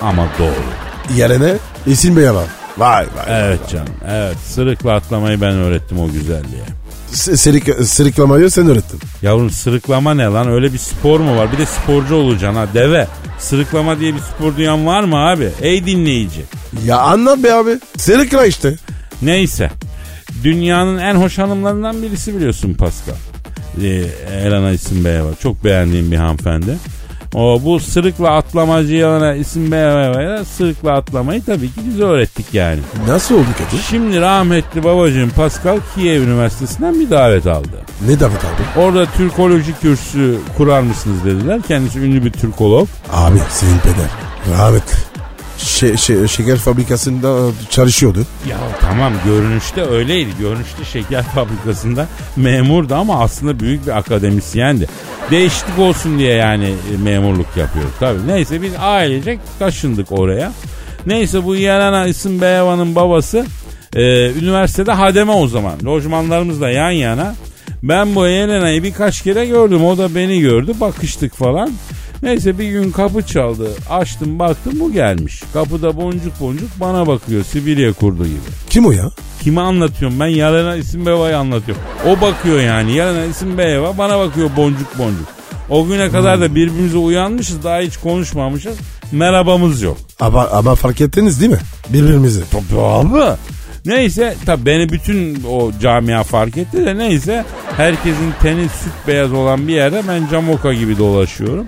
ama 0.03 0.27
doğru. 0.39 1.17
Yerine 1.17 1.55
isim 1.87 2.17
bir 2.17 2.23
yalan. 2.23 2.45
Vay 2.79 3.07
vay. 3.17 3.25
Evet 3.29 3.61
canım. 3.73 3.95
Evet 4.09 4.37
sırıkla 4.47 4.93
atlamayı 4.95 5.41
ben 5.41 5.53
öğrettim 5.53 6.01
o 6.01 6.07
güzelliğe. 6.13 6.63
S- 7.13 7.37
Sırık, 7.37 7.87
sırıklamayı 7.87 8.51
sen 8.51 8.67
öğrettin. 8.67 9.01
Yavrum 9.23 9.51
sırıklama 9.51 10.15
ne 10.15 10.25
lan? 10.25 10.49
Öyle 10.53 10.73
bir 10.73 10.79
spor 10.79 11.21
mu 11.21 11.37
var? 11.37 11.53
Bir 11.53 11.59
de 11.59 11.67
sporcu 11.67 12.15
olacaksın 12.15 12.59
ha 12.59 12.67
deve. 12.75 13.07
Sırıklama 13.39 14.01
diye 14.01 14.15
bir 14.15 14.21
spor 14.21 14.57
duyan 14.57 14.87
var 14.87 15.05
mı 15.05 15.17
abi? 15.17 15.49
Ey 15.63 15.87
dinleyici. 15.87 16.41
Ya 16.85 16.99
anlat 16.99 17.43
be 17.43 17.55
abi. 17.55 17.79
Sırıkla 17.97 18.47
işte. 18.47 18.75
Neyse. 19.23 19.71
Dünyanın 20.45 20.99
en 20.99 21.15
hoş 21.15 21.39
hanımlarından 21.39 22.03
birisi 22.03 22.37
biliyorsun 22.37 22.75
Pascal. 22.75 23.15
Ee, 23.83 23.87
Elena 24.33 24.71
İsmbeyeva. 24.71 25.29
Çok 25.43 25.65
beğendiğim 25.65 26.13
bir 26.13 26.17
hanımefendi. 26.17 26.77
O 27.35 27.61
bu 27.65 27.81
sırıkla 27.81 28.31
atlamacı 28.31 28.95
Elena 28.95 29.35
İsmbeyeva'ya 29.35 30.45
sırıkla 30.45 30.93
atlamayı 30.93 31.45
tabii 31.45 31.67
ki 31.69 31.81
biz 31.87 32.01
öğrettik 32.01 32.55
yani. 32.55 32.81
Nasıl 33.09 33.35
oldu 33.35 33.47
Kadir? 33.59 33.83
Şimdi 33.91 34.21
rahmetli 34.21 34.85
babacığım 34.85 35.31
Pascal 35.31 35.79
Kiev 35.95 36.23
Üniversitesi'nden 36.23 37.01
bir 37.01 37.11
davet 37.11 37.47
aldı. 37.47 37.69
Ne 38.09 38.21
davet 38.21 38.39
abi? 38.45 38.81
Orada 38.81 39.07
Türkoloji 39.07 39.75
kürsü 39.81 40.39
kurar 40.57 40.81
mısınız 40.81 41.25
dediler. 41.25 41.61
Kendisi 41.69 41.99
ünlü 41.99 42.25
bir 42.25 42.33
Türkolog. 42.33 42.89
Abi 43.13 43.39
senin 43.51 43.79
peder. 43.79 44.11
Rahmetli. 44.59 45.10
Şey, 45.65 45.97
şey, 45.97 46.29
şeker 46.29 46.57
fabrikasında 46.57 47.53
çalışıyordu. 47.71 48.19
Ya 48.49 48.57
tamam 48.81 49.13
görünüşte 49.25 49.85
öyleydi. 49.85 50.31
Görünüşte 50.41 50.85
şeker 50.85 51.23
fabrikasında 51.35 52.07
memurdu 52.37 52.95
ama 52.95 53.21
aslında 53.21 53.61
büyük 53.61 53.87
bir 53.87 53.99
akademisyendi. 53.99 54.89
Değişiklik 55.31 55.79
olsun 55.79 56.19
diye 56.19 56.35
yani 56.35 56.75
e, 56.95 57.03
memurluk 57.03 57.57
yapıyor. 57.57 57.85
Tabii 58.01 58.27
neyse 58.27 58.63
biz 58.63 58.73
ailecek 58.79 59.41
taşındık 59.59 60.13
oraya. 60.13 60.53
Neyse 61.07 61.45
bu 61.45 61.57
Yelena 61.57 62.07
İsim 62.07 62.41
Beyeva'nın 62.41 62.95
babası 62.95 63.47
e, 63.97 64.33
üniversitede 64.33 64.93
hademe 64.93 65.33
o 65.33 65.47
zaman. 65.47 65.75
Lojmanlarımız 65.85 66.61
da 66.61 66.71
yan 66.71 66.91
yana. 66.91 67.35
Ben 67.83 68.15
bu 68.15 68.27
Yelena'yı 68.27 68.83
birkaç 68.83 69.23
kere 69.23 69.47
gördüm. 69.47 69.85
O 69.85 69.99
da 69.99 70.15
beni 70.15 70.41
gördü. 70.41 70.73
Bakıştık 70.81 71.35
falan. 71.35 71.73
Neyse 72.23 72.59
bir 72.59 72.69
gün 72.71 72.91
kapı 72.91 73.23
çaldı. 73.23 73.69
Açtım 73.91 74.39
baktım 74.39 74.73
bu 74.81 74.93
gelmiş. 74.93 75.43
Kapıda 75.53 75.97
boncuk 75.97 76.41
boncuk 76.41 76.71
bana 76.81 77.07
bakıyor. 77.07 77.45
Sibirya 77.45 77.93
kurdu 77.93 78.25
gibi. 78.27 78.39
Kim 78.71 78.87
o 78.87 78.93
ya? 78.93 79.11
Kime 79.43 79.61
anlatıyorum 79.61 80.21
ben? 80.21 80.27
Yelena 80.27 80.77
İsimbeyeva'yı 80.77 81.39
anlatıyorum. 81.39 81.83
O 82.09 82.21
bakıyor 82.21 82.61
yani. 82.61 82.93
Yelena 82.93 83.25
İsimbeyeva 83.25 83.99
bana 83.99 84.19
bakıyor 84.19 84.51
boncuk 84.57 84.99
boncuk. 84.99 85.27
O 85.71 85.87
güne 85.87 86.11
kadar 86.11 86.41
da 86.41 86.55
birbirimize 86.55 86.97
uyanmışız. 86.99 87.65
Daha 87.65 87.79
hiç 87.81 87.97
konuşmamışız. 87.97 88.77
Merhabamız 89.13 89.83
yok. 89.83 89.97
Ama, 90.21 90.49
ama 90.49 90.75
fark 90.75 91.01
ettiniz 91.01 91.41
değil 91.41 91.53
mi? 91.53 91.59
Birbirimizi. 91.89 92.43
Tabii 92.51 92.81
abi. 92.81 93.37
Neyse 93.87 94.37
tabii 94.47 94.67
beni 94.67 94.89
bütün 94.89 95.45
o 95.45 95.73
camia 95.83 96.23
fark 96.23 96.57
etti 96.57 96.87
de 96.87 96.99
neyse 96.99 97.45
herkesin 97.77 98.35
teni 98.43 98.63
süt 98.63 98.93
beyaz 99.09 99.33
olan 99.33 99.69
bir 99.69 99.75
yerde 99.75 100.03
ben 100.09 100.29
camoka 100.31 100.73
gibi 100.73 100.99
dolaşıyorum. 100.99 101.67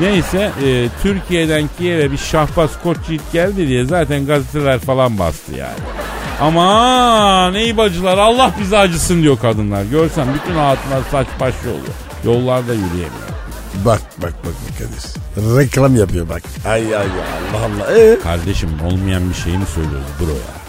Neyse 0.00 0.50
e, 0.64 0.88
Türkiye'den 1.02 1.68
Kiev'e 1.78 2.12
bir 2.12 2.16
şahbaz 2.16 2.70
koç 2.82 2.96
yiğit 3.08 3.32
geldi 3.32 3.68
diye 3.68 3.84
zaten 3.84 4.26
gazeteler 4.26 4.78
falan 4.78 5.18
bastı 5.18 5.52
yani. 5.52 5.78
Aman 6.40 7.54
ey 7.54 7.76
bacılar 7.76 8.18
Allah 8.18 8.50
bize 8.60 8.78
acısın 8.78 9.22
diyor 9.22 9.38
kadınlar. 9.38 9.82
Görsen 9.84 10.26
bütün 10.34 10.54
hatunlar 10.58 11.00
saç 11.10 11.26
baş 11.40 11.54
oluyor. 11.62 11.94
Yollarda 12.24 12.72
yürüyemiyor. 12.72 13.28
Bak 13.84 14.00
bak 14.22 14.32
bak 14.44 14.54
Kadir. 14.78 15.58
Reklam 15.58 15.96
yapıyor 15.96 16.28
bak. 16.28 16.42
Ay 16.66 16.82
ay 16.86 16.94
ay 16.96 17.06
Allah 17.06 17.64
Allah. 17.64 17.98
Ee? 17.98 18.18
Kardeşim 18.22 18.70
olmayan 18.86 19.30
bir 19.30 19.34
şeyi 19.34 19.58
mi 19.58 19.66
söylüyoruz 19.74 20.06
bro 20.20 20.30
ya? 20.30 20.63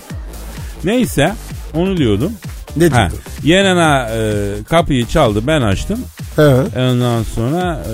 Neyse 0.86 1.34
onu 1.74 1.98
diyordum. 1.98 2.32
Ne 2.78 2.90
Ha, 2.90 2.96
diyordu? 3.10 3.16
Yenena 3.44 4.10
e, 4.10 4.44
kapıyı 4.70 5.08
çaldı 5.08 5.48
ben 5.48 5.62
açtım. 5.62 6.00
He. 6.36 6.42
Ondan 6.80 7.24
sonra 7.24 7.84
e, 7.90 7.94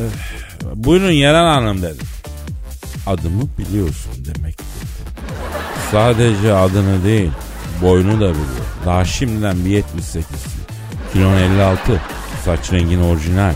buyurun 0.83 1.11
Yeren 1.11 1.43
Hanım 1.45 1.81
dedim. 1.81 2.07
Adımı 3.07 3.43
biliyorsun 3.57 4.11
demek 4.25 4.59
dedi. 4.59 4.65
Sadece 5.91 6.53
adını 6.53 7.03
değil 7.03 7.31
boyunu 7.81 8.13
da 8.15 8.29
biliyor. 8.29 8.65
Daha 8.85 9.05
şimdiden 9.05 9.65
bir 9.65 9.69
78. 9.69 10.25
Kilon 11.13 11.37
56. 11.37 12.01
Saç 12.45 12.71
rengin 12.73 13.01
orijinal. 13.01 13.53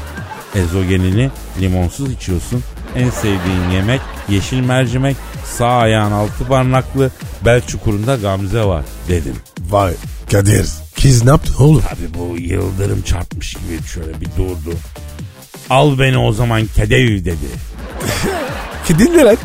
Ezogelini 0.55 1.29
limonsuz 1.61 2.11
içiyorsun. 2.11 2.63
En 2.95 3.09
sevdiğin 3.09 3.69
yemek 3.73 4.01
yeşil 4.29 4.59
mercimek. 4.59 5.15
Sağ 5.57 5.67
ayağın 5.67 6.11
altı 6.11 6.47
parmaklı. 6.47 7.11
Bel 7.45 7.61
çukurunda 7.61 8.15
gamze 8.15 8.63
var 8.63 8.83
dedim. 9.09 9.35
Vay 9.69 9.93
Kadir. 10.31 10.65
Kız 11.01 11.23
ne 11.23 11.29
yaptı 11.29 11.53
oğlum? 11.63 11.83
Abi 11.91 12.19
bu 12.19 12.37
yıldırım 12.37 13.01
çarpmış 13.01 13.53
gibi 13.53 13.87
şöyle 13.93 14.21
bir 14.21 14.25
durdu. 14.37 14.77
Al 15.69 15.99
beni 15.99 16.17
o 16.17 16.31
zaman 16.31 16.65
kedev 16.75 17.07
dedi. 17.07 17.35
Kedi 18.87 19.17
ne 19.17 19.23
lan? 19.23 19.37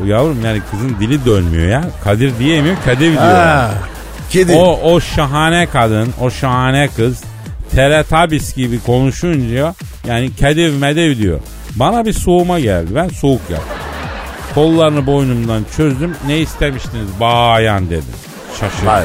Bu 0.00 0.06
yavrum 0.06 0.44
yani 0.44 0.60
kızın 0.70 0.96
dili 1.00 1.24
dönmüyor 1.24 1.68
ya. 1.68 1.84
Kadir 2.04 2.38
diyemiyor 2.38 2.76
Kadev 2.84 3.12
diyor. 3.12 3.22
Ha, 3.22 3.74
Kedi. 4.30 4.52
O, 4.52 4.92
o 4.92 5.00
şahane 5.00 5.66
kadın, 5.66 6.08
o 6.20 6.30
şahane 6.30 6.88
kız 6.96 7.22
Teletubbies 7.70 8.54
gibi 8.54 8.80
konuşunca 8.80 9.74
yani 10.08 10.34
kedev 10.34 10.74
medev 10.74 11.18
diyor. 11.18 11.40
Bana 11.76 12.04
bir 12.04 12.12
soğuma 12.12 12.60
geldi. 12.60 12.94
Ben 12.94 13.08
soğuk 13.08 13.40
yaptım. 13.50 13.81
Kollarını 14.54 15.06
boynumdan 15.06 15.64
çözdüm. 15.76 16.16
Ne 16.26 16.38
istemiştiniz 16.38 17.08
bayan 17.20 17.86
dedim. 17.90 18.04
Şaşırdım. 18.60 18.86
Vay. 18.86 19.04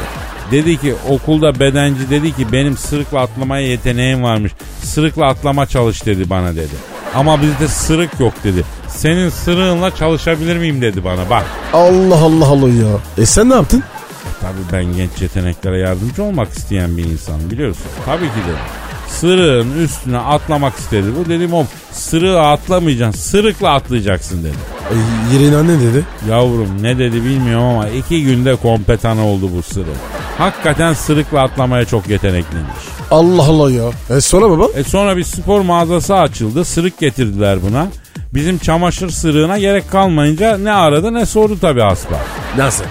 Dedi 0.51 0.77
ki 0.77 0.95
okulda 1.09 1.59
bedenci 1.59 2.09
dedi 2.09 2.35
ki 2.35 2.51
benim 2.51 2.77
sırıkla 2.77 3.19
atlamaya 3.19 3.67
yeteneğim 3.67 4.23
varmış. 4.23 4.51
Sırıkla 4.83 5.25
atlama 5.25 5.65
çalış 5.65 6.05
dedi 6.05 6.29
bana 6.29 6.55
dedi. 6.55 6.75
Ama 7.15 7.41
bizde 7.41 7.67
sırık 7.67 8.19
yok 8.19 8.33
dedi. 8.43 8.63
Senin 8.87 9.29
sırığınla 9.29 9.95
çalışabilir 9.95 10.57
miyim 10.57 10.81
dedi 10.81 11.03
bana 11.03 11.29
bak. 11.29 11.45
Allah 11.73 12.15
Allah 12.15 12.47
Allah 12.47 12.69
ya. 12.69 12.97
E 13.17 13.25
sen 13.25 13.49
ne 13.49 13.53
yaptın? 13.53 13.83
Tabii 14.41 14.73
ben 14.73 14.95
genç 14.95 15.21
yeteneklere 15.21 15.79
yardımcı 15.79 16.23
olmak 16.23 16.49
isteyen 16.49 16.97
bir 16.97 17.03
insanım 17.03 17.51
biliyorsun. 17.51 17.85
Tabii 18.05 18.25
ki 18.25 18.41
dedim. 18.45 18.59
Sırığın 19.07 19.79
üstüne 19.83 20.17
atlamak 20.17 20.75
istedi. 20.75 21.07
Bu 21.19 21.29
dedim 21.29 21.53
o 21.53 21.65
sırığı 21.91 22.41
atlamayacaksın. 22.41 23.21
Sırıkla 23.21 23.73
atlayacaksın 23.73 24.43
dedi. 24.43 24.57
E, 24.91 24.95
yerine 25.33 25.63
ne 25.73 25.79
dedi? 25.81 26.05
Yavrum 26.29 26.69
ne 26.81 26.97
dedi 26.97 27.15
bilmiyorum 27.23 27.65
ama 27.65 27.87
iki 27.89 28.23
günde 28.23 28.55
kompetan 28.55 29.17
oldu 29.17 29.49
bu 29.57 29.63
sırık. 29.63 29.87
Hakikaten 30.37 30.93
sırıkla 30.93 31.41
atlamaya 31.41 31.85
çok 31.85 32.07
yetenekliymiş. 32.09 32.73
Allah 33.11 33.43
Allah 33.43 33.71
ya. 33.71 33.89
E 34.17 34.21
sonra 34.21 34.49
baba? 34.49 34.65
E 34.75 34.83
sonra 34.83 35.17
bir 35.17 35.23
spor 35.23 35.61
mağazası 35.61 36.15
açıldı. 36.15 36.65
Sırık 36.65 36.99
getirdiler 36.99 37.59
buna. 37.69 37.87
Bizim 38.33 38.57
çamaşır 38.57 39.09
sırığına 39.09 39.57
gerek 39.57 39.91
kalmayınca 39.91 40.57
ne 40.57 40.71
aradı 40.71 41.13
ne 41.13 41.25
sordu 41.25 41.57
tabii 41.61 41.83
asla. 41.83 42.19
Nasıl? 42.57 42.83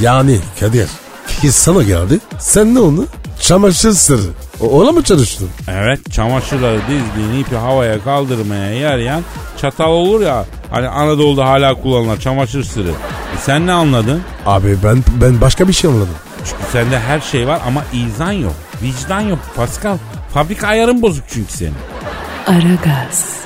Yani 0.00 0.38
Kadir. 0.60 0.88
Kız 1.42 1.54
sana 1.54 1.82
geldi. 1.82 2.18
Sen 2.38 2.74
ne 2.74 2.80
onu? 2.80 3.06
Çamaşır 3.40 3.92
sırrı. 3.92 4.30
O, 4.60 4.66
ona 4.80 4.92
mı 4.92 5.02
çalıştın? 5.02 5.48
Evet 5.70 6.12
çamaşırları 6.12 6.78
dizdiğin 6.80 7.40
ipi 7.42 7.56
havaya 7.56 8.04
kaldırmaya 8.04 8.74
yarayan 8.74 9.22
çatal 9.60 9.90
olur 9.90 10.20
ya. 10.20 10.44
Hani 10.72 10.88
Anadolu'da 10.88 11.44
hala 11.44 11.74
kullanılan 11.74 12.16
çamaşır 12.16 12.64
sırrı. 12.64 12.90
E 13.36 13.38
sen 13.40 13.66
ne 13.66 13.72
anladın? 13.72 14.22
Abi 14.46 14.76
ben 14.84 15.04
ben 15.20 15.40
başka 15.40 15.68
bir 15.68 15.72
şey 15.72 15.90
anladım. 15.90 16.14
Çünkü 16.44 16.62
sende 16.72 16.98
her 17.00 17.20
şey 17.20 17.46
var 17.48 17.60
ama 17.66 17.84
izan 17.92 18.32
yok. 18.32 18.54
Vicdan 18.82 19.20
yok 19.20 19.38
Pascal. 19.56 19.96
Fabrika 20.34 20.66
ayarın 20.68 21.02
bozuk 21.02 21.24
çünkü 21.28 21.52
senin. 21.52 21.74
Aragaz, 22.46 23.36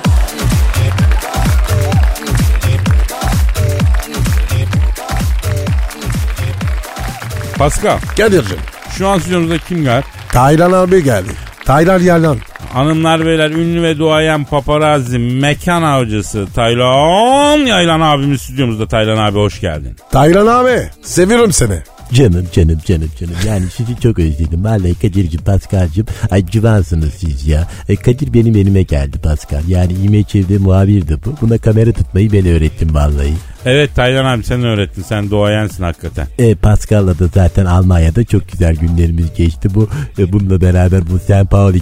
Pascal 7.57 7.97
Kadir'cim. 8.17 8.57
şu 8.97 9.07
an 9.07 9.19
stüdyomuzda 9.19 9.57
kim 9.57 9.87
var? 9.87 10.03
Taylan 10.31 10.71
abi 10.71 11.03
geldi. 11.03 11.31
Taylan 11.67 11.99
Yerlan. 11.99 12.37
Hanımlar 12.73 13.25
beyler 13.25 13.49
ünlü 13.51 13.83
ve 13.83 13.97
duayen 13.97 14.43
paparazzi 14.45 15.19
mekan 15.19 15.83
avcısı 15.83 16.47
Taylan 16.55 17.57
Yaylan 17.57 18.01
abimiz 18.01 18.41
stüdyomuzda 18.41 18.87
Taylan 18.87 19.17
abi 19.17 19.37
hoş 19.37 19.61
geldin. 19.61 19.95
Taylan 20.11 20.47
abi. 20.47 20.89
Seviyorum 21.01 21.51
seni. 21.51 21.79
Canım 22.13 22.47
canım 22.53 22.79
canım 22.85 23.09
canım. 23.19 23.33
Yani 23.47 23.63
sizi 23.75 23.99
çok 23.99 24.19
özledim. 24.19 24.63
Vallahi 24.63 24.95
Kadir'cim 24.95 25.41
Paskal'cım. 25.41 26.05
Ay 26.31 26.45
civansınız 26.45 27.13
siz 27.13 27.47
ya. 27.47 27.67
E, 27.89 27.95
Kadir 27.95 28.33
benim 28.33 28.55
elime 28.55 28.81
geldi 28.83 29.19
Paskal. 29.19 29.67
Yani 29.67 29.93
İmeç 29.93 30.35
evde 30.35 30.57
muhabirdi 30.57 31.17
bu. 31.25 31.35
Buna 31.41 31.57
kamera 31.57 31.91
tutmayı 31.91 32.31
ben 32.31 32.45
öğrettim 32.45 32.95
vallahi. 32.95 33.33
Evet 33.65 33.95
Taylan 33.95 34.25
abi 34.25 34.43
sen 34.43 34.63
öğrettin 34.63 35.01
sen 35.01 35.29
duayensin 35.31 35.83
hakikaten. 35.83 36.27
E, 36.39 36.55
Pascal'la 36.55 37.19
da 37.19 37.27
zaten 37.33 37.65
Almanya'da 37.65 38.23
çok 38.23 38.51
güzel 38.51 38.75
günlerimiz 38.75 39.33
geçti. 39.37 39.69
Bu 39.75 39.89
e, 40.19 40.31
bununla 40.33 40.61
beraber 40.61 41.01
bu 41.11 41.19
St. 41.19 41.51
Pauli 41.51 41.81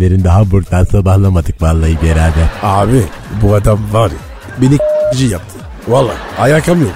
lerinde 0.00 0.28
Hamburg'dan 0.28 0.84
sabahlamadık 0.84 1.62
vallahi 1.62 1.96
beraber. 2.02 2.48
Abi 2.62 3.02
bu 3.42 3.54
adam 3.54 3.78
var 3.92 4.10
ya. 4.10 4.16
Beni 4.62 4.78
yaptı. 5.32 5.58
Vallahi 5.88 6.16
ayakam 6.38 6.80
yok. 6.80 6.94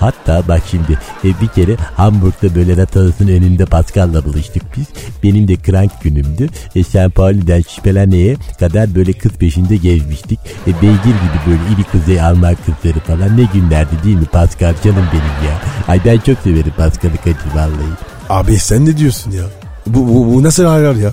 Hatta 0.00 0.42
bak 0.48 0.62
şimdi 0.70 0.98
e, 1.24 1.28
bir 1.40 1.48
kere 1.48 1.76
Hamburg'da 1.96 2.54
böyle 2.54 2.76
Rathhaus'un 2.76 3.28
önünde 3.28 3.64
Pascal'la 3.66 4.24
buluştuk 4.24 4.62
biz. 4.76 4.86
Benim 5.22 5.48
de 5.48 5.56
krank 5.56 6.02
günümdü. 6.02 6.48
E, 6.76 6.84
St. 6.84 7.14
Pauli'den 7.14 7.62
şüpheleneye 7.62 8.36
kadar 8.60 8.94
böyle 8.94 9.12
kız 9.12 9.32
peşinde 9.32 9.76
gezmiştik. 9.76 10.40
E, 10.66 10.82
beygir 10.82 10.96
gibi 11.04 11.38
böyle 11.46 11.60
iri 11.74 11.84
kuzey 11.92 12.20
Alman 12.20 12.54
kızları 12.54 13.00
falan 13.00 13.36
ne 13.36 13.46
günlerdi 13.54 13.94
değil 14.04 14.16
mi 14.16 14.26
Pascal 14.26 14.74
canım 14.84 15.06
benim 15.12 15.50
ya. 15.50 15.60
Ay 15.88 16.00
ben 16.04 16.18
çok 16.18 16.38
severim 16.38 16.72
Pascal'ı 16.76 17.16
Kadir 17.16 17.54
vallahi. 17.54 17.94
Abi 18.28 18.58
sen 18.58 18.86
ne 18.86 18.96
diyorsun 18.96 19.30
ya? 19.30 19.44
Bu, 19.86 20.08
bu, 20.08 20.34
bu 20.34 20.42
nasıl 20.42 20.64
ayar 20.64 20.94
ya? 20.94 21.10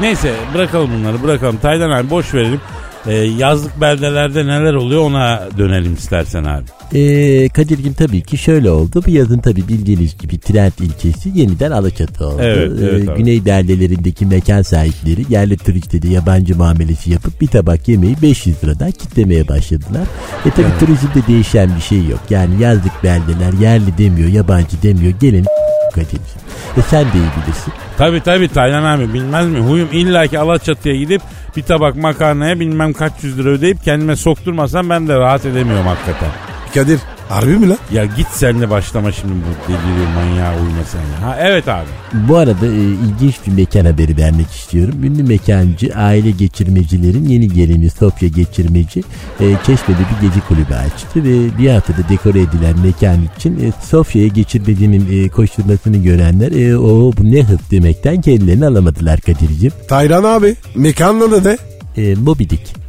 Neyse 0.00 0.34
bırakalım 0.54 0.90
bunları 0.98 1.22
bırakalım. 1.22 1.56
Taylan 1.56 1.90
abi 1.90 2.10
boş 2.10 2.34
verelim. 2.34 2.60
Ee, 3.06 3.14
yazlık 3.14 3.80
beldelerde 3.80 4.46
neler 4.46 4.74
oluyor 4.74 5.02
ona 5.02 5.48
dönelim 5.58 5.94
istersen 5.94 6.44
abi. 6.44 6.64
Ee, 6.94 7.48
Kadir'cim 7.48 7.92
tabii 7.92 8.22
ki 8.22 8.38
şöyle 8.38 8.70
oldu. 8.70 9.02
Bu 9.06 9.10
yazın 9.10 9.38
tabii 9.38 9.68
bildiğiniz 9.68 10.18
gibi 10.18 10.38
Trent 10.38 10.80
ilçesi 10.80 11.30
yeniden 11.34 11.70
Alaçatı 11.70 12.26
oldu. 12.26 12.36
Evet, 12.40 12.72
evet 12.82 13.08
abi. 13.08 13.18
Güney 13.18 13.44
beldelerindeki 13.44 14.26
mekan 14.26 14.62
sahipleri 14.62 15.24
yerli 15.28 15.56
turiste 15.56 16.02
de 16.02 16.08
yabancı 16.08 16.56
muamelesi 16.56 17.10
yapıp 17.10 17.40
bir 17.40 17.46
tabak 17.46 17.88
yemeği 17.88 18.16
500 18.22 18.64
liradan 18.64 18.90
kitlemeye 18.90 19.48
başladılar. 19.48 20.02
E 20.46 20.50
tabii 20.50 20.78
turizmde 20.80 21.26
değişen 21.28 21.76
bir 21.76 21.80
şey 21.80 22.06
yok. 22.06 22.20
Yani 22.30 22.62
yazlık 22.62 23.04
beldeler 23.04 23.52
yerli 23.60 23.98
demiyor, 23.98 24.28
yabancı 24.28 24.82
demiyor. 24.82 25.12
Gelin 25.20 25.44
Kadir'cim. 25.94 26.40
E 26.76 26.82
sen 26.82 27.04
de 27.04 27.08
iyi 27.18 27.42
bilirsin. 27.42 27.72
Tabi 27.98 28.20
tabi 28.20 28.48
Taylan 28.48 28.84
abi 28.84 29.14
bilmez 29.14 29.48
mi? 29.48 29.58
Huyum 29.58 29.88
illaki 29.92 30.38
Alaçatı'ya 30.38 30.96
gidip 30.96 31.22
bir 31.56 31.62
tabak 31.62 31.96
makarnaya 31.96 32.60
bilmem 32.60 32.92
kaç 32.92 33.12
yüz 33.22 33.38
lira 33.38 33.48
ödeyip 33.48 33.84
kendime 33.84 34.16
sokturmasam 34.16 34.90
ben 34.90 35.08
de 35.08 35.14
rahat 35.14 35.46
edemiyorum 35.46 35.86
hakikaten. 35.86 36.47
Kadir 36.74 36.98
harbi 37.28 37.56
mi 37.56 37.68
lan? 37.68 37.78
Ya 37.92 38.04
git 38.04 38.26
sen 38.32 38.60
de 38.60 38.70
başlama 38.70 39.12
şimdi 39.12 39.32
bu 39.32 39.72
deliriyor 39.72 40.06
manyağa 40.14 40.54
uyma 40.54 40.84
sen 40.92 41.00
ya. 41.00 41.28
Ha, 41.28 41.36
evet 41.40 41.68
abi. 41.68 41.88
Bu 42.12 42.36
arada 42.36 42.66
e, 42.66 42.70
ilginç 42.78 43.34
bir 43.46 43.52
mekan 43.52 43.84
haberi 43.84 44.16
vermek 44.16 44.50
istiyorum. 44.50 45.04
Ünlü 45.04 45.22
mekancı 45.22 45.92
aile 45.96 46.30
geçirmecilerin 46.30 47.28
yeni 47.28 47.48
gelini 47.48 47.90
Sofya 47.90 48.28
Geçirmeci 48.28 49.00
e, 49.40 49.44
Çeşme'de 49.66 49.98
bir 49.98 50.28
gece 50.28 50.40
kulübü 50.48 50.74
açtı 50.74 51.24
ve 51.24 51.58
bir 51.58 51.70
haftada 51.70 52.08
dekore 52.08 52.40
edilen 52.40 52.78
mekan 52.78 53.18
için 53.36 53.52
e, 53.60 53.72
Sofya'ya 53.86 54.28
geçirmecinin 54.28 55.24
e, 55.24 55.28
koşturmasını 55.28 55.96
görenler 55.96 56.52
e, 56.52 56.78
o 56.78 57.12
bu 57.18 57.32
ne 57.32 57.42
hız 57.42 57.58
demekten 57.70 58.20
kendilerini 58.20 58.66
alamadılar 58.66 59.20
Kadir'cim. 59.20 59.72
Taylan 59.88 60.24
abi 60.24 60.56
mekanla 60.74 61.44
da 61.44 61.50
ne? 61.50 61.58
E, 62.02 62.14
Moby 62.14 62.42
Dick. 62.44 62.87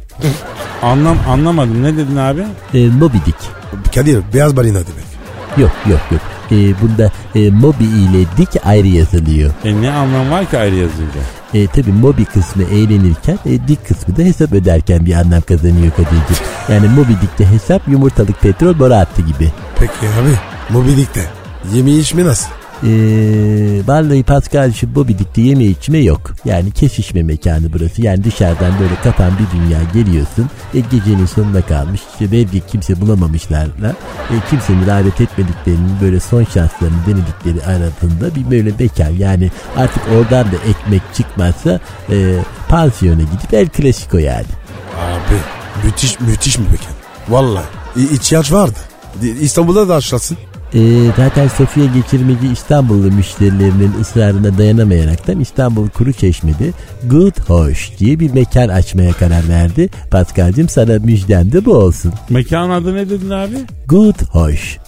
Anlam 0.82 1.16
anlamadım 1.28 1.82
ne 1.82 1.96
dedin 1.96 2.16
abi? 2.16 2.40
E, 2.74 2.88
Moby 2.88 3.16
Dick. 3.26 3.38
Kadir 3.94 4.18
beyaz 4.34 4.56
balina 4.56 4.74
demek. 4.78 5.10
Yok 5.58 5.70
yok 5.90 6.00
yok. 6.10 6.20
E, 6.52 6.80
bunda 6.82 7.10
e, 7.34 7.50
Moby 7.50 7.84
ile 7.84 8.24
Dick 8.36 8.66
ayrı 8.66 8.86
yazılıyor. 8.86 9.50
E 9.64 9.82
ne 9.82 9.90
anlam 9.90 10.30
var 10.30 10.50
ki 10.50 10.58
ayrı 10.58 10.74
yazınca? 10.74 11.20
E, 11.54 11.66
tabii 11.66 11.92
Moby 11.92 12.22
kısmı 12.24 12.62
eğlenirken 12.62 13.38
e, 13.46 13.68
Dick 13.68 13.88
kısmı 13.88 14.16
da 14.16 14.22
hesap 14.22 14.52
öderken 14.52 15.06
bir 15.06 15.14
anlam 15.14 15.40
kazanıyor 15.40 15.90
Kadir'cim. 15.90 16.44
Yani 16.68 16.88
Moby 16.88 17.12
Dick'te 17.12 17.50
hesap 17.52 17.88
yumurtalık 17.88 18.40
petrol 18.40 18.78
boru 18.78 18.94
hattı 18.94 19.22
gibi. 19.22 19.50
Peki 19.78 19.92
abi 19.92 20.30
mobilikte 20.70 21.20
yeme 21.74 21.90
içme 21.90 22.24
nasıl? 22.24 22.59
E, 22.84 22.90
vallahi 23.86 24.22
Pascal 24.22 24.72
şu 24.72 24.88
Moby 24.88 25.12
Dick'te 25.12 25.40
yeme 25.40 25.64
içme 25.64 25.98
yok. 25.98 26.20
Yani 26.44 26.70
kesişme 26.70 27.22
mekanı 27.22 27.72
burası. 27.72 28.02
Yani 28.02 28.24
dışarıdan 28.24 28.72
böyle 28.80 28.94
kapan 29.02 29.32
bir 29.38 29.58
dünya 29.58 29.80
geliyorsun. 29.94 30.50
E, 30.74 30.80
gecenin 30.80 31.26
sonuna 31.26 31.62
kalmış. 31.62 32.00
İşte 32.12 32.32
belki 32.32 32.60
kimse 32.60 33.00
bulamamışlarla. 33.00 33.90
E, 34.30 34.34
kimsenin 34.50 34.86
rağbet 34.86 35.20
etmediklerinin 35.20 36.00
böyle 36.02 36.20
son 36.20 36.44
şanslarını 36.44 36.96
denedikleri 37.06 37.66
arasında 37.66 38.34
bir 38.34 38.50
böyle 38.50 38.72
mekan. 38.78 39.10
Yani 39.10 39.50
artık 39.76 40.02
oradan 40.16 40.46
da 40.46 40.56
ekmek 40.68 41.02
çıkmazsa 41.14 41.80
e, 42.10 42.36
pansiyona 42.68 43.22
gidip 43.22 43.54
El 43.54 43.68
Clasico 43.76 44.18
yani. 44.18 44.46
Abi 44.98 45.36
müthiş 45.84 46.20
müthiş 46.20 46.58
bir 46.58 46.64
mekan. 46.64 46.94
Vallahi 47.28 47.64
ihtiyaç 47.96 48.52
vardı. 48.52 48.78
İstanbul'da 49.40 49.88
da 49.88 49.94
açlasın. 49.94 50.36
Ee, 50.74 50.80
zaten 51.16 51.48
Sofya 51.48 51.84
geçirmeci 51.84 52.46
İstanbullu 52.52 53.12
müşterilerinin 53.12 53.92
ısrarına 54.00 54.58
dayanamayaraktan 54.58 55.40
İstanbul 55.40 55.88
Kuru 55.88 56.12
Çeşme'de 56.12 56.72
Good 57.10 57.38
Hoş 57.48 57.98
diye 57.98 58.20
bir 58.20 58.32
mekan 58.32 58.68
açmaya 58.68 59.12
karar 59.12 59.48
verdi. 59.48 59.88
Paskal'cığım 60.10 60.68
sana 60.68 60.98
müjdem 60.98 61.52
de 61.52 61.64
bu 61.64 61.74
olsun. 61.74 62.12
Mekan 62.30 62.70
adı 62.70 62.94
ne 62.94 63.10
dedin 63.10 63.30
abi? 63.30 63.56
Good 63.86 64.22
Hoş. 64.32 64.78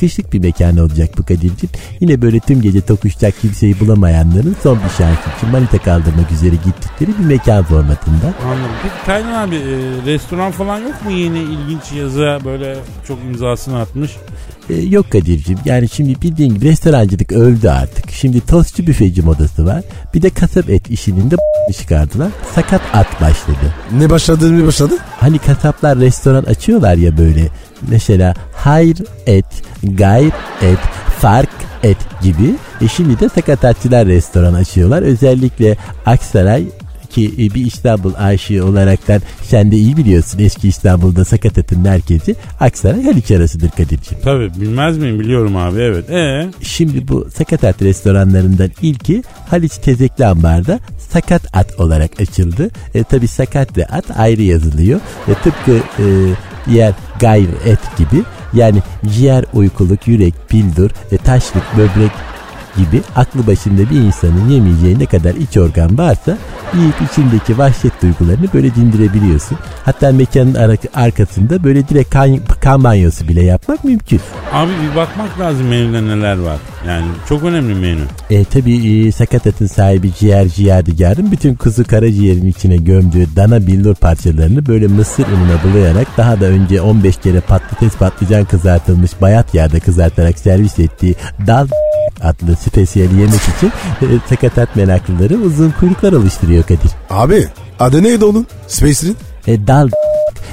Kışlık 0.00 0.32
bir 0.32 0.38
mekan 0.38 0.76
olacak 0.76 1.10
bu 1.18 1.22
Kadir'cim. 1.22 1.70
Yine 2.00 2.22
böyle 2.22 2.40
tüm 2.40 2.62
gece 2.62 2.80
tokuşacak 2.80 3.40
kimseyi 3.40 3.80
bulamayanların 3.80 4.56
son 4.62 4.76
bir 4.76 4.90
şans 4.98 5.18
için 5.38 5.48
manita 5.50 5.78
kaldırmak 5.78 6.32
üzere 6.32 6.54
gittikleri 6.64 7.10
bir 7.18 7.24
mekan 7.24 7.64
formatında. 7.64 8.34
Anladım. 8.44 8.70
Peki 8.82 8.94
Taylan 9.06 9.48
abi 9.48 9.56
e, 9.56 9.76
restoran 10.06 10.52
falan 10.52 10.78
yok 10.78 11.04
mu 11.04 11.10
yeni 11.10 11.38
ilginç 11.38 11.92
yazı 11.98 12.38
böyle 12.44 12.76
çok 13.08 13.18
imzasını 13.18 13.80
atmış? 13.80 14.10
Ee, 14.70 14.74
yok 14.74 15.10
Kadir'cim 15.10 15.58
yani 15.64 15.88
şimdi 15.88 16.22
bildiğin 16.22 16.54
gibi 16.54 16.64
restorancılık 16.64 17.32
öldü 17.32 17.68
artık. 17.68 18.10
Şimdi 18.10 18.40
tostçu 18.40 18.86
büfeci 18.86 19.22
modası 19.22 19.66
var. 19.66 19.82
Bir 20.14 20.22
de 20.22 20.30
kasap 20.30 20.70
et 20.70 20.90
işinin 20.90 21.30
de 21.30 21.36
çıkardılar. 21.78 22.28
Sakat 22.54 22.80
at 22.92 23.20
başladı. 23.20 23.74
Ne 23.92 24.10
başladı 24.10 24.58
ne 24.58 24.66
başladı? 24.66 24.94
Hani 25.20 25.38
kasaplar 25.38 25.98
restoran 25.98 26.44
açıyorlar 26.44 26.96
ya 26.96 27.18
böyle. 27.18 27.48
Mesela 27.88 28.34
hayır 28.64 28.98
et, 29.26 29.46
gayr 29.82 30.32
et, 30.62 30.78
fark 31.20 31.50
et 31.82 31.96
gibi. 32.22 32.54
E 32.80 32.88
şimdi 32.88 33.20
de 33.20 33.28
sakatatçılar 33.28 34.06
restoran 34.06 34.54
açıyorlar. 34.54 35.02
Özellikle 35.02 35.76
Aksaray 36.06 36.64
ki 37.10 37.34
e, 37.38 37.54
bir 37.54 37.66
İstanbul 37.66 38.12
aşığı 38.14 38.66
olaraktan 38.66 39.20
sen 39.42 39.72
de 39.72 39.76
iyi 39.76 39.96
biliyorsun 39.96 40.38
eski 40.38 40.68
İstanbul'da 40.68 41.24
sakatatın 41.24 41.80
merkezi 41.80 42.34
Aksaray 42.60 43.04
Haliç 43.04 43.30
arasıdır 43.30 43.70
Kadir'ciğim. 43.70 44.24
Tabii 44.24 44.50
bilmez 44.60 44.98
miyim 44.98 45.20
biliyorum 45.20 45.56
abi 45.56 45.80
evet. 45.80 46.10
E 46.10 46.50
Şimdi 46.62 47.08
bu 47.08 47.28
sakatat 47.34 47.82
restoranlarından 47.82 48.70
ilki 48.82 49.22
Haliç 49.48 49.72
Tezekli 49.72 50.26
Ambar'da 50.26 50.78
sakat 51.10 51.56
at 51.56 51.80
olarak 51.80 52.20
açıldı. 52.20 52.70
E, 52.94 53.04
tabi 53.04 53.28
sakat 53.28 53.78
ve 53.78 53.86
at 53.86 54.04
ayrı 54.18 54.42
yazılıyor. 54.42 55.00
E, 55.28 55.34
tıpkı 55.34 55.72
e, 55.72 56.04
diğer 56.70 56.92
gayr 57.20 57.48
et 57.66 57.80
gibi 57.98 58.22
yani 58.54 58.82
ciğer, 59.06 59.44
uykuluk, 59.52 60.08
yürek, 60.08 60.34
bildur, 60.52 60.90
e, 61.12 61.16
taşlık, 61.16 61.64
böbrek 61.76 62.12
gibi 62.76 63.02
aklı 63.16 63.46
başında 63.46 63.90
bir 63.90 64.00
insanın 64.00 64.48
yemeyeceği 64.48 64.98
ne 64.98 65.06
kadar 65.06 65.34
iç 65.34 65.56
organ 65.56 65.98
varsa 65.98 66.38
yiyip 66.74 66.94
içindeki 67.12 67.58
vahşet 67.58 68.02
duygularını 68.02 68.46
böyle 68.54 68.74
dindirebiliyorsun. 68.74 69.58
Hatta 69.84 70.12
mekanın 70.12 70.54
ara- 70.54 70.76
arkasında 70.94 71.64
böyle 71.64 71.88
direkt 71.88 72.10
kan, 72.10 72.38
kan 72.60 72.84
banyosu 72.84 73.28
bile 73.28 73.42
yapmak 73.44 73.84
mümkün. 73.84 74.20
abi 74.52 74.70
bir 74.90 74.96
bakmak 74.96 75.40
lazım 75.40 75.66
menüde 75.68 76.02
neler 76.02 76.38
var. 76.38 76.56
Yani 76.88 77.04
çok 77.28 77.42
önemli 77.42 77.74
menü. 77.74 78.02
E, 78.30 78.44
tabii 78.44 79.06
e, 79.06 79.12
sakatatın 79.12 79.66
sahibi 79.66 80.14
ciğer 80.14 80.48
ciğerdigarın 80.48 81.32
bütün 81.32 81.54
kuzu 81.54 81.84
karaciğerin 81.84 82.46
içine 82.46 82.76
gömdüğü 82.76 83.26
dana 83.36 83.66
billur 83.66 83.94
parçalarını 83.94 84.66
böyle 84.66 84.86
mısır 84.86 85.24
ununa 85.26 85.72
bulayarak 85.72 86.06
daha 86.16 86.40
da 86.40 86.44
önce 86.44 86.80
15 86.80 87.16
kere 87.16 87.40
patates 87.40 87.96
patlıcan 87.96 88.44
kızartılmış 88.44 89.10
bayat 89.20 89.54
yağda 89.54 89.80
kızartarak 89.80 90.38
servis 90.38 90.78
ettiği 90.78 91.14
dal 91.46 91.68
adlı 92.22 92.56
spesiyel 92.70 93.18
yemek 93.18 93.40
için 93.56 93.72
e, 94.02 94.06
sakatat 94.28 94.76
meraklıları 94.76 95.34
uzun 95.34 95.70
kuyruklar 95.80 96.12
oluşturuyor 96.12 96.62
Kadir. 96.62 96.90
Abi 97.10 97.48
adı 97.80 98.02
neydi 98.02 98.24
onun? 98.24 98.46
Space'in? 98.66 99.16
E, 99.46 99.66
dal 99.66 99.88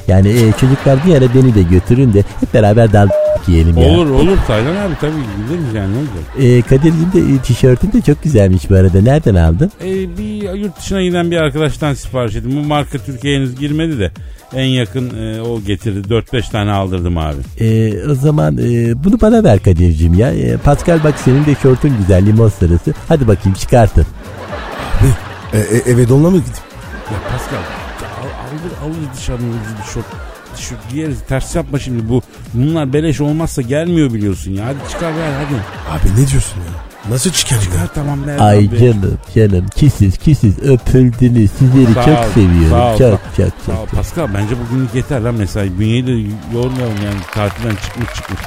yani 0.08 0.30
e, 0.30 0.52
çocuklar 0.52 1.00
bir 1.06 1.16
ara 1.16 1.34
beni 1.36 1.56
de 1.56 1.62
götürün 1.62 2.14
de 2.14 2.24
hep 2.40 2.54
beraber 2.54 2.94
dal 2.94 3.08
yiyelim 3.48 3.78
ya. 3.78 3.90
Olur 3.90 4.10
olur 4.10 4.38
Taylan 4.48 4.76
abi 4.76 4.94
tabii 5.02 5.12
gideriz 5.12 5.74
yani 5.76 5.94
ne 5.94 5.98
olacak. 5.98 6.24
E, 6.40 6.62
Kadir'cim 6.62 7.12
de 7.14 7.36
e, 7.36 7.38
tişörtün 7.38 7.92
de 7.92 8.02
çok 8.02 8.24
güzelmiş 8.24 8.70
bu 8.70 8.76
arada. 8.76 9.02
Nereden 9.02 9.36
aldın? 9.36 9.72
E, 9.84 10.18
bir 10.18 10.54
yurt 10.54 10.80
dışına 10.80 11.02
giden 11.04 11.32
bir 11.32 11.38
arkadaştan 11.38 11.94
sipariş 11.94 12.36
ettim. 12.36 12.52
Bu 12.56 12.68
marka 12.68 12.98
Türkiye'ye 12.98 13.40
henüz 13.40 13.56
girmedi 13.56 14.00
de 14.00 14.12
en 14.54 14.66
yakın 14.66 15.18
e, 15.18 15.42
o 15.42 15.62
getirdi. 15.62 16.14
4-5 16.14 16.52
tane 16.52 16.72
aldırdım 16.72 17.18
abi. 17.18 17.38
E, 17.60 17.94
o 18.10 18.16
zaman 18.16 18.58
e, 18.58 19.04
bunu 19.04 19.22
bana 19.22 19.44
ver 19.44 19.60
Kadir'cim 19.60 20.14
ya. 20.14 20.32
E, 20.32 20.58
Pascal 20.58 21.04
bak 21.04 21.14
senin 21.26 21.46
de 21.46 21.56
şortun 21.62 21.98
güzel 21.98 22.26
limon 22.26 22.50
sarısı. 22.50 22.94
Hadi 23.08 23.28
bakayım 23.28 23.58
çıkartın. 23.60 24.06
E, 25.54 25.58
e, 25.58 25.92
eve 25.92 26.10
donla 26.10 26.30
mı 26.30 26.38
gidip? 26.38 26.56
Ya 27.12 27.18
Pascal 27.32 27.81
al, 28.62 28.86
aldır, 28.86 28.98
alır 28.98 29.08
dışarıdan 29.18 29.50
ucuz 29.50 29.78
bir 29.80 29.92
şort. 29.94 30.06
Tişört 30.56 30.90
giyeriz. 30.90 31.18
Ters 31.30 31.56
yapma 31.56 31.80
şimdi 31.80 32.10
bu. 32.10 32.22
Bunlar 32.54 32.94
beleş 32.94 33.22
olmazsa 33.22 33.62
gelmiyor 33.62 34.14
biliyorsun 34.14 34.52
ya. 34.52 34.66
Hadi 34.66 34.92
çıkar 34.92 35.18
ver 35.18 35.30
hadi. 35.34 35.56
Abi 35.98 36.12
ne 36.22 36.28
diyorsun 36.28 36.58
ya? 36.60 37.12
Nasıl 37.12 37.32
çıkaracak? 37.32 37.64
Çıkar 37.72 37.88
tamam 37.96 38.28
ver. 38.28 38.40
Ay 38.40 38.58
abi. 38.68 38.80
canım 38.80 39.18
canım 39.36 39.66
kisiz 39.76 40.18
kisiz 40.18 40.60
öpüldünüz. 40.60 41.52
Sizleri 41.52 41.94
Sağ 41.94 42.04
çok 42.06 42.18
ol, 42.20 42.30
seviyorum. 42.34 42.70
sağ 42.70 42.94
ol, 42.94 42.98
çok, 42.98 43.20
sağ- 43.22 43.38
çok 43.38 43.38
çok 43.38 43.76
Sağ 43.76 43.82
ol 43.82 43.86
çok. 43.86 43.92
Pascal 43.92 44.28
bence 44.34 44.56
bugünlük 44.60 44.96
yeter 44.96 45.22
lan 45.22 45.36
mesai. 45.36 45.80
Bünyeyi 45.80 46.08
de 46.08 46.12
yormayalım 46.54 46.98
yani 47.06 47.20
tatilden 47.34 47.76
çıkmış 47.76 48.14
çıkmış. 48.16 48.40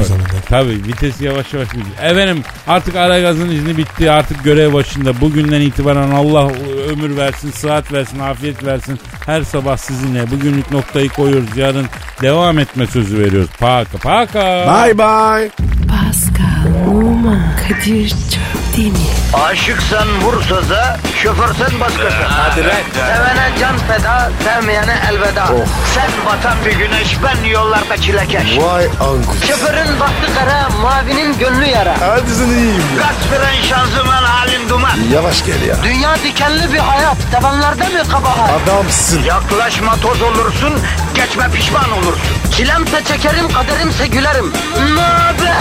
O 0.00 0.04
zaman. 0.04 0.24
Tabii 0.48 0.84
vitesi 0.86 1.24
yavaş 1.24 1.54
yavaş 1.54 1.68
gidiyor. 1.68 1.86
Efendim 2.02 2.42
artık 2.68 2.96
Aragaz'ın 2.96 3.48
izni 3.50 3.76
bitti. 3.76 4.10
Artık 4.10 4.44
görev 4.44 4.72
başında. 4.72 5.20
Bugünden 5.20 5.60
itibaren 5.60 6.10
Allah 6.10 6.48
ömür 6.90 7.16
versin, 7.16 7.50
sıhhat 7.50 7.92
versin, 7.92 8.18
afiyet 8.18 8.64
versin. 8.64 9.00
Her 9.26 9.42
sabah 9.42 9.76
sizinle. 9.76 10.30
Bugünlük 10.30 10.70
noktayı 10.72 11.08
koyuyoruz. 11.08 11.56
Yarın 11.56 11.86
devam 12.22 12.58
etme 12.58 12.86
sözü 12.86 13.18
veriyoruz. 13.18 13.50
Paka 13.60 13.98
paka. 13.98 14.40
Bye 14.84 14.98
bye. 14.98 15.50
Pascal, 15.88 16.88
Oman, 16.88 17.42
Kadir 17.68 18.08
çok 18.08 18.76
değil 18.76 18.92
mi? 18.92 18.98
Aşıksan 19.34 20.08
vursa 20.22 20.68
da, 20.70 20.98
şoförsen 21.22 21.80
başkasın. 21.80 22.24
Hadi 22.28 22.60
Sevene 22.94 23.50
can 23.60 23.78
feda, 23.78 24.30
sevmeyene 24.44 24.94
elveda. 25.10 25.46
Sen 25.94 26.10
batan 26.26 26.56
bir 26.66 26.72
güneş, 26.72 27.16
ben 27.24 27.48
yollarda 27.48 27.96
çilekeş. 27.96 28.58
Vay 28.58 28.84
anku. 28.84 29.34
Şoförün 29.48 30.00
baktı 30.00 30.32
kara, 30.38 30.68
mavinin 30.68 31.38
gönlü 31.38 31.64
yara. 31.66 31.94
Hadi 32.00 32.30
sen 32.30 32.46
iyiyim 32.48 32.82
ya. 32.96 33.02
Kasperen 33.02 33.62
şanzıman 33.62 34.22
halin 34.24 34.68
duman. 34.68 34.96
Yavaş 35.12 35.46
gel 35.46 35.62
ya. 35.62 35.76
Dünya 35.82 36.14
dikenli 36.16 36.72
bir 36.72 36.78
hayat, 36.78 37.16
sevenlerde 37.34 37.88
mi 37.88 38.02
kabahar? 38.12 38.50
Adamsın. 38.64 39.22
Yaklaşma 39.22 39.96
toz 39.96 40.22
olursun, 40.22 40.72
geçme 41.14 41.50
pişman 41.54 41.92
olursun. 41.92 42.36
Çilemse 42.56 43.04
çekerim, 43.04 43.52
kaderimse 43.52 44.06
gülerim. 44.06 44.52
Möber! 44.76 45.56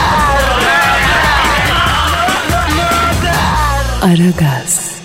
Aragaz. 4.04 4.99